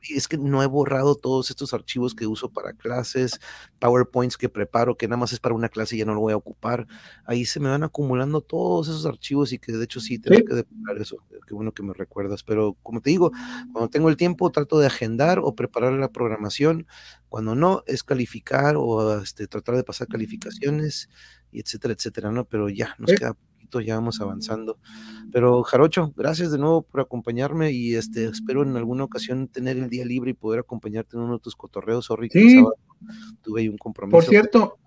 [0.09, 3.39] es que no he borrado todos estos archivos que uso para clases,
[3.79, 6.33] PowerPoints que preparo, que nada más es para una clase y ya no lo voy
[6.33, 6.87] a ocupar.
[7.25, 10.55] Ahí se me van acumulando todos esos archivos y que de hecho sí tengo que
[10.55, 11.17] depurar eso.
[11.47, 12.43] Qué bueno que me recuerdas.
[12.43, 13.31] Pero como te digo,
[13.71, 16.87] cuando tengo el tiempo trato de agendar o preparar la programación
[17.29, 21.09] Cuando no, es calificar o este, tratar de pasar calificaciones,
[21.51, 22.45] y etcétera, etcétera, ¿no?
[22.45, 24.77] Pero ya, nos queda poquito, ya vamos avanzando.
[25.31, 29.89] Pero Jarocho, gracias de nuevo por acompañarme y este espero en alguna ocasión tener el
[29.89, 32.05] día libre y poder acompañarte en uno de tus cotorreos.
[32.05, 32.63] Sorry, sí.
[33.41, 34.15] tuve ahí un compromiso.
[34.17, 34.77] Por cierto,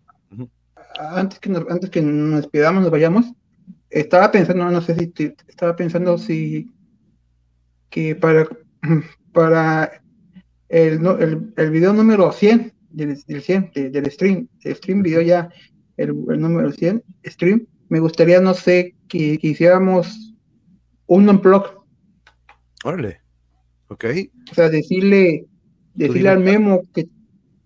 [0.98, 3.26] antes, que nos, antes que nos despidamos, nos vayamos,
[3.90, 5.12] estaba pensando, no sé si
[5.48, 6.70] estaba pensando si
[7.88, 8.46] que para,
[9.32, 10.02] para
[10.68, 15.48] el, el, el video número 100 del, del 100, del stream, el stream video ya,
[15.96, 20.34] el, el, número 100, stream, me gustaría, no sé, que, que hiciéramos
[21.06, 21.84] un unplug.
[22.84, 23.20] Órale,
[23.88, 24.04] ok.
[24.50, 25.46] O sea, decirle,
[25.94, 27.08] decirle al Memo que,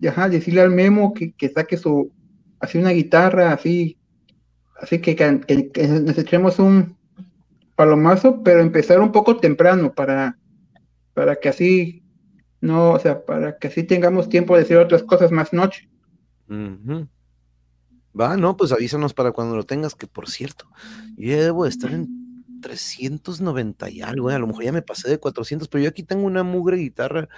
[0.07, 2.11] ajá, decirle al Memo que, que saque su,
[2.59, 3.97] así una guitarra, así,
[4.79, 6.97] así que, que, que nos echemos un
[7.75, 10.37] palomazo, pero empezar un poco temprano para,
[11.13, 12.01] para que así
[12.61, 15.89] no, o sea, para que así tengamos tiempo de hacer otras cosas más noche.
[18.19, 20.69] Va, no, pues avísanos para cuando lo tengas, que por cierto,
[21.15, 22.21] yo debo estar en
[22.61, 26.03] 390 y algo, eh, a lo mejor ya me pasé de 400, pero yo aquí
[26.03, 27.29] tengo una mugre guitarra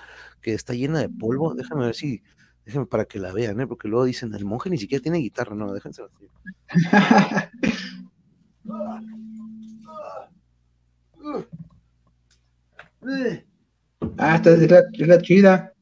[0.41, 2.23] que está llena de polvo, déjame ver si,
[2.65, 3.67] déjame para que la vean, ¿eh?
[3.67, 6.27] porque luego dicen, el monje ni siquiera tiene guitarra, no, déjense así.
[14.17, 15.73] Ah, esta es la, chida.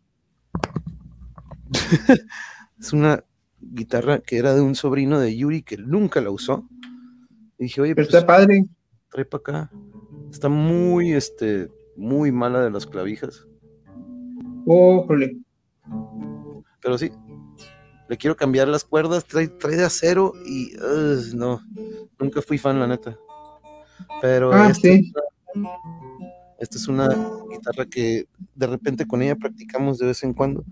[2.79, 3.23] es una
[3.71, 6.67] guitarra que era de un sobrino de Yuri que nunca la usó.
[7.57, 8.65] Y dije, oye, Pero pues, está padre.
[9.09, 9.71] Trae para acá.
[10.29, 13.47] Está muy, este, muy mala de las clavijas.
[14.65, 15.37] Ójole.
[16.81, 17.11] Pero sí,
[18.09, 20.73] le quiero cambiar las cuerdas, trae, trae de acero y
[21.33, 21.61] no,
[22.19, 23.17] nunca fui fan, la neta.
[24.21, 25.11] Pero ah, sí.
[26.59, 27.07] Esta es una
[27.49, 30.63] guitarra que de repente con ella practicamos de vez en cuando,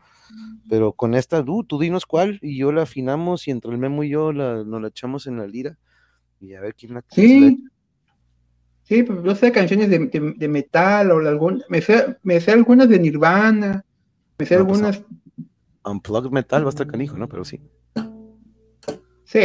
[0.69, 4.03] pero con esta, uh, tú dinos cuál, y yo la afinamos y entre el Memo
[4.03, 5.77] y yo la, nos la echamos en la lira
[6.39, 7.64] y a ver quién la Sí,
[8.84, 12.99] sí, pues yo sé canciones de, metal o algún, me sé, me sé algunas de
[12.99, 13.84] Nirvana,
[14.38, 15.03] me sé pues, algunas.
[15.85, 17.27] unplugged metal va a estar canijo, ¿no?
[17.27, 17.60] Pero sí.
[19.26, 19.39] Sí,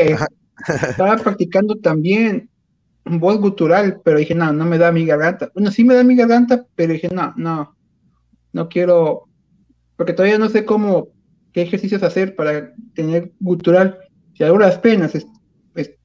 [0.89, 2.49] estaba practicando también
[3.05, 5.51] voz gutural, pero dije, no, no me da mi garganta.
[5.55, 7.77] Bueno, sí me da mi garganta, pero dije, no, no,
[8.53, 9.29] no quiero,
[9.97, 11.09] porque todavía no sé cómo,
[11.53, 13.99] qué ejercicios hacer para tener gutural.
[14.35, 15.13] Si a duras penas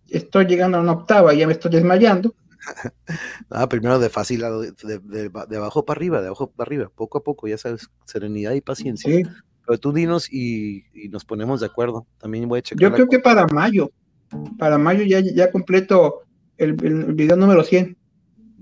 [0.10, 2.34] estoy llegando a una octava y ya me estoy desmayando.
[3.49, 7.24] ah, primero de fácil, de, de, abajo para arriba, de abajo para arriba, poco a
[7.24, 9.14] poco, ya sabes, serenidad y paciencia.
[9.14, 9.24] Sí.
[9.66, 12.07] Pero tú dinos y, nos ponemos de acuerdo.
[12.18, 12.82] También voy a checar.
[12.82, 13.91] Yo creo que para mayo,
[14.57, 16.24] para mayo ya, ya completo
[16.57, 17.95] el, video número 100.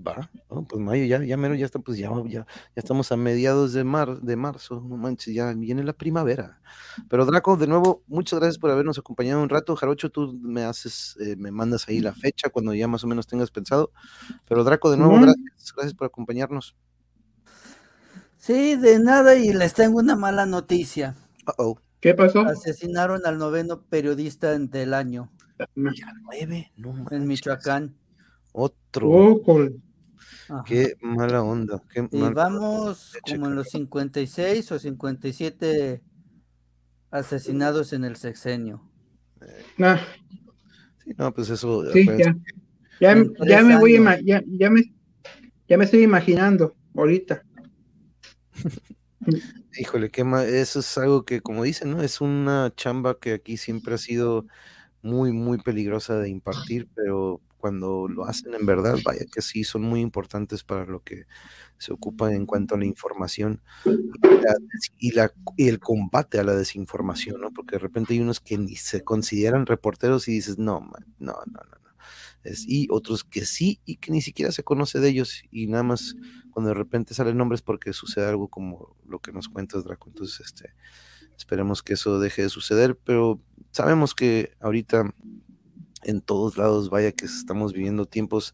[0.08, 0.30] Va,
[0.68, 4.22] pues mayo ya, ya menos, ya está, pues ya, ya, estamos a mediados de mar,
[4.22, 6.62] de marzo, no manches, ya viene la primavera.
[7.10, 9.76] Pero Draco, de nuevo, muchas gracias por habernos acompañado un rato.
[9.76, 13.28] Jarocho, tú me haces, eh, me mandas ahí la fecha cuando ya más o menos
[13.28, 13.92] tengas pensado.
[14.48, 16.76] Pero Draco, de nuevo, gracias, gracias por acompañarnos.
[18.38, 21.16] Sí, de nada, y les tengo una mala noticia.
[21.46, 21.80] -oh.
[22.00, 22.42] ¿Qué pasó?
[22.42, 25.32] Asesinaron al noveno periodista del año.
[25.58, 26.72] Ya nueve,
[27.12, 27.96] En Michoacán.
[28.52, 29.10] Otro.
[29.10, 29.42] Oh,
[30.66, 31.82] qué mala onda.
[31.94, 36.02] Qué y vamos como en los 56 o 57
[37.12, 38.82] asesinados en el sexenio.
[39.80, 40.00] Ah.
[41.04, 41.90] Sí, no, pues eso.
[41.92, 42.36] Sí, ya.
[43.00, 43.16] Ya,
[43.48, 43.94] ya me voy
[44.24, 44.94] ya, ya, me,
[45.68, 47.44] ya me estoy imaginando ahorita.
[49.80, 52.02] Híjole, qué mal, eso es algo que, como dicen, ¿no?
[52.02, 54.48] Es una chamba que aquí siempre ha sido
[55.04, 59.82] muy, muy peligrosa de impartir, pero cuando lo hacen en verdad, vaya que sí, son
[59.82, 61.26] muy importantes para lo que
[61.78, 63.62] se ocupa en cuanto a la información
[64.98, 67.52] y, la, y, el combate a la desinformación, ¿no?
[67.52, 70.80] Porque de repente hay unos que ni se consideran reporteros y dices, no,
[71.20, 71.88] no, no, no, no.
[72.46, 75.84] Es, y otros que sí y que ni siquiera se conoce de ellos y nada
[75.84, 76.16] más
[76.52, 80.08] cuando de repente salen nombres porque sucede algo como lo que nos cuentas, Draco.
[80.08, 80.74] Entonces, este,
[81.36, 83.42] esperemos que eso deje de suceder, pero
[83.72, 85.14] sabemos que ahorita
[86.04, 88.54] en todos lados, vaya que estamos viviendo tiempos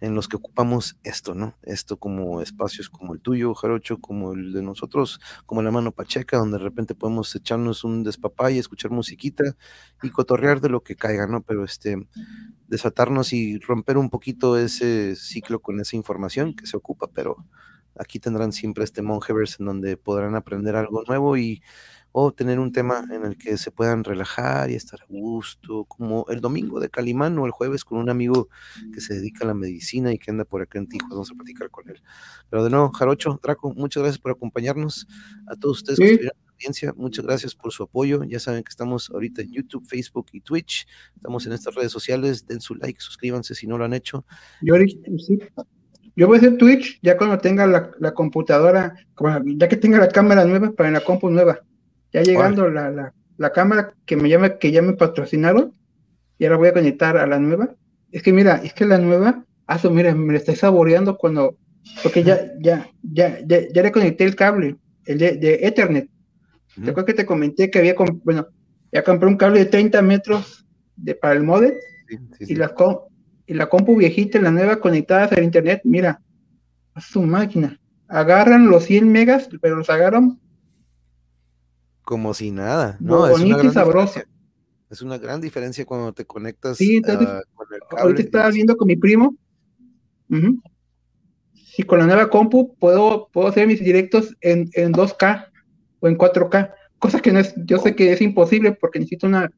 [0.00, 1.56] en los que ocupamos esto, ¿no?
[1.62, 6.38] Esto como espacios como el tuyo, Jarocho, como el de nosotros, como la mano pacheca,
[6.38, 9.56] donde de repente podemos echarnos un despapay, escuchar musiquita
[10.02, 11.42] y cotorrear de lo que caiga, ¿no?
[11.42, 11.96] Pero este,
[12.68, 17.46] desatarnos y romper un poquito ese ciclo con esa información que se ocupa, pero
[17.98, 21.62] aquí tendrán siempre este Mongeverse en donde podrán aprender algo nuevo y
[22.12, 26.26] o tener un tema en el que se puedan relajar y estar a gusto, como
[26.28, 28.48] el domingo de Calimán o el jueves con un amigo
[28.92, 31.34] que se dedica a la medicina y que anda por acá en Tijuana, vamos a
[31.34, 32.02] platicar con él.
[32.48, 35.06] Pero de nuevo, Jarocho, Draco, muchas gracias por acompañarnos,
[35.46, 38.22] a todos ustedes que estuvieron audiencia, muchas gracias por su apoyo.
[38.24, 40.86] Ya saben que estamos ahorita en YouTube, Facebook y Twitch.
[41.16, 42.46] Estamos en estas redes sociales.
[42.46, 44.24] Den su like, suscríbanse si no lo han hecho.
[44.60, 44.74] Yo,
[46.16, 48.94] Yo voy a hacer Twitch ya cuando tenga la, computadora,
[49.56, 51.60] ya que tenga la cámara nueva para la compu nueva.
[52.12, 55.74] Ya llegando la, la, cámara que me llama, que ya me patrocinaron,
[56.38, 57.74] y ahora voy a conectar a la nueva.
[58.10, 61.56] Es que mira, es que la nueva, ah, mira, me la estoy saboreando cuando,
[62.02, 66.08] porque ya, ya, ya, ya, le conecté el cable, el de, Ethernet.
[66.74, 68.48] ¿Te acuerdas que te comenté que había, bueno,
[68.92, 70.66] ya compré un cable de 30 metros
[70.96, 71.74] de, para el modem
[72.40, 72.74] y, la,
[73.46, 76.20] y la compu viejita, la nueva conectada al internet, mira,
[76.94, 77.78] a su máquina.
[78.08, 80.40] Agarran los 100 megas, pero los agarran
[82.10, 83.24] como si nada, ¿no?
[83.28, 84.20] es una y sabroso.
[84.90, 88.02] Es una gran diferencia cuando te conectas sí, con el cable.
[88.02, 89.36] Ahorita estaba viendo con mi primo.
[91.54, 95.52] Si con la nueva compu puedo, puedo hacer mis directos en, en 2K
[96.00, 99.52] o en 4K, cosa que no es, yo sé que es imposible porque necesito una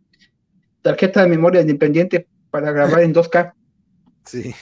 [0.82, 3.54] tarjeta de memoria independiente para grabar en 2K.
[4.26, 4.54] Sí,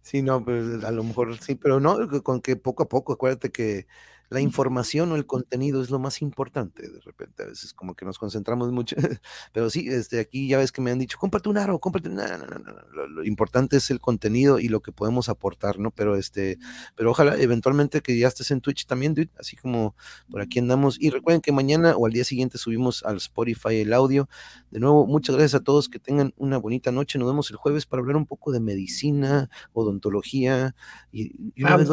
[0.00, 3.52] sí, no, pues a lo mejor sí, pero no, con que poco a poco, acuérdate
[3.52, 3.86] que
[4.28, 7.42] la información o el contenido es lo más importante de repente.
[7.42, 8.96] A veces como que nos concentramos mucho,
[9.52, 12.16] pero sí, este, aquí ya ves que me han dicho, cómprate un aro, cómprate un...
[12.16, 13.06] No, no, no.
[13.06, 15.90] Lo, importante es el contenido y lo que podemos aportar, ¿no?
[15.90, 16.58] Pero este,
[16.94, 19.94] pero ojalá eventualmente que ya estés en Twitch también, dude, así como
[20.30, 20.96] por aquí andamos.
[21.00, 24.28] Y recuerden que mañana o al día siguiente subimos al Spotify el audio.
[24.70, 27.18] De nuevo, muchas gracias a todos, que tengan una bonita noche.
[27.18, 30.74] Nos vemos el jueves para hablar un poco de medicina, odontología
[31.12, 31.88] y, y una ah, vez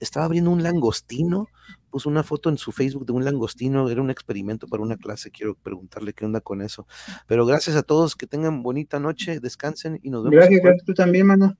[0.00, 1.48] estaba abriendo un langostino,
[1.90, 5.30] puso una foto en su Facebook de un langostino, era un experimento para una clase,
[5.30, 6.86] quiero preguntarle qué onda con eso.
[7.26, 10.36] Pero gracias a todos, que tengan bonita noche, descansen y nos vemos.
[10.36, 11.56] Gracias, gracias tú también, mano.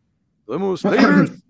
[0.47, 0.83] Nos vemos.